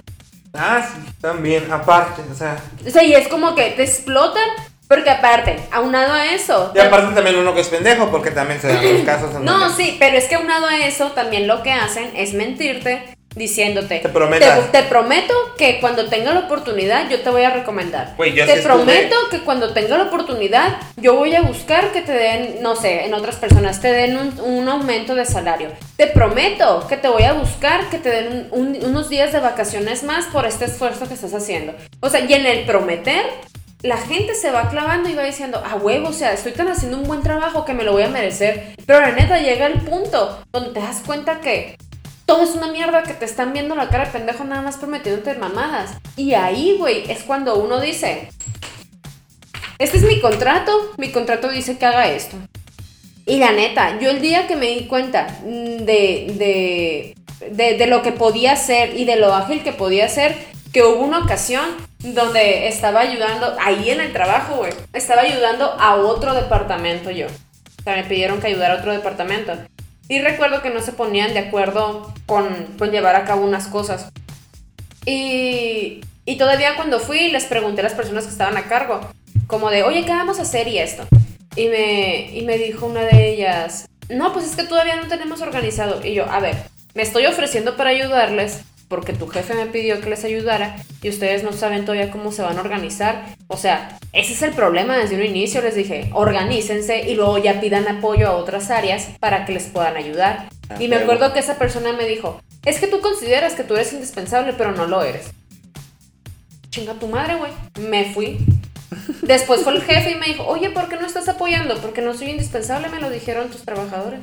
Ah, 0.55 0.81
sí, 0.89 1.01
también, 1.21 1.71
aparte, 1.73 2.23
o 2.31 2.35
sea. 2.35 2.57
O 2.87 2.91
sea, 2.91 3.03
y 3.03 3.13
es 3.13 3.27
como 3.27 3.57
que 3.57 3.71
te 3.73 3.83
explotan, 3.83 4.49
porque 4.87 5.11
aparte, 5.11 5.57
aunado 5.73 6.13
a 6.15 6.27
eso, 6.27 6.71
Y 6.77 6.79
aparte 6.79 7.15
también 7.17 7.37
uno 7.39 7.55
que 7.55 7.63
es 7.63 7.69
pendejo, 7.69 8.09
porque 8.09 8.31
también 8.31 8.61
se 8.61 8.69
dan 8.69 8.83
los 8.95 9.03
casos 9.03 9.35
en 9.35 9.45
No, 9.45 9.59
donde- 9.59 9.75
sí, 9.83 9.97
pero 9.99 10.17
es 10.17 10.27
que 10.27 10.37
aunado 10.37 10.67
a 10.67 10.87
eso, 10.87 11.11
también 11.11 11.49
lo 11.49 11.65
que 11.65 11.73
hacen 11.73 12.13
es 12.15 12.35
mentirte 12.35 13.03
diciéndote. 13.39 14.01
Te 14.01 14.09
prometas. 14.11 14.71
Te, 14.71 14.83
te 14.83 14.89
prometo 14.89 15.33
que 15.57 15.81
cuando 15.81 16.07
tenga 16.09 16.33
la 16.35 16.41
oportunidad 16.41 17.09
yo 17.09 17.21
te 17.21 17.31
voy 17.31 17.45
a 17.45 17.51
recomendar. 17.51 18.15
Te 18.47 18.53
estuve- 18.59 18.63
prometo 18.75 19.17
que 19.31 19.39
cuando 19.41 19.73
tenga 19.73 19.97
la 19.97 20.05
oportunidad 20.05 20.77
yo 20.97 21.15
voy 21.15 21.35
a 21.35 21.41
buscar 21.43 21.93
que 21.93 22.03
te 22.03 22.13
den, 22.13 22.57
no 22.63 22.77
sé, 22.77 23.07
en 23.07 23.15
otras 23.15 23.37
personas 23.37 23.81
te 23.81 23.91
den 23.93 24.17
un, 24.19 24.41
un 24.41 24.69
aumento 24.69 25.15
de 25.15 25.25
salario. 25.25 25.71
Te 25.97 26.09
prometo 26.09 26.87
que 26.89 26.97
te 26.97 27.09
voy 27.09 27.23
a 27.23 27.33
buscar 27.33 27.89
que 27.89 27.99
te 27.99 28.11
den 28.11 28.49
un- 28.51 28.69
un- 28.77 28.85
unos 28.85 29.09
días 29.09 29.33
de 29.33 29.41
vacaciones 29.41 30.03
más 30.03 30.27
por 30.27 30.45
este 30.45 30.65
esfuerzo 30.67 31.07
que 31.09 31.15
estás 31.15 31.33
haciendo. 31.35 31.73
O 32.01 32.11
sea, 32.11 32.21
y 32.21 32.33
en 32.35 32.45
el 32.47 32.65
prometer 32.67 33.25
la 33.83 33.97
gente 33.97 34.35
se 34.35 34.51
va 34.51 34.69
clavando 34.71 35.09
y 35.09 35.15
va 35.15 35.23
diciendo, 35.23 35.63
a 35.65 35.77
huevo, 35.77 36.09
o 36.09 36.13
sea, 36.13 36.33
estoy 36.33 36.51
tan 36.51 36.67
haciendo 36.67 36.97
un 36.99 37.05
buen 37.05 37.23
trabajo 37.23 37.65
que 37.65 37.75
me 37.75 37.85
lo 37.85 37.93
voy 37.93 38.03
a 38.03 38.09
merecer. 38.09 38.75
Pero 38.87 39.01
la 39.01 39.13
neta 39.13 39.39
llega 39.39 39.67
el 39.67 39.75
punto 39.83 40.43
donde 40.53 40.71
te 40.71 40.81
das 40.81 41.01
cuenta 41.07 41.39
que 41.41 41.77
todo 42.29 42.43
es 42.43 42.51
una 42.51 42.71
mierda 42.71 43.05
que 43.05 43.15
te 43.15 43.25
están 43.25 43.55
viendo 43.55 43.75
la 43.75 43.89
cara 43.89 44.05
de 44.05 44.11
pendejo 44.11 44.45
nada 44.45 44.61
más 44.61 44.77
prometiéndote 44.77 45.33
mamadas. 45.37 45.93
Y 46.15 46.35
ahí, 46.35 46.77
güey, 46.79 47.11
es 47.11 47.23
cuando 47.23 47.57
uno 47.57 47.81
dice, 47.81 48.29
este 49.79 49.97
es 49.97 50.03
mi 50.03 50.21
contrato, 50.21 50.93
mi 50.99 51.11
contrato 51.11 51.49
dice 51.49 51.79
que 51.79 51.87
haga 51.87 52.07
esto. 52.11 52.37
Y 53.25 53.39
la 53.39 53.53
neta, 53.53 53.99
yo 53.99 54.11
el 54.11 54.21
día 54.21 54.47
que 54.47 54.57
me 54.57 54.67
di 54.67 54.87
cuenta 54.87 55.39
de, 55.43 56.35
de, 56.37 57.17
de, 57.51 57.79
de 57.79 57.87
lo 57.87 58.03
que 58.03 58.13
podía 58.13 58.53
hacer 58.53 58.95
y 58.95 59.07
de 59.07 59.17
lo 59.17 59.35
ágil 59.35 59.63
que 59.63 59.73
podía 59.73 60.07
ser, 60.11 60.37
que 60.71 60.83
hubo 60.83 61.05
una 61.05 61.21
ocasión 61.21 61.65
donde 62.01 62.69
estaba 62.69 63.01
ayudando, 63.01 63.57
ahí 63.59 63.89
en 63.89 64.03
el 64.03 64.13
trabajo, 64.13 64.57
güey, 64.57 64.75
estaba 64.93 65.23
ayudando 65.23 65.65
a 65.81 65.97
otro 65.97 66.35
departamento 66.35 67.11
yo. 67.11 67.27
O 67.27 67.83
sea, 67.85 67.97
me 67.97 68.05
pidieron 68.05 68.39
que 68.39 68.49
ayudara 68.49 68.75
a 68.75 68.79
otro 68.81 68.93
departamento. 68.93 69.55
Y 70.09 70.21
recuerdo 70.21 70.63
que 70.63 70.71
no 70.71 70.81
se 70.81 70.93
ponían 70.93 71.35
de 71.35 71.41
acuerdo 71.41 72.13
con, 72.27 72.49
con 72.79 72.91
llevar 72.91 73.15
a 73.17 73.25
cabo 73.25 73.45
unas 73.45 73.67
cosas. 73.67 74.11
Y, 75.05 76.01
y 76.25 76.37
todavía 76.37 76.77
cuando 76.77 76.99
fui 76.99 77.31
les 77.31 77.45
pregunté 77.45 77.81
a 77.81 77.85
las 77.85 77.95
personas 77.95 78.25
que 78.25 78.31
estaban 78.31 78.57
a 78.57 78.65
cargo, 78.65 79.01
como 79.47 79.71
de, 79.71 79.83
oye, 79.83 80.05
¿qué 80.05 80.11
vamos 80.11 80.39
a 80.39 80.43
hacer 80.43 80.69
y 80.69 80.79
esto? 80.79 81.07
Y 81.57 81.69
me, 81.69 82.31
y 82.33 82.43
me 82.45 82.57
dijo 82.57 82.87
una 82.87 83.03
de 83.03 83.31
ellas, 83.31 83.89
no, 84.09 84.33
pues 84.33 84.47
es 84.47 84.57
que 84.57 84.65
todavía 84.65 84.97
no 84.97 85.09
tenemos 85.09 85.41
organizado. 85.43 86.05
Y 86.05 86.15
yo, 86.15 86.31
a 86.31 86.41
ver, 86.41 86.57
me 86.95 87.03
estoy 87.03 87.27
ofreciendo 87.27 87.77
para 87.77 87.91
ayudarles 87.91 88.63
porque 88.89 89.13
tu 89.13 89.29
jefe 89.29 89.55
me 89.55 89.67
pidió 89.67 90.01
que 90.01 90.11
les 90.11 90.25
ayudara 90.25 90.77
y 91.03 91.11
ustedes 91.11 91.45
no 91.45 91.53
saben 91.53 91.85
todavía 91.85 92.11
cómo 92.11 92.33
se 92.33 92.43
van 92.43 92.59
a 92.59 92.63
organizar. 92.63 93.37
O 93.47 93.57
sea, 93.57 93.99
ese 94.13 94.33
es 94.33 94.43
el 94.43 94.53
problema 94.53 94.97
desde 94.97 95.17
un 95.17 95.25
inicio. 95.25 95.61
Les 95.61 95.75
dije, 95.75 96.11
organícense 96.15 97.09
y 97.09 97.15
luego 97.15 97.39
ya 97.39 97.61
pidan 97.61 97.87
apoyo 97.87 98.29
a 98.29 98.37
otras 98.37 98.71
áreas 98.71 99.11
para 99.21 99.45
que 99.45 99.53
les 99.53 99.65
puedan 99.65 99.97
ayudar. 99.97 100.49
Ah, 100.71 100.77
y 100.81 100.89
me 100.89 100.97
acuerdo 100.97 101.33
que 101.33 101.41
esa 101.41 101.59
persona 101.59 101.93
me 101.93 102.07
dijo, 102.07 102.41
es 102.65 102.79
que 102.81 102.87
tú 102.87 103.01
consideras 103.01 103.55
que 103.55 103.65
tú 103.65 103.75
eres 103.75 103.93
indispensable, 103.93 104.55
pero 104.55 104.73
no 104.73 104.87
lo 104.87 105.03
eres. 105.03 105.31
Chinga 106.71 106.95
tu 106.95 107.09
madre, 107.09 107.37
güey. 107.37 107.53
Me 107.79 108.13
fui. 108.13 108.39
Después 109.23 109.63
fue 109.63 109.75
el 109.75 109.83
jefe 109.83 110.13
y 110.13 110.15
me 110.15 110.27
dijo, 110.27 110.47
oye, 110.47 110.71
¿por 110.71 110.89
qué 110.89 110.97
no 110.97 111.07
estás 111.07 111.29
apoyando? 111.29 111.79
Porque 111.79 112.01
no 112.01 112.15
soy 112.15 112.31
indispensable, 112.31 112.89
me 112.89 113.01
lo 113.01 113.11
dijeron 113.11 113.51
tus 113.51 113.63
trabajadores. 113.63 114.21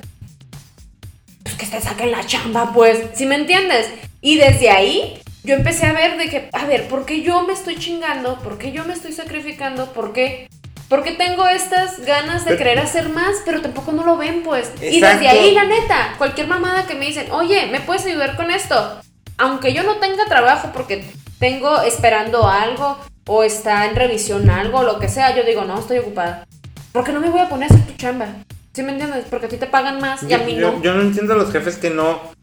Pues 1.44 1.56
que 1.56 1.66
te 1.68 1.80
saquen 1.80 2.12
la 2.12 2.26
chamba, 2.26 2.74
pues. 2.74 3.00
¿Sí 3.14 3.26
me 3.26 3.36
entiendes? 3.36 3.88
Y 4.26 4.38
desde 4.38 4.72
ahí 4.72 5.22
yo 5.44 5.54
empecé 5.54 5.86
a 5.86 5.94
ver 5.94 6.18
de 6.18 6.32
que, 6.32 6.50
a 6.52 6.66
ver, 6.66 6.88
¿por 6.88 7.06
qué 7.06 7.22
yo 7.22 7.44
me 7.44 7.54
estoy 7.54 7.78
chingando? 7.78 8.40
¿Por 8.40 8.58
qué 8.58 8.72
yo 8.72 8.84
me 8.84 8.94
estoy 8.94 9.12
sacrificando? 9.12 9.94
¿Por 9.94 10.14
qué? 10.14 10.50
Porque 10.90 11.12
tengo 11.12 11.48
estas 11.48 12.04
ganas 12.04 12.44
de 12.44 12.54
Pero- 12.54 12.58
querer 12.58 12.80
hacer 12.80 13.10
más, 13.10 13.36
pero 13.46 13.62
tampoco 13.62 13.92
no 13.92 14.04
lo 14.04 14.18
ven, 14.18 14.42
pues. 14.42 14.72
Y 14.82 15.00
desde 15.00 15.28
ahí, 15.28 15.52
la 15.54 15.66
neta, 15.66 16.16
cualquier 16.18 16.48
mamada 16.48 16.88
que 16.88 16.96
me 16.96 17.06
dicen, 17.06 17.32
oye, 17.32 17.68
¿me 17.68 17.82
puedes 17.82 18.04
ayudar 18.08 18.36
con 18.36 18.50
esto? 18.50 19.00
Aunque 19.38 19.74
yo 19.74 19.84
no 19.84 19.98
tenga 19.98 20.26
trabajo 20.26 20.72
porque 20.74 21.06
tengo 21.38 21.84
esperando 21.84 22.48
algo 22.48 22.98
o 23.28 23.44
está 23.44 23.86
en 23.86 23.96
revisión 23.96 24.50
algo 24.50 24.82
lo 24.82 24.98
que 24.98 25.08
sea, 25.08 25.36
yo 25.36 25.44
digo, 25.44 25.66
no, 25.66 25.78
estoy 25.78 26.00
ocupada. 26.00 26.48
Porque 26.94 27.12
no 27.12 27.20
me 27.20 27.30
voy 27.30 27.42
a 27.42 27.50
poner 27.50 27.72
a 27.72 27.76
hacer 27.76 27.86
tu 27.86 27.94
chamba. 27.94 28.26
¿Sí 28.74 28.82
me 28.82 28.94
entiendes? 28.94 29.26
Porque 29.30 29.46
a 29.46 29.50
ti 29.50 29.58
te 29.58 29.68
pagan 29.68 30.02
más 30.02 30.24
y 30.24 30.34
a 30.34 30.40
mí 30.40 30.56
yo, 30.56 30.72
no. 30.72 30.82
yo 30.82 30.96
no 30.96 31.02
entiendo 31.02 31.34
a 31.34 31.38
los 31.38 31.52
jefes 31.52 31.78
que 31.78 31.92
no. 31.92 32.34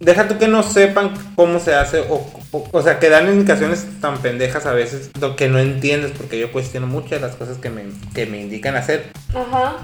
Deja 0.00 0.26
tú 0.28 0.38
que 0.38 0.48
no 0.48 0.62
sepan 0.62 1.12
cómo 1.36 1.60
se 1.60 1.74
hace, 1.74 2.00
o, 2.00 2.26
o, 2.52 2.68
o 2.72 2.82
sea, 2.82 2.98
que 2.98 3.10
dan 3.10 3.30
indicaciones 3.30 3.86
tan 4.00 4.16
pendejas 4.18 4.64
a 4.64 4.72
veces, 4.72 5.10
lo 5.20 5.36
que 5.36 5.48
no 5.48 5.58
entiendes, 5.58 6.12
porque 6.16 6.38
yo 6.38 6.50
cuestiono 6.52 6.86
muchas 6.86 7.20
de 7.20 7.20
las 7.20 7.36
cosas 7.36 7.58
que 7.58 7.68
me, 7.68 7.82
que 8.14 8.24
me 8.24 8.40
indican 8.40 8.76
hacer. 8.76 9.10
Ajá. 9.34 9.76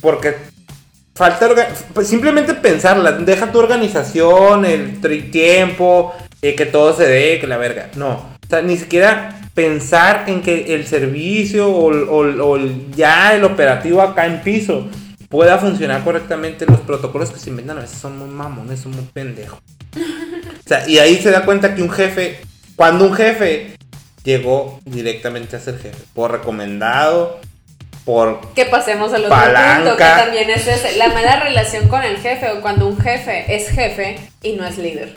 Porque 0.00 0.34
falta 1.14 1.48
pues 1.92 2.08
simplemente 2.08 2.54
pensarla, 2.54 3.12
deja 3.12 3.52
tu 3.52 3.60
organización, 3.60 4.64
el 4.64 5.00
tri- 5.00 5.30
tiempo, 5.30 6.12
eh, 6.42 6.56
que 6.56 6.66
todo 6.66 6.92
se 6.92 7.06
dé, 7.06 7.38
que 7.38 7.46
la 7.46 7.56
verga. 7.56 7.90
No, 7.94 8.10
o 8.10 8.46
sea, 8.50 8.60
ni 8.60 8.76
siquiera 8.76 9.40
pensar 9.54 10.24
en 10.26 10.42
que 10.42 10.74
el 10.74 10.84
servicio 10.84 11.70
o, 11.70 11.92
o 11.92 12.58
ya 12.96 13.36
el 13.36 13.44
operativo 13.44 14.02
acá 14.02 14.26
en 14.26 14.42
piso 14.42 14.88
pueda 15.34 15.58
funcionar 15.58 16.04
correctamente. 16.04 16.64
Los 16.64 16.78
protocolos 16.82 17.32
que 17.32 17.40
se 17.40 17.50
inventan 17.50 17.78
a 17.78 17.80
veces 17.80 17.98
son 17.98 18.16
muy 18.16 18.28
mamones, 18.28 18.78
son 18.78 18.92
muy 18.92 19.04
pendejos. 19.04 19.58
O 19.96 20.68
sea, 20.68 20.88
y 20.88 20.98
ahí 20.98 21.16
se 21.16 21.32
da 21.32 21.44
cuenta 21.44 21.74
que 21.74 21.82
un 21.82 21.90
jefe, 21.90 22.40
cuando 22.76 23.04
un 23.04 23.14
jefe 23.14 23.74
llegó 24.22 24.78
directamente 24.84 25.56
a 25.56 25.60
ser 25.60 25.80
jefe, 25.80 25.98
por 26.14 26.30
recomendado, 26.30 27.40
por 28.04 28.52
Que 28.54 28.66
pasemos 28.66 29.12
al 29.12 29.24
otro 29.24 29.36
punto, 29.36 29.96
que 29.96 30.04
también 30.04 30.50
es 30.50 30.68
ese, 30.68 30.96
la 30.98 31.08
mala 31.08 31.40
relación 31.40 31.88
con 31.88 32.04
el 32.04 32.18
jefe 32.18 32.52
o 32.52 32.60
cuando 32.60 32.86
un 32.86 32.96
jefe 32.96 33.56
es 33.56 33.70
jefe 33.70 34.20
y 34.40 34.52
no 34.52 34.64
es 34.64 34.78
líder. 34.78 35.16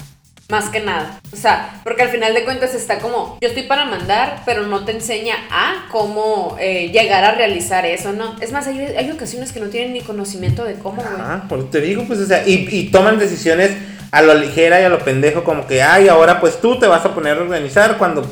Más 0.50 0.70
que 0.70 0.80
nada. 0.80 1.20
O 1.34 1.36
sea, 1.36 1.82
porque 1.84 2.04
al 2.04 2.10
final 2.10 2.34
de 2.34 2.46
cuentas 2.46 2.74
está 2.74 3.00
como, 3.00 3.38
yo 3.42 3.50
estoy 3.50 3.64
para 3.64 3.84
mandar, 3.84 4.44
pero 4.46 4.66
no 4.66 4.86
te 4.86 4.94
enseña 4.94 5.36
a 5.52 5.88
cómo 5.92 6.56
eh, 6.60 6.90
llegar 6.94 7.26
a 7.26 7.34
realizar 7.34 7.86
eso, 7.86 8.14
¿no? 8.14 8.36
Es 8.40 8.54
más, 8.54 8.66
hay, 8.68 8.80
hay 8.80 9.12
ocasiones 9.12 9.52
que 9.52 9.60
no 9.60 9.68
tienen 9.68 9.92
ni 9.92 10.02
conocimiento 10.02 10.64
de 10.64 10.76
cómo, 10.76 11.02
güey. 11.02 11.16
Ah, 11.20 11.44
por 11.50 11.60
eso 11.60 11.68
te 11.68 11.82
digo, 11.82 12.06
pues, 12.08 12.20
o 12.20 12.26
sea, 12.26 12.48
y, 12.48 12.68
y 12.72 12.92
toman 12.92 13.20
decisiones 13.20 13.72
a 14.12 14.22
lo 14.22 14.34
ligera 14.36 14.80
y 14.80 14.86
a 14.86 14.90
lo 14.90 15.00
pendejo, 15.00 15.44
como 15.44 15.68
que, 15.68 15.84
ay, 15.84 16.08
ahora 16.08 16.40
pues 16.40 16.62
tú 16.62 16.80
te 16.80 16.88
vas 16.88 17.04
a 17.06 17.14
poner 17.14 17.38
a 17.38 17.42
organizar 17.42 17.98
cuando 17.98 18.26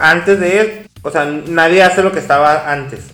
antes 0.00 0.40
de 0.40 0.60
él, 0.60 0.88
o 1.02 1.10
sea, 1.10 1.24
nadie 1.24 1.82
hace 1.84 2.02
lo 2.02 2.10
que 2.10 2.18
estaba 2.18 2.70
antes. 2.70 3.04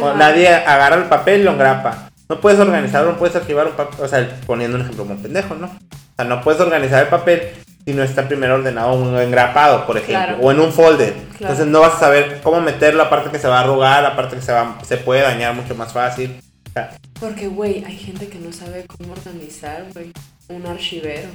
O 0.00 0.14
nadie 0.14 0.48
agarra 0.48 0.96
el 0.96 1.04
papel 1.04 1.40
y 1.40 1.44
lo 1.44 1.52
engrapa. 1.52 2.10
No 2.28 2.40
puedes 2.40 2.58
organizar, 2.58 3.04
no 3.04 3.16
puedes 3.16 3.36
archivar 3.36 3.66
un 3.66 3.74
papel, 3.74 4.04
o 4.04 4.08
sea, 4.08 4.40
poniendo 4.46 4.76
un 4.76 4.82
ejemplo 4.82 5.04
muy 5.04 5.16
pendejo, 5.16 5.54
¿no? 5.54 5.66
O 5.66 6.16
sea, 6.16 6.24
no 6.24 6.40
puedes 6.42 6.60
organizar 6.60 7.02
el 7.02 7.08
papel 7.08 7.52
si 7.86 7.94
no 7.94 8.02
está 8.02 8.26
primero 8.26 8.56
ordenado 8.56 8.94
o 8.94 9.20
engrapado, 9.20 9.86
por 9.86 9.96
ejemplo, 9.96 10.14
Claro. 10.26 10.38
o 10.42 10.50
en 10.50 10.58
un 10.60 10.72
folder. 10.72 11.12
Claro. 11.14 11.32
Entonces 11.40 11.66
no 11.68 11.80
vas 11.80 11.94
a 11.94 12.00
saber 12.00 12.40
cómo 12.42 12.60
meterlo, 12.60 13.02
aparte 13.04 13.30
que 13.30 13.38
se 13.38 13.46
va 13.46 13.58
a 13.60 13.62
arrugar, 13.62 14.04
aparte 14.04 14.34
que 14.36 14.42
se, 14.42 14.50
va, 14.52 14.76
se 14.84 14.96
puede 14.96 15.22
dañar 15.22 15.54
mucho 15.54 15.74
más 15.76 15.92
fácil. 15.92 16.40
O 16.68 16.72
sea, 16.72 16.96
Porque, 17.20 17.46
güey, 17.46 17.84
hay 17.84 17.96
gente 17.96 18.26
que 18.28 18.38
no 18.38 18.52
sabe 18.52 18.84
cómo 18.86 19.12
organizar, 19.12 19.84
güey, 19.94 20.10
un 20.48 20.66
archivero. 20.66 21.28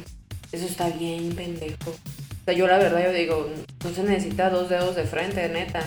Eso 0.51 0.65
está 0.65 0.89
bien 0.89 1.33
pendejo. 1.35 1.89
O 1.91 2.43
sea, 2.43 2.53
yo 2.53 2.67
la 2.67 2.77
verdad, 2.77 3.01
yo 3.05 3.13
digo, 3.13 3.49
no 3.85 3.89
se 3.91 4.03
necesita 4.03 4.49
dos 4.49 4.67
dedos 4.69 4.95
de 4.97 5.05
frente, 5.05 5.47
neta, 5.47 5.79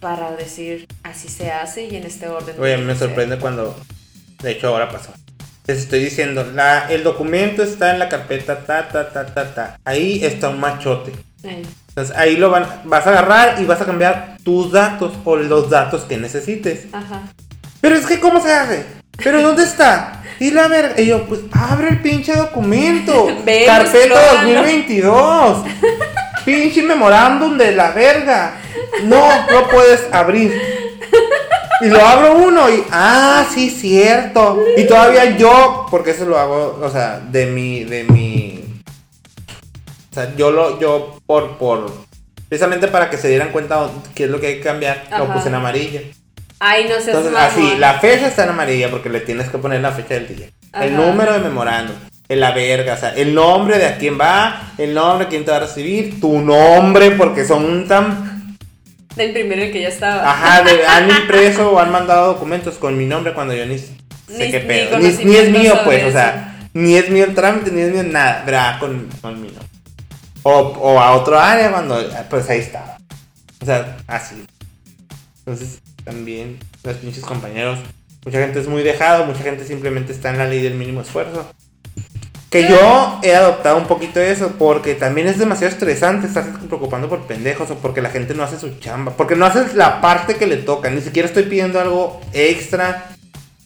para 0.00 0.32
decir 0.32 0.88
así 1.04 1.28
se 1.28 1.52
hace 1.52 1.84
y 1.84 1.94
en 1.94 2.04
este 2.04 2.26
orden. 2.26 2.56
Oye, 2.58 2.74
a 2.74 2.78
mí 2.78 2.84
me 2.84 2.96
sorprende 2.96 3.38
cuando, 3.38 3.78
de 4.42 4.50
hecho 4.50 4.68
ahora 4.68 4.88
pasó. 4.90 5.12
Les 5.70 5.78
estoy 5.78 6.00
diciendo, 6.00 6.44
la, 6.52 6.88
el 6.90 7.04
documento 7.04 7.62
está 7.62 7.92
en 7.92 8.00
la 8.00 8.08
carpeta 8.08 8.58
ta, 8.66 8.88
ta, 8.88 9.08
ta, 9.12 9.26
ta, 9.26 9.54
ta. 9.54 9.78
Ahí 9.84 10.18
está 10.24 10.48
un 10.48 10.58
machote. 10.58 11.12
Eh, 11.44 11.62
Entonces 11.90 12.16
ahí 12.16 12.36
lo 12.36 12.50
van, 12.50 12.66
vas 12.86 13.06
a 13.06 13.10
agarrar 13.10 13.62
y 13.62 13.66
vas 13.66 13.80
a 13.80 13.84
cambiar 13.84 14.36
tus 14.42 14.72
datos 14.72 15.12
o 15.24 15.36
los 15.36 15.70
datos 15.70 16.02
que 16.02 16.16
necesites. 16.16 16.86
Ajá. 16.92 17.22
Pero 17.80 17.94
es 17.94 18.04
que, 18.04 18.18
¿cómo 18.18 18.42
se 18.42 18.52
hace? 18.52 18.84
¿Pero 19.22 19.42
dónde 19.46 19.62
está? 19.62 20.24
Y 20.40 20.50
la 20.50 20.66
verga. 20.66 21.00
Y 21.00 21.06
yo, 21.06 21.24
pues 21.26 21.42
abre 21.52 21.90
el 21.90 22.02
pinche 22.02 22.34
documento. 22.34 23.28
Ve, 23.44 23.62
Carpeta 23.64 23.98
explóralo. 23.98 24.54
2022. 24.54 25.66
pinche 26.44 26.82
memorándum 26.82 27.56
de 27.56 27.70
la 27.76 27.92
verga. 27.92 28.54
No, 29.04 29.24
no 29.52 29.68
puedes 29.68 30.08
abrir. 30.10 30.79
Y 31.80 31.88
lo 31.88 32.04
abro 32.04 32.36
uno 32.36 32.68
y, 32.68 32.84
ah, 32.90 33.46
sí, 33.52 33.70
cierto. 33.70 34.58
Y 34.76 34.84
todavía 34.84 35.36
yo, 35.36 35.86
porque 35.90 36.10
eso 36.10 36.26
lo 36.26 36.38
hago, 36.38 36.78
o 36.82 36.90
sea, 36.90 37.20
de 37.20 37.46
mi, 37.46 37.84
de 37.84 38.04
mi. 38.04 38.82
O 40.10 40.14
sea, 40.14 40.34
yo 40.36 40.50
lo, 40.50 40.78
yo 40.80 41.20
por, 41.24 41.56
por, 41.56 41.90
precisamente 42.48 42.88
para 42.88 43.08
que 43.08 43.16
se 43.16 43.28
dieran 43.28 43.52
cuenta 43.52 43.88
qué 44.14 44.24
es 44.24 44.30
lo 44.30 44.40
que 44.40 44.48
hay 44.48 44.56
que 44.56 44.62
cambiar, 44.62 45.04
lo 45.18 45.32
puse 45.32 45.48
en 45.48 45.54
amarillo. 45.54 46.00
Ay, 46.58 46.84
no 46.84 46.96
seas 46.96 47.16
Entonces, 47.16 47.34
así, 47.34 47.76
la 47.78 48.00
fecha 48.00 48.26
está 48.26 48.44
en 48.44 48.50
amarilla 48.50 48.90
porque 48.90 49.08
le 49.08 49.20
tienes 49.20 49.48
que 49.48 49.56
poner 49.56 49.80
la 49.80 49.92
fecha 49.92 50.14
del 50.14 50.36
día. 50.36 50.46
El 50.74 50.94
número 50.94 51.32
de 51.32 51.38
memorando, 51.38 51.94
en 52.28 52.38
la 52.38 52.52
verga, 52.52 52.94
o 52.94 52.96
sea, 52.98 53.14
el 53.14 53.34
nombre 53.34 53.78
de 53.78 53.86
a 53.86 53.96
quién 53.96 54.20
va, 54.20 54.72
el 54.76 54.92
nombre 54.92 55.24
de 55.24 55.30
quién 55.30 55.44
te 55.44 55.50
va 55.52 55.56
a 55.56 55.60
recibir, 55.60 56.20
tu 56.20 56.38
nombre, 56.38 57.12
porque 57.12 57.46
son 57.46 57.88
tan. 57.88 58.29
Del 59.16 59.32
primero 59.32 59.62
el 59.62 59.72
que 59.72 59.82
ya 59.82 59.88
estaba. 59.88 60.30
Ajá, 60.30 60.62
de- 60.62 60.86
han 60.86 61.10
impreso 61.10 61.72
o 61.72 61.78
han 61.80 61.90
mandado 61.90 62.32
documentos 62.34 62.76
con 62.76 62.96
mi 62.96 63.06
nombre 63.06 63.34
cuando 63.34 63.54
yo 63.54 63.66
ni 63.66 63.78
sé 63.78 63.92
Ni- 64.28 64.50
qué 64.50 64.60
pedo. 64.60 64.98
Ni, 64.98 65.08
ni 65.24 65.36
es 65.36 65.50
mío, 65.50 65.74
pues, 65.84 66.04
o 66.04 66.12
sea, 66.12 66.68
ni 66.72 66.94
es 66.96 67.10
mío 67.10 67.24
el 67.24 67.34
trámite, 67.34 67.72
ni 67.72 67.80
es 67.82 67.92
mío 67.92 68.02
nada, 68.04 68.44
¿verdad? 68.44 68.78
Con, 68.78 69.08
con 69.20 69.40
mi 69.40 69.48
nombre. 69.48 69.66
O, 70.42 70.52
o 70.58 71.00
a 71.00 71.12
otro 71.16 71.38
área 71.38 71.70
cuando, 71.70 72.02
pues 72.30 72.48
ahí 72.48 72.60
estaba. 72.60 72.96
O 73.60 73.66
sea, 73.66 73.96
así. 74.06 74.46
Entonces, 75.40 75.80
también 76.04 76.58
los 76.84 76.96
pinches 76.96 77.24
compañeros, 77.24 77.78
mucha 78.24 78.38
gente 78.38 78.60
es 78.60 78.68
muy 78.68 78.82
dejado, 78.82 79.26
mucha 79.26 79.42
gente 79.42 79.64
simplemente 79.66 80.12
está 80.12 80.30
en 80.30 80.38
la 80.38 80.46
ley 80.46 80.62
del 80.62 80.74
mínimo 80.74 81.00
esfuerzo. 81.02 81.50
Que 82.50 82.68
yo 82.68 83.20
he 83.22 83.34
adoptado 83.34 83.76
un 83.76 83.86
poquito 83.86 84.18
eso 84.20 84.54
porque 84.58 84.94
también 84.96 85.28
es 85.28 85.38
demasiado 85.38 85.72
estresante 85.72 86.26
estar 86.26 86.44
preocupando 86.66 87.08
por 87.08 87.26
pendejos 87.28 87.70
o 87.70 87.76
porque 87.76 88.02
la 88.02 88.10
gente 88.10 88.34
no 88.34 88.42
hace 88.42 88.58
su 88.58 88.76
chamba, 88.80 89.12
porque 89.16 89.36
no 89.36 89.46
haces 89.46 89.74
la 89.74 90.00
parte 90.00 90.34
que 90.34 90.48
le 90.48 90.56
toca, 90.56 90.90
ni 90.90 91.00
siquiera 91.00 91.28
estoy 91.28 91.44
pidiendo 91.44 91.80
algo 91.80 92.20
extra. 92.32 93.06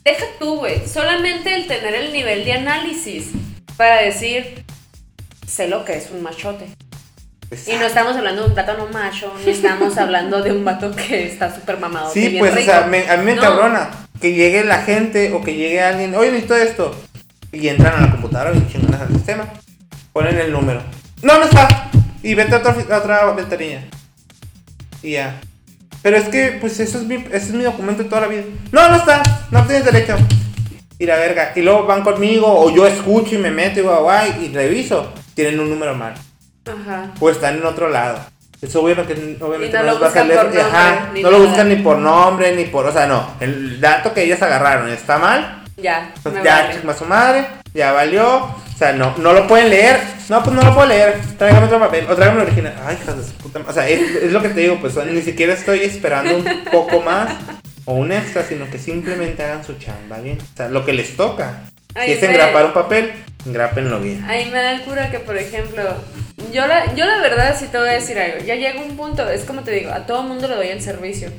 Deja 0.04 0.26
tú, 0.38 0.58
güey. 0.58 0.86
Solamente 0.86 1.54
el 1.54 1.66
tener 1.66 1.94
el 1.94 2.12
nivel 2.12 2.44
de 2.44 2.52
análisis 2.52 3.28
para 3.78 4.02
decir, 4.02 4.62
sé 5.46 5.66
lo 5.68 5.86
que 5.86 5.96
es 5.96 6.10
un 6.12 6.22
machote. 6.22 6.66
Y 7.66 7.76
no 7.76 7.86
estamos 7.86 8.14
hablando 8.16 8.42
de 8.42 8.48
un 8.48 8.54
plátano 8.54 8.86
macho, 8.92 9.32
ni 9.46 9.50
estamos 9.52 9.96
hablando 9.96 10.42
de 10.42 10.52
un 10.52 10.62
vato 10.64 10.94
que 10.94 11.24
está 11.26 11.54
súper 11.54 11.78
mamado. 11.78 12.12
Sí, 12.12 12.36
pues, 12.38 12.52
o 12.52 12.56
rico. 12.56 12.70
sea, 12.70 12.82
me- 12.82 13.08
a 13.08 13.16
mí 13.16 13.24
me 13.24 13.34
No. 13.36 13.40
cabrona 13.40 13.90
que 14.20 14.34
llegue 14.34 14.62
la 14.64 14.82
gente 14.82 15.32
o 15.32 15.42
que 15.42 15.54
llegue 15.54 15.80
alguien, 15.80 16.14
oye, 16.16 16.30
necesito 16.32 16.56
esto. 16.56 16.94
Y 17.54 17.68
entran 17.68 17.94
a 17.94 18.06
la 18.06 18.10
computadora 18.10 18.52
y 18.54 18.66
chingonas 18.70 19.00
al 19.00 19.08
sistema. 19.08 19.44
Ponen 20.12 20.38
el 20.38 20.52
número. 20.52 20.80
No, 21.22 21.38
no 21.38 21.44
está. 21.44 21.90
Y 22.22 22.34
vete 22.34 22.54
a 22.54 22.58
otra, 22.58 22.72
a 22.72 22.98
otra 22.98 23.32
ventanilla. 23.32 23.84
Y 25.02 25.12
ya. 25.12 25.40
Pero 26.02 26.16
es 26.16 26.28
que, 26.28 26.58
pues, 26.60 26.80
eso 26.80 26.98
es, 26.98 27.04
mi, 27.04 27.14
ese 27.14 27.36
es 27.36 27.52
mi 27.52 27.64
documento 27.64 28.04
toda 28.06 28.22
la 28.22 28.26
vida. 28.28 28.42
No, 28.72 28.88
no 28.88 28.96
está. 28.96 29.22
No 29.50 29.64
tienes 29.64 29.84
derecho. 29.84 30.16
Y 30.98 31.06
la 31.06 31.16
verga. 31.16 31.52
Y 31.54 31.62
luego 31.62 31.86
van 31.86 32.02
conmigo, 32.02 32.46
o 32.46 32.74
yo 32.74 32.86
escucho 32.86 33.34
y 33.34 33.38
me 33.38 33.50
meto 33.50 33.80
y 33.80 33.82
guay, 33.82 34.02
guay, 34.02 34.44
y 34.44 34.54
reviso. 34.54 35.12
Tienen 35.34 35.60
un 35.60 35.70
número 35.70 35.94
mal. 35.94 36.14
Ajá. 36.66 37.12
O 37.20 37.30
están 37.30 37.56
en 37.56 37.64
otro 37.64 37.88
lado. 37.88 38.18
Eso 38.60 38.82
obviamente, 38.82 39.14
obviamente 39.40 39.76
no 39.76 39.84
no, 39.84 39.86
lo 39.86 39.92
les 39.92 40.02
va 40.02 40.06
a 40.06 40.08
buscan 40.08 40.28
por 40.28 40.44
nombre, 40.44 40.60
ajá, 40.62 41.10
no 41.20 41.30
lo 41.30 41.38
buscan 41.40 41.68
ni 41.68 41.76
por 41.76 41.98
nombre, 41.98 42.56
ni 42.56 42.64
por. 42.64 42.86
O 42.86 42.92
sea, 42.92 43.06
no. 43.06 43.34
El 43.40 43.80
dato 43.80 44.14
que 44.14 44.22
ellas 44.22 44.40
agarraron 44.40 44.88
está 44.88 45.18
mal. 45.18 45.63
Ya. 45.76 46.12
Pues 46.22 46.34
me 46.34 46.44
ya, 46.44 46.72
vale. 46.82 46.98
su 46.98 47.04
madre. 47.04 47.46
Ya 47.72 47.92
valió. 47.92 48.44
O 48.44 48.76
sea, 48.76 48.92
no, 48.92 49.16
no 49.18 49.32
lo 49.32 49.46
pueden 49.46 49.70
leer. 49.70 50.00
No, 50.28 50.42
pues 50.42 50.54
no 50.54 50.62
lo 50.62 50.74
puedo 50.74 50.88
leer. 50.88 51.20
Tráigame 51.38 51.66
otro 51.66 51.80
papel. 51.80 52.06
O 52.08 52.14
tráigame 52.14 52.42
el 52.42 52.46
original. 52.46 52.74
Ay, 52.84 52.98
hijas 53.00 53.16
de 53.16 53.24
su 53.24 53.32
puta 53.34 53.60
O 53.66 53.72
sea, 53.72 53.88
es, 53.88 54.00
es 54.16 54.32
lo 54.32 54.42
que 54.42 54.48
te 54.48 54.60
digo. 54.60 54.78
Pues 54.80 54.96
ni 54.96 55.22
siquiera 55.22 55.52
estoy 55.52 55.80
esperando 55.80 56.36
un 56.36 56.64
poco 56.70 57.00
más 57.00 57.30
o 57.84 57.94
un 57.94 58.12
extra, 58.12 58.44
sino 58.44 58.68
que 58.70 58.78
simplemente 58.78 59.42
hagan 59.42 59.64
su 59.64 59.74
chamba 59.74 60.18
bien. 60.18 60.38
O 60.40 60.56
sea, 60.56 60.68
lo 60.68 60.84
que 60.84 60.92
les 60.92 61.16
toca. 61.16 61.62
Ay, 61.94 62.08
si 62.08 62.12
es 62.14 62.22
engrapar 62.22 62.66
un 62.66 62.72
papel, 62.72 63.12
engrápenlo 63.46 64.00
bien. 64.00 64.24
Ahí 64.24 64.46
me 64.46 64.58
da 64.58 64.72
el 64.72 64.82
cura 64.82 65.10
que, 65.10 65.20
por 65.20 65.36
ejemplo, 65.36 65.82
yo 66.52 66.66
la, 66.66 66.94
yo 66.94 67.06
la 67.06 67.18
verdad 67.18 67.56
sí 67.58 67.66
te 67.70 67.78
voy 67.78 67.88
a 67.88 67.92
decir 67.92 68.18
algo. 68.18 68.38
Ya 68.44 68.56
llega 68.56 68.80
un 68.80 68.96
punto, 68.96 69.28
es 69.28 69.44
como 69.44 69.62
te 69.62 69.70
digo, 69.70 69.92
a 69.92 70.06
todo 70.06 70.22
mundo 70.22 70.48
le 70.48 70.56
doy 70.56 70.68
el 70.68 70.82
servicio. 70.82 71.30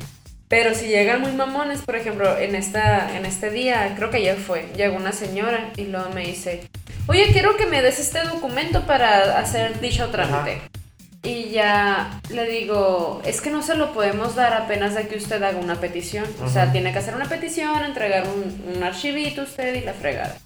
Pero 0.48 0.76
si 0.76 0.88
llegan 0.88 1.22
muy 1.22 1.32
mamones, 1.32 1.82
por 1.82 1.96
ejemplo, 1.96 2.38
en, 2.38 2.56
esta, 2.56 3.18
en 3.18 3.26
este 3.26 3.50
día, 3.50 3.93
creo 3.96 4.12
que 4.12 4.18
ayer 4.18 4.38
fue, 4.38 4.68
llegó 4.78 4.96
una 4.96 5.12
señora 5.12 5.72
y 5.76 5.86
luego 5.86 6.12
me 6.12 6.28
dice, 6.28 6.68
oye, 7.08 7.28
quiero 7.32 7.58
que 7.58 7.66
me 7.66 7.82
des 7.82 8.00
este 8.00 8.22
documento 8.24 8.86
para 8.86 9.39
hacer 9.39 9.80
dicho 9.80 10.10
trámite. 10.10 10.62
Y 11.24 11.50
ya 11.50 12.22
le 12.30 12.46
digo, 12.48 13.24
es 13.26 13.41
que 13.41 13.50
no 13.50 13.64
se 13.64 13.76
lo 13.76 13.93
podemos 13.93 14.36
dar 14.36 14.54
apenas 14.54 14.93
de 14.93 15.08
que 15.08 15.18
usted 15.18 15.41
haga 15.41 15.58
una 15.58 15.82
petición. 15.82 16.26
O 16.43 16.50
sea, 16.50 16.64
Ajá. 16.64 16.72
tiene 16.72 16.91
que 16.91 17.00
hacer 17.00 17.16
una 17.16 17.26
petición, 17.26 17.84
entregar 17.84 18.26
un, 18.28 18.76
un 18.76 18.84
archivito 18.84 19.41
usted 19.41 19.74
y 19.74 19.82
la 19.82 19.93
fregada. 19.93 20.38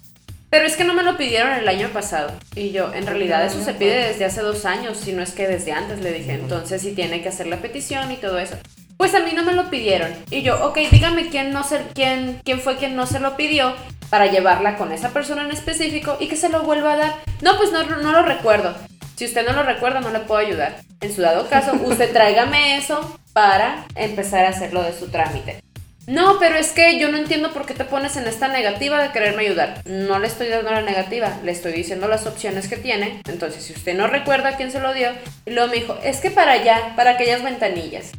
Pero 0.50 0.66
es 0.66 0.78
que 0.78 0.86
no 0.86 0.94
me 0.94 1.04
lo 1.04 1.18
pidieron 1.18 1.52
el 1.54 1.68
año 1.68 1.90
pasado. 1.90 2.32
Y 2.56 2.72
yo, 2.72 2.94
en 2.94 3.06
realidad 3.06 3.46
eso 3.46 3.62
se 3.62 3.74
pide 3.74 4.08
desde 4.08 4.24
hace 4.24 4.42
dos 4.42 4.64
años, 4.64 4.98
si 4.98 5.12
no 5.12 5.22
es 5.22 5.32
que 5.32 5.48
desde 5.48 5.74
antes 5.74 6.00
le 6.00 6.14
dije. 6.14 6.34
Entonces 6.34 6.82
sí 6.82 6.94
tiene 6.94 7.22
que 7.22 7.28
hacer 7.28 7.48
la 7.48 7.58
petición 7.58 8.10
y 8.14 8.16
todo 8.16 8.40
eso. 8.40 8.56
Pues 9.00 9.16
a 9.16 9.22
mí 9.22 9.32
no 9.32 9.46
me 9.46 9.54
lo 9.54 9.70
pidieron. 9.70 10.14
Y 10.30 10.42
yo, 10.42 10.62
ok, 10.68 10.78
dígame 10.92 11.30
quién, 11.30 11.54
no 11.54 11.64
se, 11.64 11.84
quién, 11.94 12.42
quién 12.44 12.60
fue 12.60 12.76
quien 12.76 12.98
no 12.98 13.08
se 13.08 13.22
lo 13.22 13.38
pidió 13.38 13.74
para 14.10 14.28
llevarla 14.28 14.76
con 14.76 14.92
esa 14.92 15.12
persona 15.12 15.46
en 15.46 15.52
específico 15.52 16.18
y 16.20 16.28
que 16.28 16.36
se 16.36 16.50
lo 16.50 16.64
vuelva 16.64 16.92
a 16.92 16.98
dar. 16.98 17.16
No, 17.42 17.56
pues 17.56 17.72
no, 17.72 17.82
no 17.86 18.12
lo 18.12 18.24
recuerdo. 18.24 18.76
Si 19.16 19.24
usted 19.24 19.48
no 19.48 19.54
lo 19.54 19.64
recuerda, 19.64 20.02
no 20.02 20.10
le 20.12 20.20
puedo 20.20 20.42
ayudar. 20.46 20.82
En 21.00 21.16
su 21.16 21.22
dado 21.22 21.48
caso, 21.48 21.72
usted 21.86 22.12
tráigame 22.12 22.76
eso 22.76 23.18
para 23.32 23.86
empezar 23.96 24.44
a 24.44 24.50
hacerlo 24.50 24.84
de 24.84 24.92
su 24.92 25.08
trámite. 25.08 25.64
No, 26.06 26.38
pero 26.38 26.58
es 26.58 26.74
que 26.74 27.00
yo 27.00 27.10
no 27.10 27.18
entiendo 27.18 27.54
por 27.54 27.66
qué 27.66 27.74
te 27.74 27.86
pones 27.86 28.18
en 28.18 28.28
esta 28.28 28.50
negativa 28.50 29.02
de 29.02 29.14
quererme 29.14 29.44
ayudar. 29.44 29.82
No 29.86 30.20
le 30.20 30.28
estoy 30.28 30.50
dando 30.50 30.72
la 30.72 30.82
negativa, 30.82 31.40
le 31.46 31.54
estoy 31.54 31.72
diciendo 31.72 32.10
las 32.10 32.28
opciones 32.28 32.68
que 32.68 32.76
tiene. 32.76 33.22
Entonces, 33.30 33.64
si 33.64 33.72
usted 33.72 33.96
no 33.96 34.08
recuerda 34.08 34.58
quién 34.58 34.72
se 34.72 34.82
lo 34.82 34.94
dio, 34.94 35.12
y 35.46 35.52
luego 35.52 35.70
me 35.70 35.76
dijo, 35.76 35.98
es 36.04 36.18
que 36.18 36.32
para 36.32 36.52
allá, 36.52 36.96
para 36.98 37.12
aquellas 37.12 37.44
ventanillas. 37.44 38.12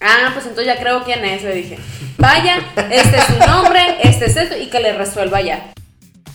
Ah, 0.00 0.30
pues 0.32 0.46
entonces 0.46 0.66
ya 0.74 0.80
creo 0.80 1.04
quién 1.04 1.24
es, 1.24 1.42
le 1.42 1.54
dije. 1.54 1.78
Vaya, 2.16 2.58
este 2.90 3.16
es 3.18 3.24
su 3.24 3.38
nombre, 3.38 3.98
este 4.02 4.26
es 4.26 4.36
esto, 4.36 4.56
y 4.56 4.68
que 4.68 4.80
le 4.80 4.92
resuelva 4.94 5.40
ya. 5.40 5.72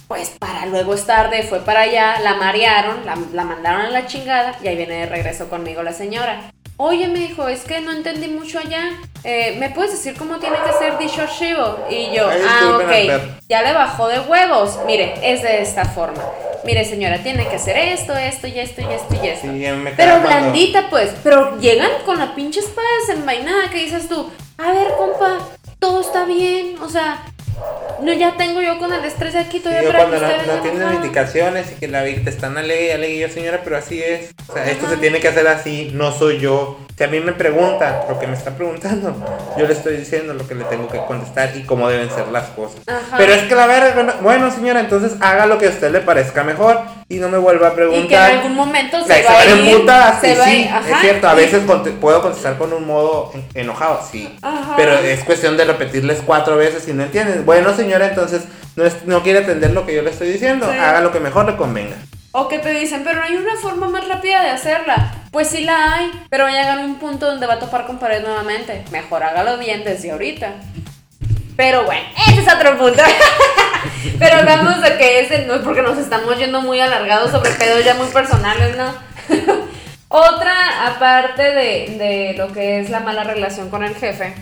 Pues 0.08 0.30
para 0.40 0.68
luego 0.68 0.94
es 0.94 1.06
tarde, 1.06 1.42
fue 1.42 1.62
para 1.62 1.82
allá, 1.82 2.20
la 2.20 2.36
marearon, 2.36 3.06
la, 3.06 3.18
la 3.34 3.44
mandaron 3.44 3.82
a 3.82 3.90
la 3.90 4.06
chingada, 4.06 4.56
y 4.64 4.68
ahí 4.68 4.76
viene 4.76 4.94
de 4.94 5.06
regreso 5.08 5.50
conmigo 5.50 5.82
la 5.82 5.94
señora. 5.94 6.52
Oye, 6.78 7.08
me 7.08 7.20
dijo, 7.20 7.48
es 7.48 7.62
que 7.62 7.80
no 7.80 7.92
entendí 7.92 8.28
mucho 8.28 8.60
allá. 8.60 8.90
Eh, 9.24 9.56
¿Me 9.60 9.70
puedes 9.70 9.92
decir 9.92 10.16
cómo 10.18 10.38
tiene 10.40 10.58
que 10.66 10.74
ser 10.74 10.98
dicho 10.98 11.22
archivo? 11.22 11.80
Y 11.90 12.14
yo, 12.14 12.28
ah, 12.30 12.78
ok, 12.84 13.40
ya 13.48 13.62
le 13.62 13.72
bajó 13.74 14.10
de 14.10 14.20
huevos. 14.20 14.78
Mire, 14.86 15.14
es 15.24 15.42
de 15.42 15.62
esta 15.62 15.86
forma. 15.86 16.22
Mire, 16.66 16.84
señora, 16.84 17.20
tiene 17.24 17.48
que 17.48 17.56
hacer 17.56 17.78
esto, 17.78 18.14
esto 18.16 18.48
y 18.48 18.60
esto 18.60 18.82
y 18.82 18.86
esto 18.94 19.16
y 19.24 19.28
esto. 19.28 19.48
Sí, 19.50 19.60
ya 19.60 19.74
me 19.74 19.92
Pero 19.92 20.12
cuando- 20.22 20.28
blandita, 20.28 20.90
pues. 20.90 21.12
Pero 21.24 21.58
llegan 21.60 21.92
con 22.06 22.20
la 22.20 22.36
pinche 22.36 22.60
espada 22.60 22.88
desenvainada 23.08 23.70
que 23.70 23.78
dices 23.84 24.10
tú, 24.10 24.30
a 24.58 24.72
ver, 24.72 24.88
compa, 24.98 25.38
todo 25.80 26.02
está 26.02 26.26
bien. 26.26 26.76
O 26.82 26.90
sea, 26.90 27.24
no 28.02 28.14
ya 28.14 28.36
tengo 28.38 28.62
yo 28.62 28.78
con 28.78 28.92
el 28.94 29.04
estrés 29.06 29.36
aquí 29.36 29.60
todavía 29.60 29.92
para 29.92 30.06
cuando 30.06 30.20
no, 30.20 30.56
no 30.56 30.62
tienen 30.62 30.82
hagan. 30.82 30.96
indicaciones 30.96 31.72
y 31.72 31.76
que 31.80 31.88
la 31.88 32.04
te 32.04 32.30
están 32.30 32.58
alegue, 32.58 32.94
alegue 32.94 33.20
yo 33.20 33.30
señora, 33.30 33.62
pero 33.64 33.78
así 33.78 34.02
es. 34.02 34.34
O 34.48 34.54
sea, 34.54 34.70
esto 34.70 34.90
se 34.90 34.98
tiene 34.98 35.20
que 35.20 35.28
hacer 35.28 35.48
así, 35.48 35.92
no 35.94 36.12
soy 36.12 36.40
yo. 36.40 36.80
Si 36.98 37.04
a 37.04 37.08
mí 37.08 37.20
me 37.20 37.34
pregunta 37.34 38.06
lo 38.08 38.20
que 38.20 38.28
me 38.28 38.36
está 38.36 38.56
preguntando, 38.56 39.16
yo 39.58 39.68
le 39.68 39.74
estoy 39.74 39.98
diciendo 39.98 40.34
lo 40.34 40.48
que 40.48 40.56
le 40.56 40.64
tengo 40.66 40.88
que 40.88 40.98
contestar 41.00 41.56
y 41.56 41.64
cómo 41.64 41.90
deben 41.90 42.10
ser 42.10 42.28
las 42.30 42.48
cosas. 42.50 42.82
Ajá. 42.88 43.18
Pero 43.18 43.34
es 43.34 43.44
que 43.44 43.56
la 43.56 43.68
verdad, 43.68 44.16
bueno 44.22 44.50
señora, 44.52 44.80
entonces 44.80 45.14
haga 45.20 45.46
lo 45.46 45.58
que 45.58 45.68
a 45.68 45.70
usted 45.70 45.92
le 45.92 46.00
parezca 46.00 46.44
mejor 46.44 46.80
y 47.08 47.18
no 47.18 47.30
me 47.30 47.38
vuelva 47.38 47.68
a 47.68 47.72
Y 47.72 47.76
que 47.76 47.82
en 47.84 47.90
preguntar. 47.90 48.32
algún 48.32 48.56
momento 48.56 49.04
se 49.06 49.24
va 49.24 49.40
a 49.40 49.44
se 49.44 49.56
ir. 49.58 49.78
putas, 49.78 50.22
se 50.22 50.32
y 50.34 50.36
va 50.36 50.44
a 50.44 50.48
sí, 50.48 50.68
ajá, 50.72 50.90
es 50.96 51.02
cierto, 51.02 51.30
a 51.30 51.34
y- 51.34 51.38
veces 51.38 51.64
puedo 52.02 52.22
contestar 52.22 52.58
con 52.58 52.74
un 52.74 52.88
modo 52.88 53.32
en- 53.36 53.46
enojado, 53.54 54.02
sí. 54.12 54.36
Ajá. 54.42 54.74
Pero 54.76 54.94
es 54.98 55.24
cuestión 55.24 55.56
de 55.56 55.66
repetirles 55.66 56.22
cuatro 56.26 56.58
veces 56.58 56.88
y 56.88 56.94
no 56.94 57.04
entienden. 57.04 57.46
Bueno, 57.46 57.76
señora, 57.76 58.08
entonces 58.08 58.46
no, 58.76 58.86
es- 58.86 59.06
no 59.06 59.22
quiere 59.22 59.40
atender 59.40 59.72
lo 59.72 59.86
que 59.86 59.94
yo 59.94 60.02
le 60.02 60.10
estoy 60.10 60.30
diciendo. 60.32 60.68
Sí. 60.72 60.78
Haga 60.78 61.02
lo 61.02 61.12
que 61.12 61.20
mejor 61.20 61.46
le 61.46 61.56
convenga. 61.58 61.96
O 62.38 62.50
que 62.50 62.60
te 62.60 62.72
dicen, 62.72 63.04
pero 63.06 63.20
no 63.20 63.24
hay 63.26 63.36
una 63.36 63.56
forma 63.56 63.88
más 63.88 64.06
rápida 64.10 64.42
de 64.44 64.50
hacerla. 64.50 65.14
Pues 65.32 65.48
sí 65.48 65.64
la 65.64 65.94
hay, 65.94 66.12
pero 66.30 66.44
va 66.46 66.50
a 66.50 66.54
llegar 66.54 66.80
un 66.80 66.96
punto 66.96 67.28
donde 67.28 67.46
va 67.48 67.54
a 67.54 67.60
topar 67.60 67.86
con 67.86 67.98
pared 67.98 68.22
nuevamente. 68.24 68.84
Mejor 68.92 69.24
hágalo 69.24 69.58
bien 69.58 69.84
desde 69.86 70.12
ahorita. 70.12 70.52
Pero 71.56 71.84
bueno, 71.86 72.02
ese 72.28 72.42
es 72.42 72.54
otro 72.54 72.78
punto. 72.78 73.02
pero 74.20 74.36
hablamos 74.38 74.82
de 74.82 74.98
que 74.98 75.20
ese 75.22 75.46
no 75.46 75.56
es 75.56 75.62
porque 75.62 75.82
nos 75.82 75.98
estamos 75.98 76.38
yendo 76.38 76.62
muy 76.62 76.80
alargados 76.80 77.32
sobre 77.32 77.52
pedos 77.52 77.84
ya 77.86 77.94
muy 77.96 78.08
personales, 78.08 78.76
¿no? 78.78 78.94
Otra, 80.08 80.88
aparte 80.88 81.42
de, 81.44 81.96
de 81.98 82.36
lo 82.38 82.52
que 82.54 82.80
es 82.80 82.90
la 82.90 83.00
mala 83.02 83.24
relación 83.24 83.70
con 83.70 83.84
el 83.84 83.96
jefe, 83.96 84.34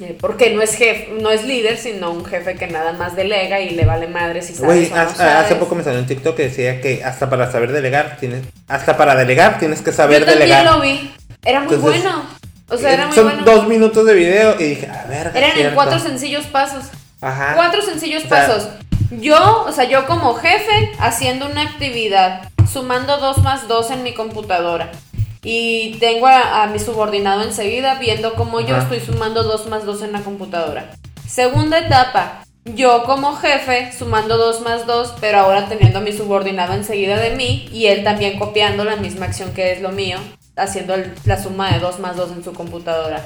eh, 0.00 0.16
porque 0.20 0.50
no 0.50 0.62
es 0.62 0.74
jefe, 0.74 1.10
no 1.20 1.30
es 1.30 1.44
líder, 1.44 1.76
sino 1.76 2.10
un 2.10 2.24
jefe 2.24 2.54
que 2.54 2.66
nada 2.68 2.92
más 2.94 3.14
delega 3.14 3.60
y 3.60 3.70
le 3.70 3.84
vale 3.84 4.08
madre 4.08 4.42
si 4.42 4.54
sabes 4.54 4.66
Güey, 4.66 4.86
o 4.90 4.94
no 4.96 5.00
hace, 5.02 5.16
sabes. 5.16 5.34
hace 5.34 5.54
poco 5.56 5.74
me 5.74 5.84
salió 5.84 6.00
un 6.00 6.06
TikTok 6.06 6.36
que 6.36 6.44
decía 6.44 6.80
que 6.80 7.04
hasta 7.04 7.28
para 7.30 7.52
saber 7.52 7.70
delegar 7.72 8.16
tienes, 8.18 8.42
hasta 8.66 8.96
para 8.96 9.14
delegar 9.14 9.58
tienes 9.58 9.82
que 9.82 9.92
saber 9.92 10.20
Yo 10.20 10.26
delegar. 10.26 10.64
lo 10.64 10.80
vi. 10.80 11.12
Era 11.44 11.60
muy 11.60 11.74
Entonces, 11.74 12.02
bueno. 12.02 12.24
O 12.70 12.76
sea, 12.76 12.92
era 12.92 13.06
muy 13.06 13.14
Son 13.14 13.24
bueno. 13.24 13.44
dos 13.44 13.66
minutos 13.66 14.04
de 14.06 14.14
video 14.14 14.56
y 14.60 14.64
dije, 14.64 14.86
a 14.88 15.06
ver. 15.06 15.32
Eran 15.34 15.58
en 15.58 15.74
cuatro 15.74 15.98
sencillos 15.98 16.46
pasos. 16.46 16.84
Ajá. 17.20 17.54
Cuatro 17.54 17.82
sencillos 17.82 18.24
O 18.24 18.28
sea, 18.28 18.46
pasos. 18.46 18.68
Yo, 19.10 19.64
o 19.66 19.72
sea, 19.72 19.84
yo 19.84 20.06
como 20.06 20.34
jefe 20.34 20.92
haciendo 20.98 21.46
una 21.46 21.62
actividad, 21.62 22.50
sumando 22.70 23.16
dos 23.18 23.38
más 23.42 23.66
dos 23.68 23.90
en 23.90 24.02
mi 24.02 24.12
computadora. 24.12 24.90
Y 25.42 25.96
tengo 25.98 26.26
a, 26.26 26.62
a 26.62 26.66
mi 26.66 26.78
subordinado 26.78 27.42
enseguida 27.42 27.94
viendo 27.94 28.34
cómo 28.34 28.60
yo 28.60 28.76
Ajá. 28.76 28.82
estoy 28.82 29.00
sumando 29.00 29.44
dos 29.44 29.66
más 29.66 29.86
dos 29.86 30.02
en 30.02 30.12
la 30.12 30.20
computadora. 30.20 30.90
Segunda 31.26 31.78
etapa, 31.78 32.44
yo 32.64 33.04
como 33.04 33.34
jefe 33.36 33.92
sumando 33.96 34.36
dos 34.36 34.60
más 34.60 34.86
dos, 34.86 35.14
pero 35.20 35.38
ahora 35.38 35.68
teniendo 35.68 36.00
a 36.00 36.02
mi 36.02 36.12
subordinado 36.12 36.74
enseguida 36.74 37.16
de 37.18 37.30
mí 37.30 37.68
y 37.72 37.86
él 37.86 38.04
también 38.04 38.38
copiando 38.38 38.84
la 38.84 38.96
misma 38.96 39.26
acción 39.26 39.52
que 39.54 39.72
es 39.72 39.80
lo 39.80 39.90
mío, 39.90 40.18
haciendo 40.58 40.94
el- 40.94 41.14
la 41.24 41.42
suma 41.42 41.72
de 41.72 41.80
dos 41.80 41.98
más 41.98 42.16
dos 42.16 42.30
en 42.32 42.42
su 42.44 42.52
computadora. 42.52 43.22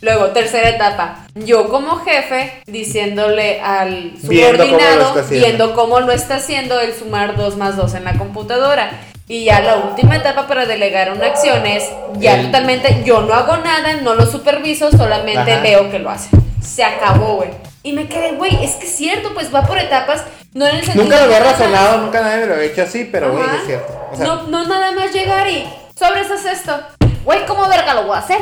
Luego, 0.00 0.26
tercera 0.30 0.68
etapa, 0.68 1.26
yo 1.34 1.68
como 1.68 1.98
jefe 1.98 2.60
diciéndole 2.66 3.60
al 3.60 4.12
Viendo 4.22 4.58
cómo 4.64 4.72
subordinado, 4.72 5.08
está 5.08 5.20
haciendo. 5.20 5.46
viendo 5.46 5.74
cómo 5.74 6.00
lo 6.00 6.12
está 6.12 6.34
haciendo 6.36 6.80
el 6.80 6.92
sumar 6.94 7.36
2 7.36 7.56
más 7.56 7.76
2 7.76 7.94
en 7.94 8.04
la 8.04 8.14
computadora. 8.18 8.90
Y 9.28 9.44
ya 9.44 9.60
la 9.60 9.76
última 9.76 10.16
etapa 10.16 10.48
para 10.48 10.66
delegar 10.66 11.12
una 11.12 11.26
acción 11.26 11.64
es 11.66 11.84
ya 12.18 12.34
El- 12.34 12.46
totalmente, 12.46 13.02
yo 13.04 13.20
no 13.22 13.32
hago 13.32 13.56
nada, 13.58 13.94
no 14.02 14.14
lo 14.14 14.26
superviso, 14.26 14.90
solamente 14.90 15.52
Ajá. 15.52 15.62
veo 15.62 15.88
que 15.90 16.00
lo 16.00 16.10
hace. 16.10 16.30
Se 16.60 16.82
acabó, 16.82 17.36
güey. 17.36 17.50
Y 17.84 17.92
me 17.92 18.08
quedé, 18.08 18.32
güey, 18.32 18.64
es 18.64 18.72
que 18.72 18.86
es 18.86 18.96
cierto, 18.96 19.32
pues 19.34 19.54
va 19.54 19.62
por 19.62 19.78
etapas, 19.78 20.24
no 20.52 20.66
en 20.66 20.76
el 20.76 20.82
sentido 20.84 21.04
Nunca 21.04 21.16
lo 21.18 21.24
había 21.24 21.40
razonado, 21.40 21.98
nunca 21.98 22.20
nadie 22.20 22.40
me 22.40 22.46
lo 22.46 22.54
había 22.54 22.66
hecho 22.66 22.82
así, 22.82 23.08
pero 23.10 23.32
güey, 23.32 23.44
es 23.44 23.66
cierto. 23.66 24.08
O 24.12 24.16
sea, 24.16 24.26
no, 24.26 24.42
no 24.48 24.66
nada 24.66 24.90
más 24.92 25.12
llegar 25.12 25.48
y 25.48 25.64
sobres 26.02 26.30
haz 26.30 26.44
esto. 26.46 26.80
Güey, 27.24 27.46
¿cómo 27.46 27.68
verga 27.68 27.94
lo 27.94 28.04
voy 28.04 28.16
a 28.16 28.18
hacer? 28.18 28.40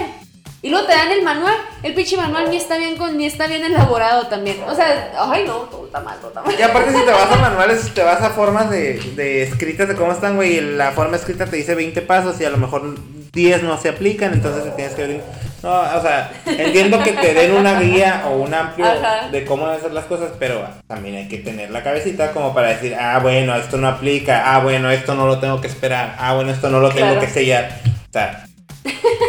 Y 0.62 0.70
luego 0.70 0.86
te 0.86 0.92
dan 0.92 1.10
el 1.10 1.22
manual. 1.22 1.54
El 1.82 1.94
pinche 1.94 2.16
manual 2.16 2.50
ni 2.50 2.56
está 2.56 2.78
bien 2.78 2.96
con, 2.96 3.16
ni 3.18 3.26
está 3.26 3.46
bien 3.46 3.64
elaborado 3.64 4.26
también. 4.28 4.62
O 4.66 4.74
sea, 4.74 5.12
ay 5.18 5.44
no, 5.46 5.56
todo 5.64 5.86
está 5.86 6.00
mal, 6.00 6.18
todo 6.18 6.28
está 6.28 6.42
mal. 6.42 6.54
Y 6.58 6.62
aparte 6.62 6.92
si 6.92 7.04
te 7.04 7.10
vas 7.10 7.30
a 7.30 7.36
manuales, 7.36 7.94
te 7.94 8.02
vas 8.02 8.22
a 8.22 8.30
formas 8.30 8.70
de, 8.70 8.94
de 9.14 9.42
escritas 9.42 9.88
de 9.88 9.94
cómo 9.94 10.12
están, 10.12 10.36
güey, 10.36 10.60
la 10.60 10.92
forma 10.92 11.16
escrita 11.16 11.46
te 11.46 11.56
dice 11.56 11.74
20 11.74 12.00
pasos 12.02 12.40
y 12.40 12.44
a 12.44 12.50
lo 12.50 12.56
mejor 12.56 12.94
10 13.32 13.62
no 13.62 13.78
se 13.78 13.90
aplican, 13.90 14.32
entonces 14.32 14.64
te 14.64 14.70
tienes 14.70 14.94
que 14.94 15.02
abrir. 15.02 15.22
No, 15.62 15.68
o 15.98 16.00
sea, 16.02 16.32
entiendo 16.46 17.02
que 17.02 17.12
te 17.12 17.34
den 17.34 17.52
una 17.52 17.78
guía 17.80 18.22
o 18.26 18.38
un 18.38 18.54
amplio 18.54 18.86
Ajá. 18.86 19.28
de 19.28 19.44
cómo 19.44 19.66
hacer 19.66 19.92
las 19.92 20.06
cosas, 20.06 20.30
pero 20.38 20.66
también 20.86 21.16
hay 21.16 21.28
que 21.28 21.36
tener 21.38 21.70
la 21.70 21.82
cabecita 21.82 22.32
como 22.32 22.54
para 22.54 22.68
decir, 22.68 22.94
ah, 22.98 23.18
bueno, 23.20 23.54
esto 23.56 23.76
no 23.76 23.88
aplica, 23.88 24.54
ah, 24.54 24.60
bueno, 24.60 24.90
esto 24.90 25.14
no 25.14 25.26
lo 25.26 25.38
tengo 25.38 25.60
que 25.60 25.66
esperar, 25.68 26.16
ah, 26.18 26.34
bueno, 26.34 26.50
esto 26.50 26.70
no 26.70 26.80
lo 26.80 26.88
tengo 26.88 27.08
Claro. 27.08 27.20
que 27.20 27.26
sellar. 27.26 27.78
O 28.08 28.12
sea, 28.12 28.46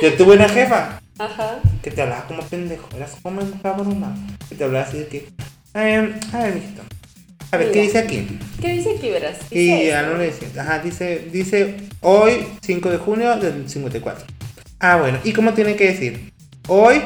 yo 0.01 0.13
tuve 0.13 0.36
una 0.38 0.47
jefa 0.47 1.01
Ajá. 1.19 1.55
que 1.84 1.91
te 1.91 2.01
hablaba 2.01 2.23
como 2.27 2.43
pendejo, 2.43 2.88
eras 2.95 3.11
como 3.21 3.41
un 3.41 3.51
cabrón, 3.53 4.38
que 4.47 4.55
te 4.55 4.63
hablaba 4.63 4.86
así 4.86 4.99
de 4.99 5.07
que, 5.07 5.17
eh, 5.75 6.13
a 6.34 6.38
ver, 6.39 6.53
mijito, 6.55 6.82
a 7.51 7.57
ver, 7.57 7.71
¿qué 7.73 7.82
dice 7.82 7.97
aquí? 7.99 8.39
¿Qué 8.61 8.69
dice 8.69 8.95
aquí, 8.97 9.09
verás? 9.09 9.36
Y 9.51 9.88
ya 9.88 10.03
no 10.03 10.17
le 10.17 10.27
decía, 10.27 10.47
ajá, 10.61 10.79
dice, 10.79 11.27
dice 11.32 11.75
hoy 11.99 12.47
5 12.61 12.89
de 12.89 12.97
junio 12.99 13.36
del 13.36 13.67
54. 13.69 14.25
Ah, 14.84 14.97
bueno, 14.97 15.19
¿y 15.23 15.32
cómo 15.32 15.53
tiene 15.53 15.75
que 15.75 15.91
decir? 15.91 16.34
Hoy 16.67 17.03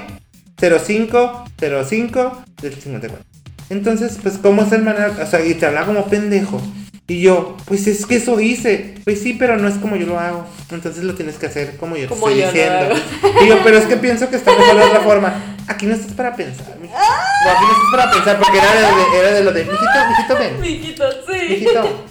05, 0.58 1.44
05 1.60 2.44
del 2.62 2.74
54. 2.74 3.26
Entonces, 3.70 4.18
pues, 4.24 4.38
¿cómo 4.38 4.62
es 4.62 4.72
el 4.72 4.82
manera? 4.82 5.14
O 5.22 5.26
sea, 5.26 5.46
y 5.46 5.56
te 5.56 5.66
hablaba 5.66 5.88
como 5.88 6.06
pendejo. 6.06 6.62
Y 7.06 7.20
yo, 7.20 7.58
pues 7.66 7.86
es 7.88 8.06
que 8.06 8.16
eso 8.16 8.40
hice. 8.40 8.96
Pues 9.04 9.22
sí, 9.22 9.36
pero 9.38 9.58
no 9.58 9.68
es 9.68 9.76
como 9.76 9.98
yo 9.98 10.08
lo 10.08 10.18
hago. 10.18 10.48
Entonces 10.72 11.04
lo 11.04 11.16
tienes 11.16 11.36
que 11.36 11.48
hacer 11.48 11.76
como 11.76 11.98
yo 11.98 12.08
Como 12.08 12.30
te 12.30 12.38
yo 12.38 12.46
estoy 12.46 12.62
lo 12.62 12.86
diciendo. 12.86 12.96
Y 13.44 13.50
yo, 13.50 13.60
pero 13.62 13.78
es 13.78 13.86
que 13.86 13.98
pienso 13.98 14.30
que 14.30 14.38
está 14.38 14.58
mejor 14.58 14.78
de 14.78 14.84
otra 14.84 15.02
forma. 15.02 15.55
Aquí 15.68 15.86
no 15.88 15.96
estás 15.96 16.12
para 16.14 16.36
pensar, 16.36 16.76
mijito. 16.80 17.00
No, 17.00 17.52
aquí 17.52 17.64
no 17.64 17.72
estás 17.72 17.92
para 17.92 18.12
pensar 18.12 18.38
porque 18.40 18.58
era 18.60 18.72
de, 18.72 18.82
de- 18.82 19.20
era 19.20 19.32
de 19.32 19.44
lo 19.44 19.52
de, 19.52 19.64
mijito, 19.64 20.08
mijito, 20.10 20.38
ven. 20.38 20.62
Mijito, 20.62 21.12
sí. 21.12 21.46
Mijito, 21.50 22.06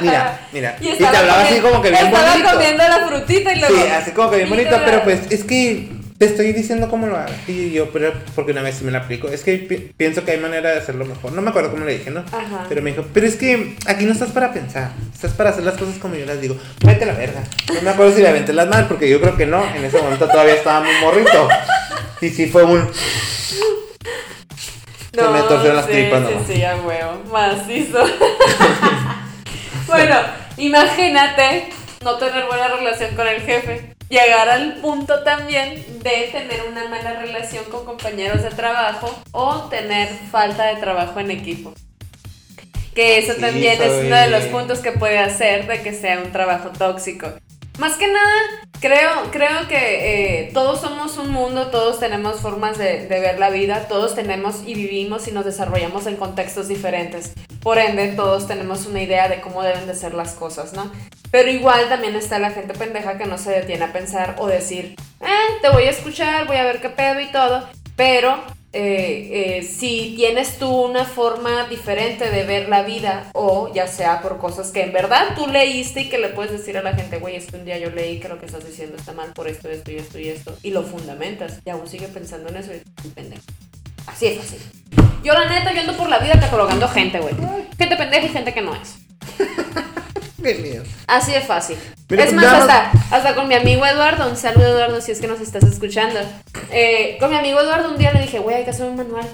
mira, 0.00 0.40
mira. 0.52 0.76
Y, 0.80 0.86
Y, 0.86 0.88
estaba 0.90 1.10
te 1.10 1.16
hablaba 1.18 1.42
así 1.42 1.58
como 1.60 1.82
que 1.82 1.90
bien 1.90 2.06
estaba 2.06 2.30
bonito. 2.30 2.50
comiendo 2.52 2.82
la 2.88 3.06
frutita 3.08 3.52
y 3.52 3.58
luego. 3.60 3.74
Sí, 3.76 3.82
así 3.90 4.10
como 4.12 4.30
que 4.30 4.36
bien 4.36 4.48
bonito, 4.50 4.80
pero 4.84 5.02
pues 5.02 5.20
es 5.30 5.42
que 5.44 5.88
te 6.18 6.26
estoy 6.26 6.52
diciendo 6.52 6.88
cómo 6.88 7.06
lo 7.08 7.16
hagas. 7.16 7.32
Y 7.48 7.72
yo, 7.72 7.90
pero 7.90 8.12
porque 8.36 8.52
una 8.52 8.62
vez 8.62 8.76
sí 8.76 8.84
me 8.84 8.92
la 8.92 8.98
aplico. 8.98 9.26
Es 9.28 9.42
que 9.42 9.56
pi- 9.56 9.90
pienso 9.96 10.22
que 10.24 10.32
hay 10.32 10.38
manera 10.38 10.70
de 10.70 10.78
hacerlo 10.78 11.04
mejor. 11.04 11.32
No 11.32 11.40
me 11.42 11.48
acuerdo 11.50 11.70
cómo 11.72 11.84
le 11.86 11.94
dije, 11.98 12.10
¿no? 12.10 12.20
Ajá. 12.20 12.66
Pero 12.68 12.80
me 12.82 12.90
dijo, 12.90 13.04
pero 13.12 13.26
es 13.26 13.36
que 13.36 13.74
aquí 13.86 14.04
no 14.04 14.12
estás 14.12 14.30
para 14.30 14.52
pensar. 14.52 14.90
Estás 15.14 15.32
para 15.32 15.50
hacer 15.50 15.64
las 15.64 15.76
cosas 15.78 15.96
como 15.98 16.14
yo 16.14 16.26
las 16.26 16.40
digo. 16.40 16.56
Vete 16.84 17.04
a 17.04 17.06
la 17.08 17.14
verga. 17.14 17.42
No 17.74 17.80
me 17.82 17.90
acuerdo 17.90 18.14
si 18.14 18.22
le 18.22 18.28
aventé 18.28 18.52
las 18.52 18.68
manos 18.68 18.86
porque 18.86 19.08
yo 19.08 19.20
creo 19.20 19.36
que 19.36 19.46
no. 19.46 19.64
En 19.74 19.82
ese 19.84 20.00
momento 20.00 20.28
todavía 20.28 20.54
estaba 20.54 20.80
muy 20.80 20.92
morrito. 21.00 21.48
Y 22.20 22.28
sí 22.30 22.46
fue 22.46 22.64
un. 22.64 22.90
Se 25.12 25.22
me 25.28 25.40
torcieron 25.42 25.76
las 25.76 25.86
sí, 25.86 25.92
tripas 25.92 26.20
sí, 26.26 26.34
nomás. 26.34 26.46
sí, 26.46 26.64
a 26.64 26.76
huevo. 26.76 27.22
Macizo. 27.32 27.98
bueno, 29.86 30.16
imagínate 30.56 31.68
no 32.04 32.14
tener 32.16 32.46
buena 32.46 32.68
relación 32.68 33.14
con 33.16 33.26
el 33.26 33.40
jefe. 33.42 33.94
Llegar 34.08 34.48
al 34.48 34.74
punto 34.76 35.22
también 35.22 35.84
de 36.02 36.28
tener 36.32 36.62
una 36.70 36.88
mala 36.88 37.14
relación 37.20 37.64
con 37.66 37.84
compañeros 37.84 38.42
de 38.42 38.50
trabajo 38.50 39.14
o 39.32 39.68
tener 39.68 40.08
falta 40.30 40.66
de 40.66 40.76
trabajo 40.80 41.18
en 41.20 41.30
equipo. 41.30 41.74
Que 42.94 43.18
eso 43.18 43.34
Sí, 43.34 43.40
también 43.40 43.80
es 43.80 43.88
soy- 43.92 44.06
uno 44.06 44.16
de 44.16 44.30
los 44.30 44.44
puntos 44.44 44.78
que 44.80 44.92
puede 44.92 45.18
hacer 45.18 45.66
de 45.68 45.82
que 45.82 45.92
sea 45.92 46.18
un 46.20 46.32
trabajo 46.32 46.70
tóxico. 46.76 47.32
Más 47.80 47.96
que 47.96 48.08
nada, 48.08 48.34
creo, 48.78 49.30
creo 49.32 49.66
que 49.66 50.42
eh, 50.42 50.50
todos 50.52 50.82
somos 50.82 51.16
un 51.16 51.30
mundo, 51.30 51.68
todos 51.68 51.98
tenemos 51.98 52.40
formas 52.40 52.76
de, 52.76 53.06
ver 53.08 53.38
la 53.38 53.48
vida, 53.48 53.88
todos 53.88 54.14
tenemos 54.14 54.56
y 54.66 54.74
vivimos 54.74 55.26
y 55.28 55.32
nos 55.32 55.46
desarrollamos 55.46 56.06
en 56.06 56.16
contextos 56.16 56.68
diferentes. 56.68 57.32
Por 57.62 57.78
ende, 57.78 58.08
todos 58.08 58.46
tenemos 58.46 58.84
una 58.84 59.00
idea 59.00 59.30
de 59.30 59.40
cómo 59.40 59.62
deben 59.62 59.86
de 59.86 59.94
ser 59.94 60.12
las 60.12 60.34
cosas, 60.34 60.74
¿no? 60.74 60.92
Pero 61.30 61.50
igual 61.50 61.88
también 61.88 62.14
está 62.16 62.38
la 62.38 62.50
gente 62.50 62.74
pendeja 62.74 63.16
que 63.16 63.24
no 63.24 63.38
se 63.38 63.50
detiene 63.50 63.86
a 63.86 63.94
pensar 63.94 64.36
o 64.36 64.46
decir, 64.46 64.96
eh, 65.22 65.58
te 65.62 65.70
voy 65.70 65.84
a 65.84 65.90
escuchar, 65.90 66.46
voy 66.46 66.58
a 66.58 66.64
ver 66.64 66.82
qué 66.82 66.90
pedo 66.90 67.18
y 67.18 67.32
todo, 67.32 67.66
pero 67.96 68.44
eh, 68.72 69.58
eh, 69.58 69.62
si 69.62 70.14
tienes 70.16 70.58
tú 70.58 70.70
una 70.70 71.04
forma 71.04 71.66
diferente 71.68 72.30
de 72.30 72.44
ver 72.44 72.68
la 72.68 72.82
vida 72.82 73.30
o 73.34 73.72
ya 73.74 73.88
sea 73.88 74.22
por 74.22 74.38
cosas 74.38 74.70
que 74.70 74.82
en 74.82 74.92
verdad 74.92 75.34
tú 75.34 75.48
leíste 75.48 76.02
y 76.02 76.08
que 76.08 76.18
le 76.18 76.28
puedes 76.28 76.52
decir 76.52 76.78
a 76.78 76.82
la 76.82 76.94
gente, 76.94 77.18
güey, 77.18 77.34
es 77.34 77.46
que 77.46 77.56
un 77.56 77.64
día 77.64 77.78
yo 77.78 77.90
leí 77.90 78.20
que 78.20 78.28
lo 78.28 78.38
que 78.38 78.46
estás 78.46 78.64
diciendo 78.64 78.96
está 78.96 79.12
mal 79.12 79.32
por 79.32 79.48
esto, 79.48 79.68
esto 79.68 79.90
y 79.90 79.96
esto 79.96 80.18
y 80.20 80.28
esto, 80.28 80.56
y 80.62 80.70
lo 80.70 80.84
fundamentas 80.84 81.58
y 81.64 81.70
aún 81.70 81.88
sigue 81.88 82.06
pensando 82.08 82.48
en 82.48 82.56
eso 82.56 82.70
y 83.04 83.08
pendejo. 83.08 83.42
Así 84.06 84.26
es 84.26 84.38
fácil. 84.38 84.60
Yo 85.22 85.34
la 85.34 85.48
neta, 85.48 85.72
yo 85.74 85.80
ando 85.80 85.96
por 85.96 86.08
la 86.08 86.18
vida 86.18 86.38
catalogando 86.38 86.88
gente, 86.88 87.20
güey. 87.20 87.34
Gente 87.76 87.96
pendeja 87.96 88.26
y 88.26 88.28
gente 88.28 88.54
que 88.54 88.62
no 88.62 88.74
es. 88.74 88.98
Miedo. 90.40 90.84
Así 91.06 91.32
de 91.32 91.40
fácil. 91.40 91.76
Mira, 92.08 92.24
es 92.24 92.32
más, 92.32 92.44
hasta, 92.46 92.90
hasta 93.10 93.34
con 93.34 93.46
mi 93.48 93.54
amigo 93.54 93.84
Eduardo, 93.86 94.28
un 94.28 94.36
saludo 94.36 94.68
Eduardo 94.68 95.00
si 95.00 95.12
es 95.12 95.20
que 95.20 95.26
nos 95.28 95.40
estás 95.40 95.64
escuchando. 95.64 96.18
Eh, 96.70 97.16
con 97.20 97.30
mi 97.30 97.36
amigo 97.36 97.60
Eduardo 97.60 97.90
un 97.90 97.98
día 97.98 98.12
le 98.12 98.22
dije, 98.22 98.38
güey, 98.38 98.56
hay 98.56 98.64
que 98.64 98.70
hacer 98.70 98.86
un 98.86 98.96
manual 98.96 99.26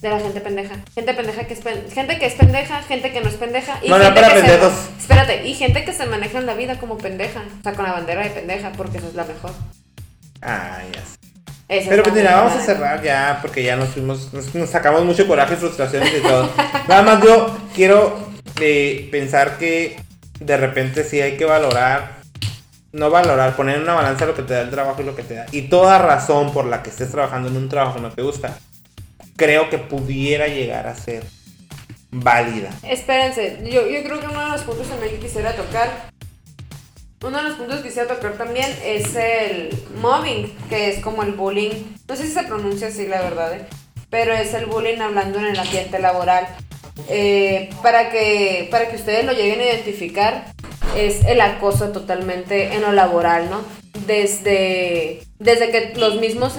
de 0.00 0.08
la 0.10 0.18
gente 0.18 0.40
pendeja. 0.40 0.74
Gente 0.94 1.14
pendeja 1.14 1.44
que 1.44 1.54
es 1.54 1.60
pen- 1.60 1.84
gente 1.92 2.18
que 2.18 2.26
es 2.26 2.34
pendeja, 2.34 2.82
gente 2.82 3.12
que 3.12 3.20
no 3.20 3.28
es 3.28 3.34
pendeja. 3.36 3.78
Y 3.82 3.88
Manual 3.88 4.12
gente 4.14 4.20
para 4.28 4.34
que 4.34 4.48
se- 4.48 4.98
espérate, 5.00 5.46
y 5.48 5.54
gente 5.54 5.84
que 5.84 5.92
se 5.92 6.06
maneja 6.06 6.38
en 6.38 6.46
la 6.46 6.54
vida 6.54 6.78
como 6.78 6.98
pendeja. 6.98 7.42
O 7.60 7.62
sea, 7.62 7.72
con 7.74 7.84
la 7.84 7.92
bandera 7.92 8.22
de 8.24 8.30
pendeja, 8.30 8.72
porque 8.76 8.98
esa 8.98 9.06
es 9.08 9.14
la 9.14 9.24
mejor. 9.24 9.52
Ah, 10.42 10.78
ya 10.92 11.00
sé. 11.00 11.16
Esa 11.68 11.88
Pero 11.88 12.02
es 12.02 12.08
pues 12.08 12.20
mira, 12.20 12.36
vamos 12.36 12.52
a 12.52 12.60
cerrar 12.60 13.02
ya 13.02 13.38
porque 13.40 13.62
ya 13.62 13.76
nos 13.76 13.90
fuimos, 13.90 14.32
nos, 14.34 14.54
nos 14.54 14.68
sacamos 14.68 15.04
mucho 15.04 15.26
coraje, 15.26 15.56
frustraciones 15.56 16.12
y 16.18 16.20
todo. 16.20 16.50
Nada 16.88 17.02
más 17.02 17.22
yo 17.24 17.56
quiero 17.74 18.28
eh, 18.60 19.08
pensar 19.10 19.56
que 19.56 19.96
de 20.44 20.56
repente 20.56 21.04
sí 21.04 21.20
hay 21.20 21.36
que 21.36 21.44
valorar, 21.44 22.22
no 22.92 23.10
valorar, 23.10 23.56
poner 23.56 23.76
en 23.76 23.82
una 23.82 23.94
balanza 23.94 24.26
lo 24.26 24.34
que 24.34 24.42
te 24.42 24.54
da 24.54 24.62
el 24.62 24.70
trabajo 24.70 25.02
y 25.02 25.04
lo 25.04 25.16
que 25.16 25.22
te 25.22 25.34
da. 25.34 25.46
Y 25.52 25.62
toda 25.62 25.98
razón 25.98 26.52
por 26.52 26.66
la 26.66 26.82
que 26.82 26.90
estés 26.90 27.10
trabajando 27.10 27.48
en 27.48 27.56
un 27.56 27.68
trabajo 27.68 27.96
que 27.96 28.02
no 28.02 28.10
te 28.10 28.22
gusta, 28.22 28.58
creo 29.36 29.70
que 29.70 29.78
pudiera 29.78 30.46
llegar 30.48 30.86
a 30.86 30.94
ser 30.94 31.24
válida. 32.10 32.70
Espérense, 32.82 33.58
yo, 33.64 33.88
yo 33.88 34.02
creo 34.02 34.20
que 34.20 34.26
uno 34.26 34.44
de 34.44 34.50
los 34.50 34.62
puntos 34.62 34.88
también 34.88 35.12
que 35.14 35.20
quisiera 35.20 35.54
tocar, 35.56 36.10
uno 37.22 37.38
de 37.38 37.44
los 37.44 37.54
puntos 37.54 37.78
que 37.78 37.88
quisiera 37.88 38.08
tocar 38.08 38.32
también 38.32 38.68
es 38.84 39.14
el 39.14 39.70
mobbing, 40.00 40.54
que 40.68 40.90
es 40.90 41.02
como 41.02 41.22
el 41.22 41.32
bullying, 41.32 41.70
no 42.06 42.16
sé 42.16 42.26
si 42.26 42.32
se 42.32 42.42
pronuncia 42.42 42.88
así 42.88 43.06
la 43.06 43.22
verdad, 43.22 43.54
¿eh? 43.54 43.66
pero 44.10 44.34
es 44.34 44.52
el 44.52 44.66
bullying 44.66 45.00
hablando 45.00 45.38
en 45.38 45.46
el 45.46 45.58
ambiente 45.58 45.98
laboral. 45.98 46.46
Eh, 47.08 47.70
para, 47.82 48.10
que, 48.10 48.68
para 48.70 48.88
que 48.88 48.96
ustedes 48.96 49.24
lo 49.24 49.32
lleguen 49.32 49.60
a 49.60 49.64
identificar, 49.64 50.52
es 50.96 51.24
el 51.24 51.40
acoso 51.40 51.90
totalmente 51.90 52.74
en 52.74 52.82
lo 52.82 52.92
laboral, 52.92 53.48
¿no? 53.50 53.62
Desde, 54.06 55.22
desde 55.38 55.70
que 55.70 55.92
los 55.96 56.16
mismos, 56.20 56.54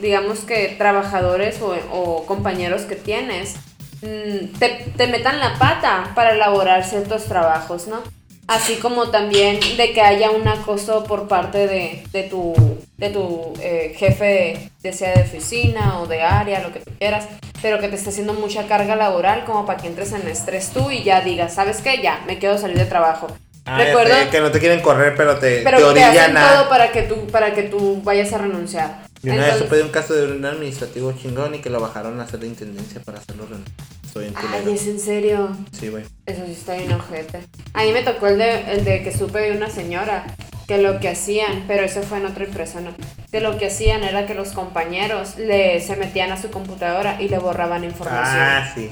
digamos 0.00 0.40
que 0.40 0.74
trabajadores 0.78 1.58
o, 1.60 2.24
compañeros 2.26 2.82
que 2.82 2.96
tienes, 2.96 3.56
mm, 4.02 4.58
te, 4.58 4.92
te, 4.96 5.06
metan 5.06 5.40
la 5.40 5.58
pata 5.58 6.12
para 6.14 6.34
elaborar 6.34 6.84
ciertos 6.84 7.24
trabajos, 7.24 7.88
¿no? 7.88 8.02
Así 8.48 8.76
como 8.76 9.10
también 9.10 9.60
de 9.76 9.92
que 9.92 10.00
haya 10.00 10.30
un 10.30 10.46
acoso 10.48 11.04
por 11.04 11.28
parte 11.28 11.66
de, 11.66 12.04
de 12.12 12.24
tu, 12.24 12.54
de 12.96 13.10
tu 13.10 13.54
eh, 13.60 13.94
jefe, 13.96 14.70
ya 14.82 14.92
sea 14.92 15.14
de 15.14 15.22
oficina 15.22 16.00
o 16.00 16.06
de 16.06 16.22
área, 16.22 16.60
lo 16.60 16.72
que 16.72 16.80
tú 16.80 16.90
quieras, 16.98 17.28
pero 17.62 17.78
que 17.78 17.88
te 17.88 17.94
esté 17.94 18.10
haciendo 18.10 18.34
mucha 18.34 18.66
carga 18.66 18.96
laboral 18.96 19.44
como 19.44 19.64
para 19.64 19.80
que 19.80 19.86
entres 19.86 20.12
en 20.12 20.26
estrés 20.26 20.70
tú 20.70 20.90
y 20.90 21.04
ya 21.04 21.20
digas, 21.20 21.54
¿sabes 21.54 21.80
qué? 21.82 22.02
Ya, 22.02 22.20
me 22.26 22.38
quiero 22.38 22.58
salir 22.58 22.76
de 22.76 22.84
trabajo. 22.84 23.28
Ah, 23.64 23.78
Recuerdo 23.78 24.14
que 24.30 24.40
no 24.40 24.50
te 24.50 24.58
quieren 24.58 24.80
correr, 24.80 25.14
pero 25.16 25.38
te, 25.38 25.62
pero 25.62 25.94
te, 25.94 26.02
hacen 26.02 26.34
todo 26.34 26.68
para 26.68 26.90
que 26.90 27.02
tú 27.02 27.28
para 27.28 27.54
que 27.54 27.62
tú 27.62 28.00
vayas 28.02 28.32
a 28.32 28.38
renunciar. 28.38 29.11
Yo 29.22 29.32
una 29.32 29.46
vez 29.46 29.58
supe 29.58 29.76
de 29.76 29.82
un 29.84 29.90
caso 29.90 30.14
de 30.14 30.32
un 30.32 30.44
administrativo 30.44 31.12
chingón 31.12 31.54
y 31.54 31.60
que 31.60 31.70
lo 31.70 31.80
bajaron 31.80 32.18
a 32.20 32.24
hacer 32.24 32.40
de 32.40 32.48
intendencia 32.48 33.00
para 33.00 33.18
hacerlo 33.18 33.46
renunciar. 33.46 33.92
Ay, 34.36 34.74
¿es 34.74 34.86
en 34.88 35.00
serio? 35.00 35.56
Sí, 35.70 35.88
güey. 35.88 36.04
Eso 36.26 36.44
sí 36.44 36.52
está 36.52 36.74
bien 36.74 36.92
ojete. 36.92 37.40
A 37.72 37.84
mí 37.84 37.92
me 37.92 38.02
tocó 38.02 38.26
el 38.26 38.38
de, 38.38 38.72
el 38.72 38.84
de 38.84 39.02
que 39.02 39.16
supe 39.16 39.38
de 39.38 39.56
una 39.56 39.70
señora 39.70 40.26
que 40.66 40.78
lo 40.78 41.00
que 41.00 41.08
hacían, 41.08 41.64
pero 41.66 41.84
eso 41.84 42.02
fue 42.02 42.18
en 42.18 42.26
otra 42.26 42.44
empresa, 42.44 42.80
¿no? 42.80 42.92
Que 43.30 43.40
lo 43.40 43.58
que 43.58 43.66
hacían 43.66 44.04
era 44.04 44.26
que 44.26 44.34
los 44.34 44.50
compañeros 44.50 45.38
le, 45.38 45.80
se 45.80 45.96
metían 45.96 46.32
a 46.32 46.40
su 46.40 46.50
computadora 46.50 47.20
y 47.22 47.28
le 47.28 47.38
borraban 47.38 47.84
información. 47.84 48.42
Ah, 48.42 48.72
sí. 48.74 48.90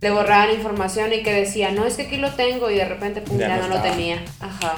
Le 0.00 0.10
borraban 0.10 0.50
información 0.54 1.12
y 1.12 1.22
que 1.22 1.32
decía, 1.32 1.72
no, 1.72 1.86
es 1.86 1.94
que 1.94 2.02
aquí 2.02 2.16
lo 2.18 2.32
tengo 2.32 2.70
y 2.70 2.74
de 2.74 2.84
repente, 2.84 3.22
pum, 3.22 3.38
ya, 3.38 3.56
no, 3.56 3.68
lo 3.68 3.80
tenía. 3.80 4.22
Ajá. 4.40 4.76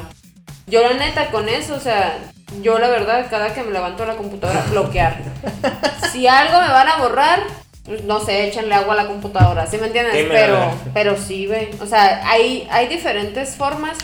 Yo 0.68 0.82
la 0.82 0.94
neta 0.94 1.30
con 1.30 1.48
eso, 1.48 1.74
o 1.74 1.80
sea, 1.80 2.18
yo 2.62 2.78
la 2.78 2.88
verdad, 2.88 3.26
cada 3.30 3.54
que 3.54 3.62
me 3.62 3.72
levanto 3.72 4.04
la 4.04 4.16
computadora, 4.16 4.64
bloquear. 4.70 5.16
si 6.12 6.26
algo 6.26 6.60
me 6.60 6.68
van 6.68 6.88
a 6.88 6.96
borrar, 6.98 7.42
pues, 7.84 8.04
no 8.04 8.20
sé, 8.20 8.46
échenle 8.46 8.74
agua 8.74 8.92
a 8.92 8.96
la 8.96 9.06
computadora, 9.06 9.66
¿sí 9.66 9.78
me 9.78 9.86
entiendes? 9.86 10.26
pero, 10.28 10.70
pero 10.92 11.16
sí, 11.16 11.46
ve. 11.46 11.70
O 11.80 11.86
sea, 11.86 12.28
hay, 12.28 12.68
hay 12.70 12.86
diferentes 12.86 13.56
formas. 13.56 13.96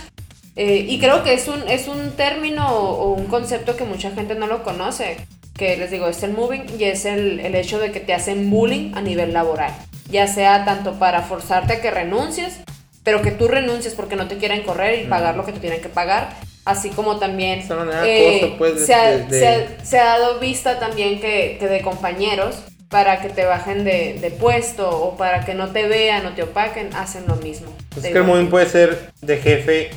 Eh, 0.56 0.86
y 0.88 1.00
creo 1.00 1.24
que 1.24 1.34
es 1.34 1.48
un, 1.48 1.68
es 1.68 1.88
un 1.88 2.12
término 2.12 2.66
o 2.68 3.12
un 3.12 3.26
concepto 3.26 3.76
que 3.76 3.84
mucha 3.84 4.10
gente 4.12 4.36
no 4.36 4.46
lo 4.46 4.62
conoce. 4.62 5.18
Que 5.54 5.76
les 5.76 5.90
digo, 5.90 6.08
es 6.08 6.22
el 6.22 6.32
moving 6.32 6.64
y 6.78 6.84
es 6.84 7.04
el, 7.04 7.40
el 7.40 7.54
hecho 7.54 7.78
de 7.78 7.92
que 7.92 8.00
te 8.00 8.14
hacen 8.14 8.50
bullying 8.50 8.94
a 8.94 9.00
nivel 9.00 9.32
laboral. 9.32 9.72
Ya 10.08 10.28
sea 10.28 10.64
tanto 10.64 10.94
para 10.94 11.22
forzarte 11.22 11.74
a 11.74 11.80
que 11.80 11.90
renuncies, 11.90 12.60
pero 13.02 13.20
que 13.20 13.32
tú 13.32 13.48
renuncies 13.48 13.94
porque 13.94 14.16
no 14.16 14.28
te 14.28 14.38
quieren 14.38 14.62
correr 14.62 15.00
y 15.00 15.06
pagar 15.06 15.36
lo 15.36 15.44
que 15.44 15.52
te 15.52 15.60
tienen 15.60 15.82
que 15.82 15.88
pagar. 15.88 16.34
Así 16.64 16.88
como 16.90 17.18
también 17.18 17.62
eh, 18.06 18.54
pues, 18.56 18.86
se, 18.86 18.94
ha, 18.94 19.28
se, 19.28 19.98
ha, 19.98 20.18
dado 20.18 20.40
vista 20.40 20.78
también 20.78 21.20
que, 21.20 21.58
que 21.60 21.68
de 21.68 21.82
compañeros 21.82 22.56
para 22.88 23.20
que 23.20 23.28
te 23.28 23.44
bajen 23.44 23.84
de, 23.84 24.36
puesto 24.38 24.88
o 24.88 25.16
para 25.16 25.44
que 25.44 25.54
no 25.54 25.70
te 25.70 25.88
vean 25.88 26.24
o 26.26 26.30
te 26.30 26.44
opaquen, 26.44 26.94
hacen 26.94 27.24
lo 27.26 27.36
mismo. 27.36 27.66
Es 27.96 28.04
que 28.04 28.18
el 28.18 28.22
moving 28.22 28.48
puede 28.48 28.66
ser 28.66 29.10
de 29.20 29.38
jefe 29.38 29.90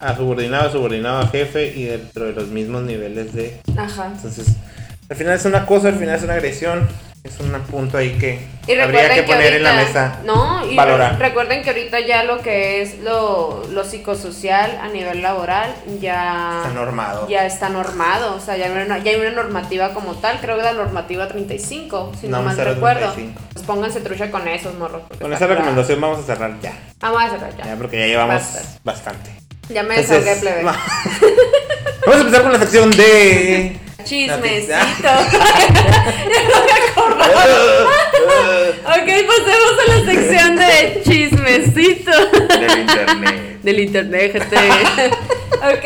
a 0.00 0.16
subordinado, 0.16 0.72
subordinado 0.72 1.20
a 1.20 1.28
jefe 1.28 1.72
y 1.74 1.84
dentro 1.84 2.24
de 2.24 2.32
los 2.32 2.48
mismos 2.48 2.82
niveles 2.82 3.32
de... 3.32 3.60
Ajá. 3.76 4.10
Entonces, 4.14 4.56
al 5.08 5.16
final 5.16 5.34
es 5.34 5.44
una 5.44 5.66
cosa, 5.66 5.88
al 5.88 5.98
final 6.00 6.16
es 6.16 6.24
una 6.24 6.34
agresión 6.34 6.88
es 7.24 7.38
un 7.38 7.52
punto 7.62 7.98
ahí 7.98 8.18
que 8.18 8.48
habría 8.82 9.14
que, 9.14 9.22
poner 9.22 9.54
en 9.54 9.62
la 9.62 9.74
mesa. 9.74 10.18
No, 10.24 10.66
y 10.68 10.76
recuerden 11.18 11.62
que 11.62 11.70
ahorita 11.70 12.00
ya 12.00 12.24
lo 12.24 12.42
que 12.42 12.82
es 12.82 12.98
lo, 12.98 13.64
lo 13.70 13.84
psicosocial 13.84 14.78
a 14.82 14.88
nivel 14.88 15.22
laboral 15.22 15.72
ya 16.00 16.62
está 16.62 16.74
normado. 16.74 17.28
Ya 17.28 17.46
está 17.46 17.68
normado, 17.68 18.34
o 18.34 18.40
sea, 18.40 18.56
ya 18.56 18.66
hay 18.66 18.72
una, 18.72 18.98
ya 18.98 19.12
hay 19.12 19.20
una 19.20 19.30
normativa 19.30 19.94
como 19.94 20.14
tal, 20.14 20.40
creo 20.40 20.56
que 20.56 20.62
la 20.62 20.72
normativa 20.72 21.28
35, 21.28 22.12
si 22.20 22.26
no, 22.26 22.42
mal 22.42 22.56
recuerdo. 22.56 23.14
Pues 23.52 23.64
pónganse 23.64 24.00
trucha 24.00 24.30
con 24.30 24.48
esos 24.48 24.74
morros. 24.74 25.02
Con 25.20 25.32
esa 25.32 25.46
recomendación 25.46 26.00
vamos 26.00 26.18
a 26.18 26.22
cerrar 26.22 26.60
ya. 26.60 26.72
Vamos 26.98 27.22
a 27.22 27.30
cerrar 27.30 27.56
ya. 27.56 27.64
ya 27.66 27.76
porque 27.76 28.00
ya 28.00 28.06
llevamos 28.06 28.42
bastante. 28.82 29.30
Ya 29.68 29.84
me 29.84 29.96
desahogué, 29.96 30.34
plebe. 30.36 30.62
vamos 32.06 32.16
a 32.16 32.18
empezar 32.18 32.42
con 32.42 32.52
la 32.52 32.58
sección 32.58 32.90
de 32.90 33.78
Chismecito. 34.04 34.74
ok, 38.84 39.08
pasemos 39.26 39.78
a 39.78 39.84
la 39.88 40.04
sección 40.04 40.56
de 40.56 41.00
chismecito. 41.04 42.10
Del 42.58 42.78
internet. 42.80 43.62
Del 43.62 43.80
internet, 43.80 44.32
gente. 44.32 44.56
ok. 45.56 45.84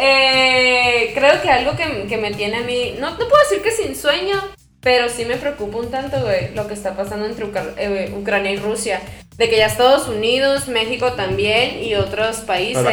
Eh, 0.00 1.10
creo 1.14 1.42
que 1.42 1.50
algo 1.50 1.74
que, 1.76 2.06
que, 2.08 2.16
me 2.16 2.32
tiene 2.32 2.58
a 2.58 2.62
mí. 2.62 2.94
No, 2.98 3.10
no 3.10 3.16
puedo 3.16 3.42
decir 3.48 3.60
que 3.62 3.72
sin 3.72 3.96
sueño, 3.96 4.40
pero 4.80 5.08
sí 5.08 5.24
me 5.24 5.36
preocupa 5.36 5.78
un 5.78 5.90
tanto, 5.90 6.20
güey, 6.20 6.54
lo 6.54 6.66
que 6.68 6.74
está 6.74 6.96
pasando 6.96 7.26
entre 7.26 7.46
eh, 7.78 8.14
Ucrania 8.16 8.52
y 8.52 8.56
Rusia. 8.56 9.00
De 9.36 9.48
que 9.48 9.56
ya 9.56 9.66
Estados 9.66 10.08
Unidos, 10.08 10.66
México 10.66 11.12
también 11.12 11.80
y 11.84 11.94
otros 11.94 12.38
países 12.38 12.84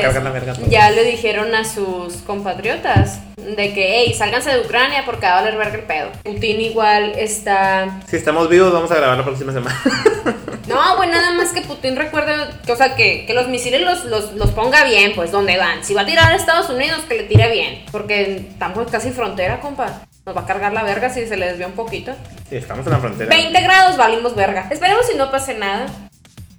ya 0.69 0.91
le 0.91 1.03
dijeron 1.03 1.55
a 1.55 1.65
sus 1.65 2.17
compatriotas 2.17 3.19
de 3.35 3.73
que, 3.73 3.97
hey, 3.97 4.13
sálganse 4.13 4.51
de 4.51 4.61
Ucrania 4.61 5.03
porque 5.05 5.25
va 5.25 5.39
a 5.39 5.41
valer 5.41 5.57
verga 5.57 5.75
el 5.75 5.83
pedo. 5.83 6.11
Putin 6.23 6.61
igual 6.61 7.13
está... 7.17 7.99
Si 8.07 8.15
estamos 8.15 8.47
vivos, 8.47 8.71
vamos 8.71 8.91
a 8.91 8.95
grabar 8.95 9.17
la 9.17 9.23
próxima 9.23 9.53
semana. 9.53 9.75
no, 10.67 10.97
güey, 10.97 11.09
nada 11.09 11.31
más 11.31 11.51
que 11.51 11.61
Putin 11.61 11.95
recuerde, 11.95 12.33
que, 12.63 12.71
o 12.71 12.75
sea, 12.75 12.95
que, 12.95 13.25
que 13.25 13.33
los 13.33 13.47
misiles 13.47 13.81
los, 13.81 14.05
los, 14.05 14.33
los, 14.33 14.51
ponga 14.51 14.83
bien, 14.83 15.13
pues, 15.15 15.31
donde 15.31 15.57
van. 15.57 15.83
Si 15.83 15.95
va 15.95 16.01
a 16.01 16.05
tirar 16.05 16.31
a 16.31 16.35
Estados 16.35 16.69
Unidos, 16.69 16.99
que 17.07 17.15
le 17.17 17.23
tire 17.23 17.51
bien. 17.51 17.85
Porque 17.91 18.45
estamos 18.51 18.89
casi 18.91 19.09
frontera, 19.09 19.59
compa. 19.61 20.01
Nos 20.25 20.35
va 20.35 20.41
a 20.41 20.45
cargar 20.45 20.73
la 20.73 20.83
verga 20.83 21.09
si 21.09 21.25
se 21.27 21.37
le 21.37 21.47
desvía 21.47 21.67
un 21.67 21.73
poquito. 21.73 22.13
Sí, 22.49 22.55
estamos 22.55 22.85
en 22.87 22.93
la 22.93 22.99
frontera. 22.99 23.29
20 23.29 23.61
grados 23.61 23.97
valimos 23.97 24.35
verga. 24.35 24.67
Esperemos 24.71 25.05
si 25.07 25.17
no 25.17 25.29
pase 25.29 25.53
nada. 25.53 25.85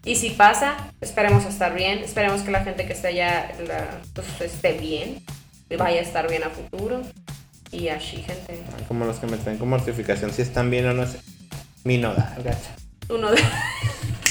Y 0.05 0.15
si 0.15 0.31
pasa, 0.31 0.77
esperemos 1.01 1.45
estar 1.45 1.75
bien. 1.75 1.99
Esperemos 1.99 2.43
que 2.43 2.53
la 2.53 2.63
gente 2.63 2.87
que 2.87 2.93
esté 2.93 3.09
allá 3.09 3.51
pues, 4.15 4.41
esté 4.41 4.75
bien. 4.75 5.21
Vaya 5.77 5.99
a 5.99 6.03
estar 6.03 6.29
bien 6.29 6.45
a 6.45 6.51
futuro. 6.51 7.03
Y 7.73 7.89
así, 7.89 8.19
gente. 8.19 8.63
Como 8.87 9.05
los 9.05 9.19
que 9.19 9.27
me 9.27 9.37
traen 9.37 9.59
como 9.59 9.71
mortificación, 9.71 10.33
si 10.33 10.43
están 10.43 10.71
bien 10.71 10.87
o 10.87 10.95
no 10.95 11.05
sé. 11.05 11.19
Mi 11.83 11.99
nodal, 11.99 12.37
gacha. 12.45 12.71
Tu 13.09 13.19
nodal. 13.19 13.39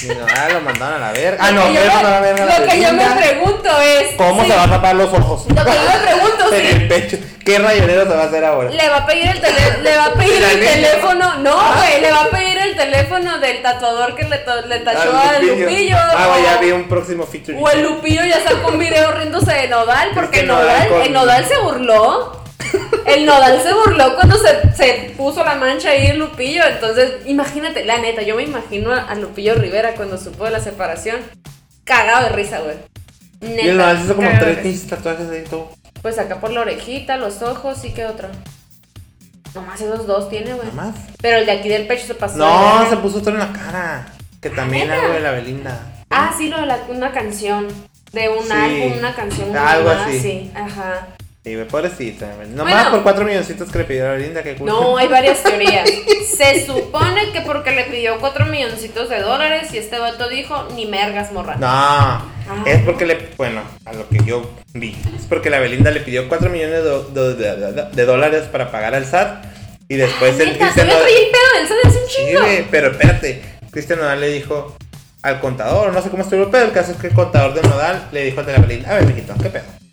Mi 0.02 0.14
nodal 0.14 0.52
lo 0.52 0.60
mandaron 0.60 1.02
a 1.02 1.06
la 1.06 1.12
verga. 1.12 1.38
Ah, 1.40 1.50
no, 1.50 1.68
me, 1.68 1.78
a 1.78 2.02
la 2.02 2.20
verga. 2.20 2.58
Lo 2.58 2.66
que 2.66 2.82
yo 2.82 2.92
me 2.92 3.04
pregunto 3.04 3.80
es. 3.80 4.14
¿Cómo 4.16 4.44
se 4.44 4.54
va 4.54 4.64
a 4.64 4.70
tapar 4.70 4.94
los 4.94 5.12
ojos? 5.12 5.46
Lo 5.48 5.64
que 5.64 5.70
yo 5.72 5.82
me 5.82 6.06
pregunto 6.06 6.52
es. 6.52 6.52
En 6.56 6.66
el 6.82 6.88
pecho. 6.88 7.16
¿Qué 7.44 7.58
rayonero 7.58 8.02
se 8.02 8.14
va 8.14 8.24
a 8.24 8.26
hacer 8.26 8.44
ahora? 8.44 8.70
Le 8.70 8.88
va 8.88 8.96
a 8.98 9.06
pedir 9.06 9.26
el, 9.28 9.40
tele 9.40 9.82
le 9.82 9.96
va 9.96 10.06
a 10.06 10.12
pedir 10.14 10.42
el 10.42 10.60
teléfono. 10.60 11.38
No, 11.38 11.58
ah. 11.58 11.76
güey, 11.78 12.00
le 12.02 12.10
va 12.10 12.24
a 12.24 12.30
pedir 12.30 12.58
el 12.58 12.76
teléfono 12.76 13.38
del 13.38 13.62
tatuador 13.62 14.14
que 14.14 14.24
le, 14.24 14.42
le 14.66 14.78
tachó 14.80 15.16
al 15.16 15.46
Lupillo. 15.46 15.96
Ah, 15.96 16.26
güey, 16.28 16.42
ya 16.42 16.58
vi 16.58 16.72
un 16.72 16.88
próximo 16.88 17.24
feature. 17.24 17.56
O 17.58 17.70
el 17.70 17.82
Lupillo 17.82 18.24
ya 18.24 18.42
sacó 18.42 18.68
un 18.68 18.78
video 18.78 19.12
riéndose 19.12 19.52
de 19.52 19.68
Nodal, 19.68 20.10
porque 20.14 20.42
Nodal, 20.42 20.92
el 21.04 21.12
Nodal 21.12 21.46
se 21.46 21.56
burló. 21.58 22.45
El 23.06 23.24
Nodal 23.24 23.62
se 23.62 23.72
burló 23.72 24.14
cuando 24.16 24.36
se, 24.36 24.72
se, 24.74 25.14
puso 25.16 25.44
la 25.44 25.54
mancha 25.54 25.90
ahí 25.90 26.06
en 26.06 26.18
Lupillo. 26.18 26.62
Entonces, 26.66 27.12
imagínate, 27.26 27.84
la 27.84 27.98
neta, 27.98 28.22
yo 28.22 28.36
me 28.36 28.42
imagino 28.42 28.92
a, 28.92 29.14
Lupillo 29.14 29.54
Rivera 29.54 29.94
cuando 29.94 30.18
supo 30.18 30.44
de 30.44 30.50
la 30.50 30.60
separación. 30.60 31.20
Cagado 31.84 32.24
de 32.24 32.30
risa, 32.30 32.60
güey. 32.60 32.76
y 33.40 33.68
el 33.68 33.76
Nodal 33.76 34.02
hizo 34.02 34.16
como 34.16 34.28
tres 34.38 34.86
tatuajes 34.86 35.28
de 35.28 35.42
todo. 35.42 35.70
Pues 36.02 36.18
acá 36.18 36.40
por 36.40 36.50
la 36.50 36.60
orejita, 36.60 37.16
los 37.16 37.42
ojos 37.42 37.84
y 37.84 37.92
qué 37.92 38.06
otro. 38.06 38.28
Nomás 39.54 39.80
esos 39.80 40.06
dos 40.06 40.28
tiene, 40.28 40.52
güey. 40.54 40.66
Nomás. 40.66 40.94
Pero 41.22 41.38
el 41.38 41.46
de 41.46 41.52
aquí 41.52 41.68
del 41.68 41.86
pecho 41.86 42.06
se 42.06 42.14
pasó. 42.14 42.36
No, 42.36 42.88
se 42.90 42.96
puso 42.98 43.18
otro 43.18 43.32
en 43.32 43.38
la 43.38 43.52
cara. 43.52 44.06
Que 44.40 44.50
también 44.50 44.90
algo 44.90 45.14
de 45.14 45.20
la 45.20 45.30
Belinda. 45.30 45.80
Ah, 46.10 46.34
sí, 46.36 46.48
lo 46.48 46.60
de 46.60 46.66
la, 46.66 46.80
una 46.88 47.12
canción. 47.12 47.68
De 48.12 48.28
un 48.28 48.50
álbum, 48.50 48.98
una 48.98 49.14
canción. 49.14 49.56
Algo 49.56 49.90
así. 49.90 50.20
Sí, 50.20 50.52
ajá. 50.54 51.08
Sí, 51.46 51.56
pobrecita. 51.70 52.26
Nomás 52.48 52.88
por 52.88 53.04
cuatro 53.04 53.24
milloncitos 53.24 53.70
que 53.70 53.78
le 53.78 53.84
pidió 53.84 54.08
a 54.08 54.14
Belinda, 54.14 54.42
que 54.42 54.56
No, 54.58 54.96
hay 54.96 55.06
varias 55.06 55.44
teorías. 55.44 55.88
Se 56.36 56.66
supone 56.66 57.30
que 57.30 57.42
porque 57.42 57.70
le 57.70 57.84
pidió 57.84 58.18
cuatro 58.18 58.46
milloncitos 58.46 59.08
de 59.08 59.20
dólares 59.20 59.72
y 59.72 59.78
este 59.78 59.96
vato 59.96 60.28
dijo, 60.28 60.66
ni 60.74 60.86
mergas, 60.86 61.30
morra. 61.30 61.54
No, 61.54 61.68
ah. 61.68 62.24
es 62.66 62.82
porque 62.82 63.06
le, 63.06 63.28
bueno, 63.36 63.62
a 63.84 63.92
lo 63.92 64.08
que 64.08 64.18
yo 64.24 64.50
vi, 64.74 64.96
es 65.16 65.26
porque 65.28 65.48
la 65.48 65.60
Belinda 65.60 65.92
le 65.92 66.00
pidió 66.00 66.28
cuatro 66.28 66.50
millones 66.50 66.82
de, 66.82 68.04
dólares 68.04 68.48
para 68.50 68.72
pagar 68.72 68.96
al 68.96 69.06
SAT 69.06 69.44
y 69.88 69.94
después 69.94 70.40
el 70.40 70.58
Cristian... 70.58 70.88
el 70.88 70.96
pedo 70.96 71.52
del 71.54 71.68
SAT 71.68 71.78
es 71.84 71.94
un 71.94 72.08
chingo. 72.08 72.44
Sí, 72.44 72.66
pero 72.72 72.90
espérate, 72.90 73.40
Cristian 73.70 74.00
Nodal 74.00 74.20
le 74.20 74.30
dijo, 74.30 74.76
al 75.22 75.38
contador, 75.38 75.92
no 75.92 76.02
sé 76.02 76.10
cómo 76.10 76.24
estuvo 76.24 76.42
el 76.42 76.50
pedo. 76.50 76.64
El 76.64 76.72
caso 76.72 76.90
es 76.90 76.98
que 76.98 77.06
el 77.06 77.14
contador 77.14 77.54
de 77.54 77.62
Nodal 77.62 78.08
le 78.10 78.24
dijo 78.24 78.40
a 78.40 78.42
la 78.42 78.58
Belinda, 78.58 78.90
a 78.90 78.94
ver, 78.94 79.06
mijito, 79.06 79.32
¿qué 79.40 79.48
pedo? 79.48 79.85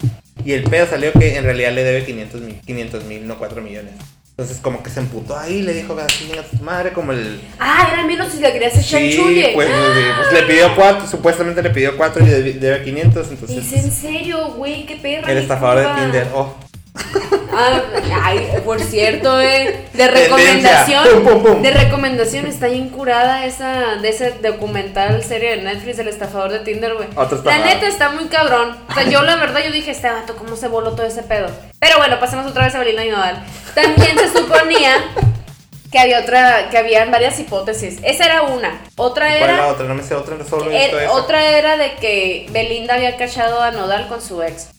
Y 0.45 0.53
el 0.53 0.63
pedo 0.63 0.87
salió 0.87 1.11
que 1.13 1.37
en 1.37 1.43
realidad 1.43 1.71
le 1.73 1.83
debe 1.83 2.05
500 2.05 2.41
mil, 2.41 2.59
500 2.65 3.03
mil, 3.05 3.27
no 3.27 3.37
4 3.37 3.61
millones. 3.61 3.93
Entonces 4.31 4.57
como 4.61 4.81
que 4.81 4.89
se 4.89 4.99
emputó 4.99 5.37
ahí, 5.37 5.61
le 5.61 5.73
dijo 5.73 5.95
así 5.99 6.31
a 6.33 6.57
su 6.57 6.63
madre 6.63 6.91
como 6.91 7.11
el... 7.11 7.39
Ah, 7.59 7.89
era 7.93 8.03
menos 8.03 8.31
si 8.31 8.39
le 8.39 8.51
querías 8.51 8.75
echar 8.75 8.99
Sí, 8.99 9.45
pues, 9.53 9.69
Ah. 9.71 10.15
pues, 10.29 10.41
le 10.41 10.47
pidió 10.47 10.75
4, 10.75 11.07
supuestamente 11.07 11.61
le 11.61 11.69
pidió 11.69 11.95
4 11.95 12.23
y 12.23 12.27
debe, 12.27 12.53
debe 12.53 12.83
500, 12.83 13.29
entonces... 13.29 13.71
¿Es 13.71 13.83
en 13.85 13.91
serio, 13.91 14.53
güey? 14.55 14.87
¿Qué 14.87 14.95
perra? 14.95 15.31
El 15.31 15.37
estafador 15.37 15.95
de. 15.95 16.01
Tinder, 16.01 16.27
oh. 16.33 16.55
Ah, 17.55 17.81
ay, 18.23 18.49
por 18.65 18.81
cierto, 18.81 19.39
eh, 19.39 19.85
de 19.93 20.07
recomendación, 20.07 21.03
Pum, 21.03 21.23
pum, 21.23 21.43
pum. 21.43 21.61
de 21.61 21.69
recomendación 21.69 22.47
está 22.47 22.65
bien 22.67 22.89
curada 22.89 23.45
esa 23.45 23.97
de 23.97 24.09
ese 24.09 24.31
documental 24.41 25.23
serie 25.23 25.57
de 25.57 25.61
Netflix 25.61 25.97
del 25.97 26.07
estafador 26.07 26.51
de 26.51 26.59
Tinder, 26.61 26.95
güey. 26.95 27.07
Otro 27.15 27.43
La 27.43 27.59
neta 27.59 27.85
está 27.87 28.09
muy 28.09 28.25
cabrón. 28.25 28.75
O 28.89 28.93
sea, 28.95 29.03
yo 29.03 29.21
la 29.21 29.35
verdad 29.35 29.59
yo 29.63 29.71
dije, 29.71 29.91
este 29.91 30.09
vato 30.09 30.35
cómo 30.35 30.55
se 30.55 30.67
voló 30.67 30.93
todo 30.93 31.05
ese 31.05 31.21
pedo. 31.21 31.45
Pero 31.79 31.97
bueno, 31.99 32.19
pasemos 32.19 32.47
otra 32.47 32.65
vez 32.65 32.73
a 32.73 32.79
Belinda 32.79 33.05
y 33.05 33.09
Nodal. 33.11 33.43
También 33.75 34.17
se 34.17 34.29
suponía 34.35 34.95
que 35.91 35.99
había 35.99 36.21
otra 36.21 36.69
que 36.71 36.77
habían 36.79 37.11
varias 37.11 37.39
hipótesis. 37.39 37.99
Esa 38.03 38.25
era 38.25 38.41
una. 38.43 38.81
Otra 38.95 39.27
¿Cuál 39.27 39.35
es 39.41 39.47
la 39.47 39.53
era 39.53 39.67
otra? 39.67 39.85
No 39.85 39.93
me 39.93 40.01
sé 40.01 40.15
otra, 40.15 40.37
solo 40.43 40.71
he 40.71 40.75
Er- 40.75 40.81
visto 40.85 40.99
esa. 41.01 41.11
otra 41.11 41.45
era 41.55 41.77
de 41.77 41.93
que 41.97 42.47
Belinda 42.49 42.95
había 42.95 43.15
cachado 43.15 43.61
a 43.61 43.69
Nodal 43.69 44.07
con 44.07 44.23
su 44.23 44.41
ex. 44.41 44.69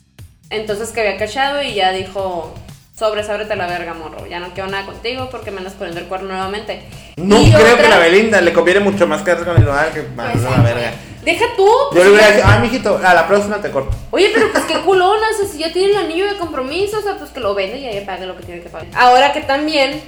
Entonces 0.55 0.90
que 0.90 1.00
había 1.00 1.16
cachado 1.16 1.62
y 1.62 1.74
ya 1.74 1.92
dijo, 1.92 2.55
sobres, 2.96 3.28
ábrete 3.28 3.57
la 3.57 3.66
verga, 3.66 3.94
morro. 3.94 4.26
Ya 4.26 4.40
no 4.40 4.48
quiero 4.55 4.68
nada 4.70 4.86
contigo 4.86 5.28
porque 5.30 5.50
me 5.50 5.59
andas 5.59 5.74
poniendo 5.74 6.00
el 6.00 6.07
cuerno 6.07 6.28
nuevamente. 6.28 6.82
No 7.16 7.40
Y 7.40 7.50
creo 7.52 7.74
otra- 7.74 7.82
que 7.82 7.88
la 7.88 7.98
Belinda 7.98 8.40
le 8.40 8.52
conviene 8.52 8.80
mucho 8.80 9.07
más 9.07 9.22
quedarse 9.22 9.44
con 9.44 9.57
el 9.57 9.64
Nodal 9.64 9.92
que 9.92 10.02
mandarlo 10.02 10.42
Pues, 10.48 10.57
la 10.59 10.62
verga. 10.62 10.92
Deja 11.24 11.46
tú. 11.57 11.64
Yo 11.66 11.88
pues, 11.92 12.05
le 12.05 12.11
hubiera 12.12 12.30
dicho, 12.32 12.46
ah, 12.46 12.59
mijito, 12.59 13.00
a 13.02 13.14
la 13.14 13.26
próxima 13.26 13.57
te 13.61 13.70
corto. 13.70 13.96
Oye, 14.11 14.30
pero 14.34 14.52
pues 14.52 14.64
qué 14.64 14.74
culona, 14.80 15.26
o 15.32 15.36
sea, 15.38 15.48
si 15.50 15.59
ya 15.59 15.72
tiene 15.72 15.92
el 15.92 15.96
anillo 15.98 16.26
de 16.26 16.36
compromiso, 16.36 16.98
o 16.98 17.02
sea, 17.02 17.16
pues 17.16 17.30
que 17.30 17.40
lo 17.40 17.55
vende 17.55 17.78
y 17.78 17.86
ahí 17.86 18.05
pague 18.05 18.26
lo 18.26 18.36
que 18.36 18.42
tiene 18.42 18.61
que 18.61 18.68
pagar. 18.68 18.88
Ahora 18.94 19.32
que 19.32 19.40
también, 19.40 20.02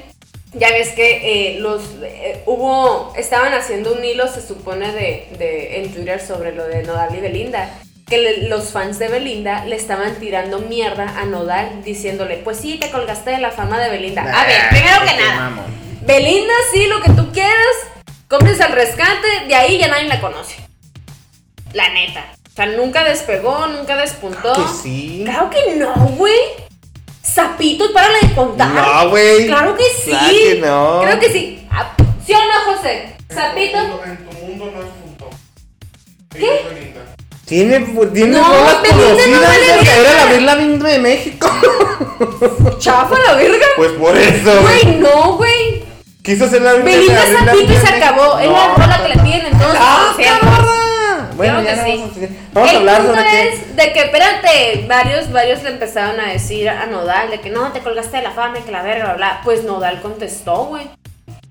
ya 0.53 0.69
ves 0.73 0.91
que 0.91 1.55
eh, 1.57 1.61
los 1.61 1.83
eh, 2.03 2.43
hubo, 2.45 3.15
estaban 3.17 3.55
haciendo 3.55 3.95
un 3.95 4.05
hilo, 4.05 4.29
se 4.29 4.47
supone, 4.47 4.93
de, 4.93 5.29
de 5.39 5.81
en 5.81 5.93
Twitter 5.95 6.21
sobre 6.21 6.53
lo 6.55 6.65
de 6.67 6.83
Nodal 6.83 7.15
y 7.17 7.21
Belinda. 7.21 7.71
Que 8.07 8.19
le- 8.19 8.49
los 8.49 8.71
fans 8.71 8.99
de 9.01 9.09
Belinda 9.09 9.65
le 9.65 9.75
estaban 9.77 10.15
tirando 10.17 10.61
mierda 10.61 11.19
a 11.19 11.25
Nodal 11.25 11.83
diciéndole, 11.85 12.37
pues 12.39 12.59
sí, 12.61 12.79
te 12.79 12.91
colgaste 12.91 13.31
de 13.31 13.39
la 13.39 13.51
fama 13.51 13.81
de 13.81 13.91
Belinda. 13.91 14.23
A 14.23 14.47
ver, 14.47 14.69
primero 14.71 15.01
que 15.05 15.17
nada. 15.23 15.51
Belinda 16.03 16.55
sí, 16.73 16.87
lo 16.87 17.01
que 17.03 17.11
tú 17.11 17.33
quieras, 17.33 17.77
compres 18.29 18.61
al 18.61 18.73
rescate, 18.73 19.47
de 19.49 19.55
ahí 19.57 19.79
ya 19.79 19.89
nadie 19.89 20.05
la 20.09 20.21
conoce. 20.21 20.55
La 21.73 21.89
neta. 21.89 22.25
O 22.49 22.55
sea, 22.55 22.67
nunca 22.67 23.03
despegó, 23.05 23.67
nunca 23.67 23.97
despuntó. 23.97 24.53
Que 24.55 24.63
sí. 24.83 25.23
Claro 25.25 25.51
que 25.51 25.75
no, 25.75 25.93
güey. 26.17 26.39
Zapito, 27.25 27.93
párale 27.93 28.19
de 28.23 28.35
contar. 28.37 28.69
No, 28.69 29.11
güey. 29.11 29.47
Claro 29.47 29.77
que 29.77 29.83
sí. 29.85 30.11
Claro 30.11 30.29
que 30.33 30.61
no. 30.65 31.01
Creo 31.03 31.21
que 31.21 31.29
sí. 31.33 31.67
Ah, 31.73 31.93
¿Sí 32.25 32.33
o 32.33 32.39
no, 32.39 32.73
José? 32.77 33.17
Zapito. 33.33 33.79
En 34.05 34.17
tu 34.29 34.33
mundo 34.39 34.71
no 34.73 34.81
es 34.81 34.89
punto. 35.03 35.29
¿Qué? 36.31 36.95
Tiene, 37.47 37.79
tiene 38.13 38.39
No, 38.39 38.45
rolas 38.45 38.75
conocidas. 38.75 39.89
Era 39.99 40.41
la 40.41 40.55
Bimba 40.57 40.89
de 40.89 40.99
México. 40.99 41.49
Chafa 42.79 43.17
la 43.27 43.35
verga. 43.35 43.67
Pues 43.77 43.93
por 43.93 44.17
eso. 44.17 44.63
Güey, 44.63 44.97
no, 44.97 45.37
güey. 45.37 45.85
Quiso 46.23 46.49
ser 46.49 46.63
la 46.63 46.73
Birla 46.73 46.91
Belinda 46.91 47.23
Zapito 47.45 47.73
y 47.73 47.77
se 47.77 47.87
acabó. 47.95 48.39
Es 48.41 48.51
la 48.51 48.75
rola 48.75 49.01
que 49.03 49.09
le 49.15 49.23
piden 49.23 49.47
en 49.47 49.59
todos 49.59 49.73
los 49.75 49.81
¡Ah, 49.81 50.13
cabrón! 50.19 51.37
Bueno, 51.37 51.61
Claro 51.61 51.63
ya 51.63 51.71
que 51.71 51.77
no 51.77 51.85
sí. 51.87 51.91
vamos 52.01 52.11
a 52.11 52.15
seguir. 52.15 52.31
Vamos 52.53 52.69
a 52.69 52.73
el 52.73 52.77
hablar 52.79 52.97
punto 53.03 53.15
sobre 53.17 53.31
qué. 53.31 53.49
es 53.49 53.77
de 53.77 53.93
que, 53.93 54.01
espérate, 54.01 54.85
varios, 54.89 55.31
varios 55.33 55.63
le 55.63 55.69
empezaron 55.71 56.19
a 56.19 56.33
decir 56.33 56.69
a 56.69 56.87
Nodal 56.87 57.31
de 57.31 57.41
que 57.41 57.51
no, 57.51 57.71
te 57.73 57.79
colgaste 57.81 58.17
de 58.17 58.23
la 58.25 58.33
fama 58.33 58.59
y 58.59 58.63
que 58.63 58.73
la 58.73 58.83
verga, 58.83 59.05
bla, 59.05 59.15
bla. 59.15 59.41
Pues 59.45 59.63
Nodal 59.63 60.01
contestó, 60.03 60.65
güey. 60.65 60.89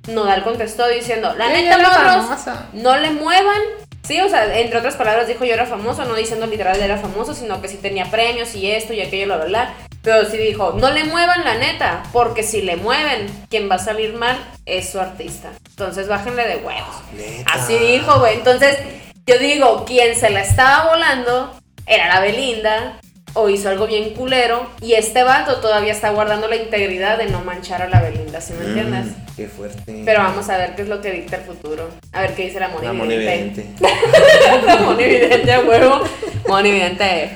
Nodal 0.07 0.43
contestó 0.43 0.87
diciendo, 0.89 1.33
la 1.37 1.47
neta, 1.49 1.77
morros, 1.77 2.25
no 2.73 2.97
le 2.97 3.11
muevan. 3.11 3.61
Sí, 4.05 4.19
o 4.21 4.29
sea, 4.29 4.59
entre 4.59 4.77
otras 4.77 4.95
palabras 4.95 5.27
dijo 5.27 5.45
yo 5.45 5.53
era 5.53 5.65
famoso, 5.65 6.05
no 6.05 6.15
diciendo 6.15 6.45
literal 6.45 6.79
era 6.79 6.97
famoso, 6.97 7.33
sino 7.33 7.61
que 7.61 7.67
sí 7.67 7.77
tenía 7.77 8.11
premios 8.11 8.53
y 8.53 8.69
esto 8.69 8.93
y 8.93 9.01
aquello, 9.01 9.25
bla, 9.25 9.37
bla, 9.37 9.45
bla. 9.45 9.73
Pero 10.03 10.29
sí 10.29 10.37
dijo, 10.37 10.73
no 10.79 10.91
le 10.91 11.05
muevan 11.05 11.43
la 11.43 11.55
neta, 11.55 12.03
porque 12.13 12.43
si 12.43 12.61
le 12.61 12.75
mueven, 12.75 13.27
quien 13.49 13.69
va 13.69 13.75
a 13.75 13.79
salir 13.79 14.13
mal 14.13 14.37
es 14.65 14.91
su 14.91 14.99
artista. 14.99 15.49
Entonces 15.69 16.07
bájenle 16.07 16.47
de 16.47 16.57
huevos. 16.57 16.95
Neta. 17.13 17.51
Así 17.51 17.75
dijo, 17.77 18.19
güey. 18.19 18.35
Entonces, 18.35 18.77
yo 19.25 19.39
digo, 19.39 19.85
quien 19.85 20.15
se 20.15 20.29
la 20.29 20.41
estaba 20.41 20.91
volando 20.91 21.59
era 21.87 22.07
la 22.07 22.19
Belinda, 22.19 22.99
o 23.36 23.49
hizo 23.49 23.69
algo 23.69 23.86
bien 23.88 24.13
culero, 24.15 24.67
y 24.81 24.93
este 24.93 25.23
vato 25.23 25.57
todavía 25.57 25.91
está 25.91 26.09
guardando 26.09 26.47
la 26.47 26.55
integridad 26.55 27.17
de 27.17 27.27
no 27.27 27.41
manchar 27.41 27.81
a 27.83 27.89
la 27.89 28.01
Belinda, 28.01 28.41
¿sí 28.41 28.53
me 28.59 28.65
entiendes? 28.65 29.05
Mm, 29.05 29.36
Qué 29.36 29.47
fuerte. 29.47 30.01
Pero 30.05 30.19
vamos 30.19 30.49
a 30.49 30.57
ver 30.57 30.75
qué 30.75 30.81
es 30.83 30.88
lo 30.88 31.01
que 31.01 31.11
dicta 31.11 31.36
el 31.36 31.43
futuro. 31.43 31.89
A 32.13 32.21
ver 32.21 32.33
qué 32.33 32.43
dice 32.45 32.59
la 32.59 32.69
La 32.69 32.73
Moni 32.73 32.97
monividente. 32.97 33.65
la 34.65 34.77
Moni 34.77 35.03
Vidente 35.03 35.51
a 35.53 35.59
huevo. 35.61 36.01
Moni 36.47 36.71
Vidente. 36.71 37.31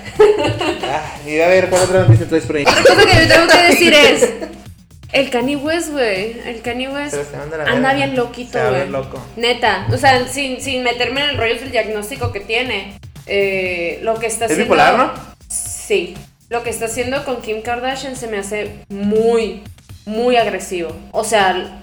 Ah, 0.83 1.17
y 1.27 1.39
a 1.41 1.47
ver, 1.47 1.69
¿cuál 1.69 1.83
otra 1.83 1.99
noticia 2.01 2.27
traes 2.27 2.45
por 2.45 2.55
ahí? 2.55 2.63
Otra 2.63 2.81
cosa 2.83 3.05
que 3.05 3.21
yo 3.21 3.27
tengo 3.33 3.47
que 3.47 3.63
decir 3.63 3.93
es. 3.93 4.29
El 5.11 5.29
Kanye 5.31 5.55
West, 5.55 5.89
güey. 5.91 6.39
El 6.45 6.61
Kanye 6.61 6.87
West 6.87 7.15
anda 7.33 7.57
la 7.81 7.93
bien 7.93 8.15
loquito, 8.15 8.59
güey. 8.69 8.87
loco. 8.89 9.19
Neta. 9.35 9.87
O 9.91 9.97
sea, 9.97 10.27
sin, 10.27 10.61
sin 10.61 10.83
meterme 10.83 11.21
en 11.23 11.29
el 11.31 11.37
rollo 11.37 11.55
del 11.59 11.71
diagnóstico 11.71 12.31
que 12.31 12.39
tiene. 12.39 12.97
eh, 13.25 13.99
lo 14.03 14.15
que 14.19 14.27
está 14.27 14.45
¿Es 14.45 14.51
haciendo. 14.51 14.73
bipolar, 14.75 14.97
no? 14.97 15.38
Sí. 15.89 16.13
Lo 16.49 16.61
que 16.61 16.69
está 16.69 16.85
haciendo 16.85 17.25
con 17.25 17.41
Kim 17.41 17.63
Kardashian 17.63 18.15
se 18.15 18.27
me 18.27 18.37
hace 18.37 18.85
muy, 18.89 19.63
muy 20.05 20.35
agresivo. 20.35 20.95
O 21.11 21.23
sea, 21.23 21.81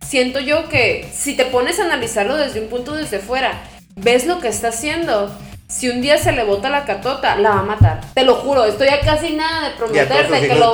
siento 0.00 0.40
yo 0.40 0.70
que 0.70 1.06
si 1.12 1.36
te 1.36 1.44
pones 1.44 1.78
a 1.78 1.84
analizarlo 1.84 2.38
desde 2.38 2.62
un 2.62 2.68
punto 2.68 2.94
desde 2.94 3.18
fuera, 3.18 3.62
ves 3.94 4.26
lo 4.26 4.40
que 4.40 4.48
está 4.48 4.68
haciendo. 4.68 5.30
Si 5.68 5.90
un 5.90 6.00
día 6.00 6.16
se 6.16 6.32
le 6.32 6.44
bota 6.44 6.70
la 6.70 6.86
catota, 6.86 7.36
la 7.36 7.50
va 7.50 7.58
a 7.58 7.64
matar. 7.64 8.00
Te 8.14 8.24
lo 8.24 8.36
juro, 8.36 8.64
estoy 8.64 8.88
a 8.88 9.00
casi 9.00 9.34
nada 9.34 9.68
de 9.68 9.76
prometerte 9.76 10.48
que 10.48 10.54
lo, 10.54 10.72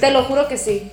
te 0.00 0.10
lo 0.10 0.24
juro 0.24 0.48
que 0.48 0.58
sí. 0.58 0.90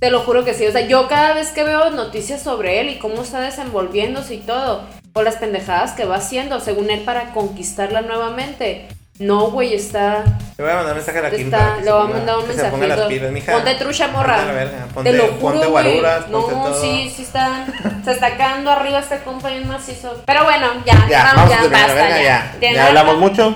Te 0.00 0.10
lo 0.10 0.22
juro 0.22 0.44
que 0.44 0.52
sí. 0.52 0.66
O 0.66 0.72
sea, 0.72 0.88
yo 0.88 1.06
cada 1.06 1.32
vez 1.32 1.50
que 1.50 1.62
veo 1.62 1.90
noticias 1.90 2.42
sobre 2.42 2.80
él 2.80 2.88
y 2.88 2.98
cómo 2.98 3.22
está 3.22 3.40
desenvolviéndose 3.40 4.34
y 4.34 4.38
todo, 4.38 4.82
o 5.12 5.22
las 5.22 5.36
pendejadas 5.36 5.92
que 5.92 6.06
va 6.06 6.16
haciendo, 6.16 6.58
según 6.58 6.90
él, 6.90 7.02
para 7.02 7.32
conquistarla 7.32 8.00
nuevamente. 8.00 8.88
No, 9.18 9.50
güey, 9.50 9.74
está. 9.74 10.24
Le 10.58 10.64
voy 10.64 10.70
a 10.72 10.76
mandar 10.76 10.92
un 10.92 10.98
mensaje 10.98 11.18
a 11.18 11.22
la 11.22 11.30
Kim 11.30 11.46
está 11.46 11.76
le 11.82 11.90
voy 11.90 12.00
a 12.02 12.04
mandar 12.14 12.36
un 12.36 12.42
ponga 12.44 12.62
las 12.62 12.72
mensajito. 12.78 13.08
pilas, 13.08 13.30
mija. 13.32 13.52
Ponte 13.52 13.74
trucha, 13.76 14.08
morra. 14.08 14.36
Ponte 14.36 14.42
a 14.42 14.46
la 14.46 14.52
verga, 14.52 14.86
ponte- 14.92 15.10
Te 15.10 15.16
lo 15.16 15.24
juro, 15.28 15.38
ponte 15.40 15.66
guaruras, 15.66 16.24
ponte 16.24 16.52
No, 16.54 16.62
todo. 16.64 16.80
sí, 16.82 17.12
sí 17.14 17.22
está. 17.22 17.64
Se 18.04 18.12
está 18.12 18.36
quedando 18.36 18.70
arriba 18.70 18.98
este 18.98 19.18
compa 19.20 19.48
bien 19.48 19.66
macizo. 19.68 20.22
Pero 20.26 20.44
bueno, 20.44 20.66
ya, 20.84 21.06
Ya, 21.08 21.32
vamos, 21.34 21.50
ya, 21.50 21.56
a 21.56 21.60
terminar 21.60 21.70
la 21.88 21.94
basta, 21.94 21.94
verga, 21.94 22.16
ya. 22.18 22.22
ya. 22.24 22.54
¿Tienen 22.58 22.76
Ya 22.76 22.86
hablamos 22.88 23.16
mucho. 23.18 23.54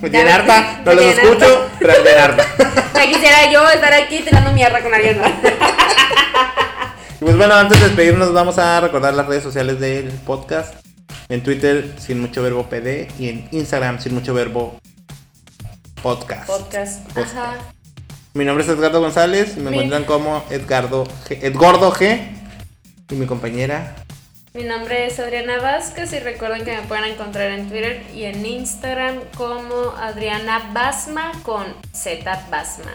Tiene 0.00 0.24
Ya, 0.28 0.34
harta, 0.36 0.80
no 0.84 0.92
los 0.94 1.04
escucho, 1.04 1.66
pero 1.78 1.94
tiene 2.02 2.18
harta. 2.20 2.46
Ya 2.94 3.08
quisiera 3.08 3.50
yo 3.50 3.68
estar 3.68 3.92
aquí 3.94 4.20
tirando 4.20 4.52
mierda 4.52 4.80
con 4.80 4.94
alguien 4.94 5.20
más. 5.20 5.32
Y 7.20 7.24
pues 7.24 7.36
bueno, 7.36 7.54
antes 7.54 7.78
de 7.80 7.86
despedirnos 7.86 8.32
vamos 8.32 8.58
a 8.58 8.80
recordar 8.80 9.14
las 9.14 9.26
redes 9.26 9.42
sociales 9.44 9.78
del 9.78 10.10
podcast. 10.26 10.74
En 11.32 11.42
Twitter, 11.42 11.94
sin 11.98 12.20
mucho 12.20 12.42
verbo 12.42 12.68
PD, 12.68 13.08
y 13.18 13.30
en 13.30 13.48
Instagram, 13.52 13.98
sin 14.00 14.12
mucho 14.12 14.34
verbo 14.34 14.78
podcast. 16.02 16.46
Podcast. 16.46 17.04
Podcast. 17.06 17.34
Ajá. 17.34 17.54
Mi 18.34 18.44
nombre 18.44 18.64
es 18.64 18.70
Edgardo 18.70 19.00
González 19.00 19.54
y 19.56 19.60
me 19.60 19.70
Mi- 19.70 19.76
encuentran 19.76 20.04
como 20.04 20.44
Edgardo 20.50 21.06
G, 21.26 21.38
Edgordo 21.40 21.90
G. 21.90 22.20
Y 23.10 23.14
mi 23.14 23.24
compañera. 23.24 23.94
Mi 24.52 24.64
nombre 24.64 25.06
es 25.06 25.18
Adriana 25.20 25.56
Vázquez 25.58 26.12
y 26.12 26.18
recuerden 26.18 26.66
que 26.66 26.72
me 26.76 26.82
pueden 26.82 27.04
encontrar 27.04 27.50
en 27.52 27.66
Twitter 27.70 28.02
y 28.14 28.24
en 28.24 28.44
Instagram 28.44 29.20
como 29.34 29.94
Adriana 29.98 30.70
Basma 30.74 31.32
con 31.44 31.64
Z 31.94 32.46
Basma. 32.50 32.92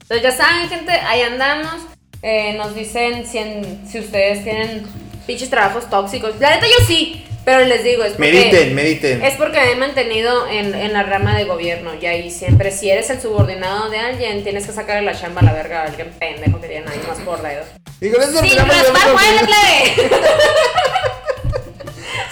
Entonces 0.00 0.22
ya 0.24 0.32
saben, 0.32 0.68
gente, 0.68 0.90
ahí 0.90 1.22
andamos. 1.22 1.76
Eh, 2.22 2.54
nos 2.58 2.74
dicen 2.74 3.24
si, 3.24 3.38
en- 3.38 3.86
si 3.88 4.00
ustedes 4.00 4.42
tienen 4.42 4.84
pinches 5.28 5.48
trabajos 5.48 5.88
tóxicos. 5.88 6.32
La 6.40 6.50
neta 6.56 6.66
yo 6.66 6.84
sí, 6.86 7.24
pero 7.44 7.64
les 7.64 7.82
digo, 7.82 8.04
es 8.04 8.12
porque... 8.12 8.32
Mediten, 8.32 8.74
mediten. 8.74 9.22
Es 9.22 9.34
porque 9.34 9.58
me 9.60 9.72
he 9.72 9.76
mantenido 9.76 10.46
en, 10.48 10.74
en 10.74 10.92
la 10.92 11.02
rama 11.02 11.36
de 11.36 11.44
gobierno 11.44 11.92
y 12.00 12.06
ahí 12.06 12.30
siempre, 12.30 12.70
si 12.70 12.90
eres 12.90 13.10
el 13.10 13.20
subordinado 13.20 13.90
de 13.90 13.98
alguien, 13.98 14.44
tienes 14.44 14.66
que 14.66 14.72
sacarle 14.72 15.02
la 15.02 15.18
chamba 15.18 15.40
a 15.40 15.44
la 15.44 15.52
verga 15.52 15.82
a 15.82 15.84
alguien 15.86 16.10
pendejo 16.18 16.60
que 16.60 16.68
tiene 16.68 16.88
ahí 16.90 17.00
más 17.08 17.18
por 17.18 17.42
dedo. 17.42 17.64
Y 18.00 18.10
con 18.10 18.22
eso 18.22 18.40
¡Sin. 18.40 18.58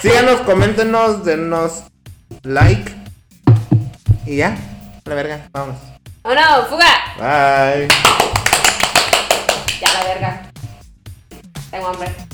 Síganos, 0.01 0.41
coméntenos, 0.41 1.25
denos 1.25 1.83
like. 2.43 2.91
Y 4.25 4.37
ya, 4.37 4.57
a 5.05 5.09
la 5.09 5.15
verga, 5.15 5.49
vámonos. 5.51 5.81
¡Oh 6.23 6.33
no! 6.33 6.65
¡Fuga! 6.67 6.85
Bye. 7.17 7.87
Ya 9.81 9.93
la 9.93 10.03
verga. 10.03 10.51
Tengo 11.71 11.87
hambre. 11.87 12.30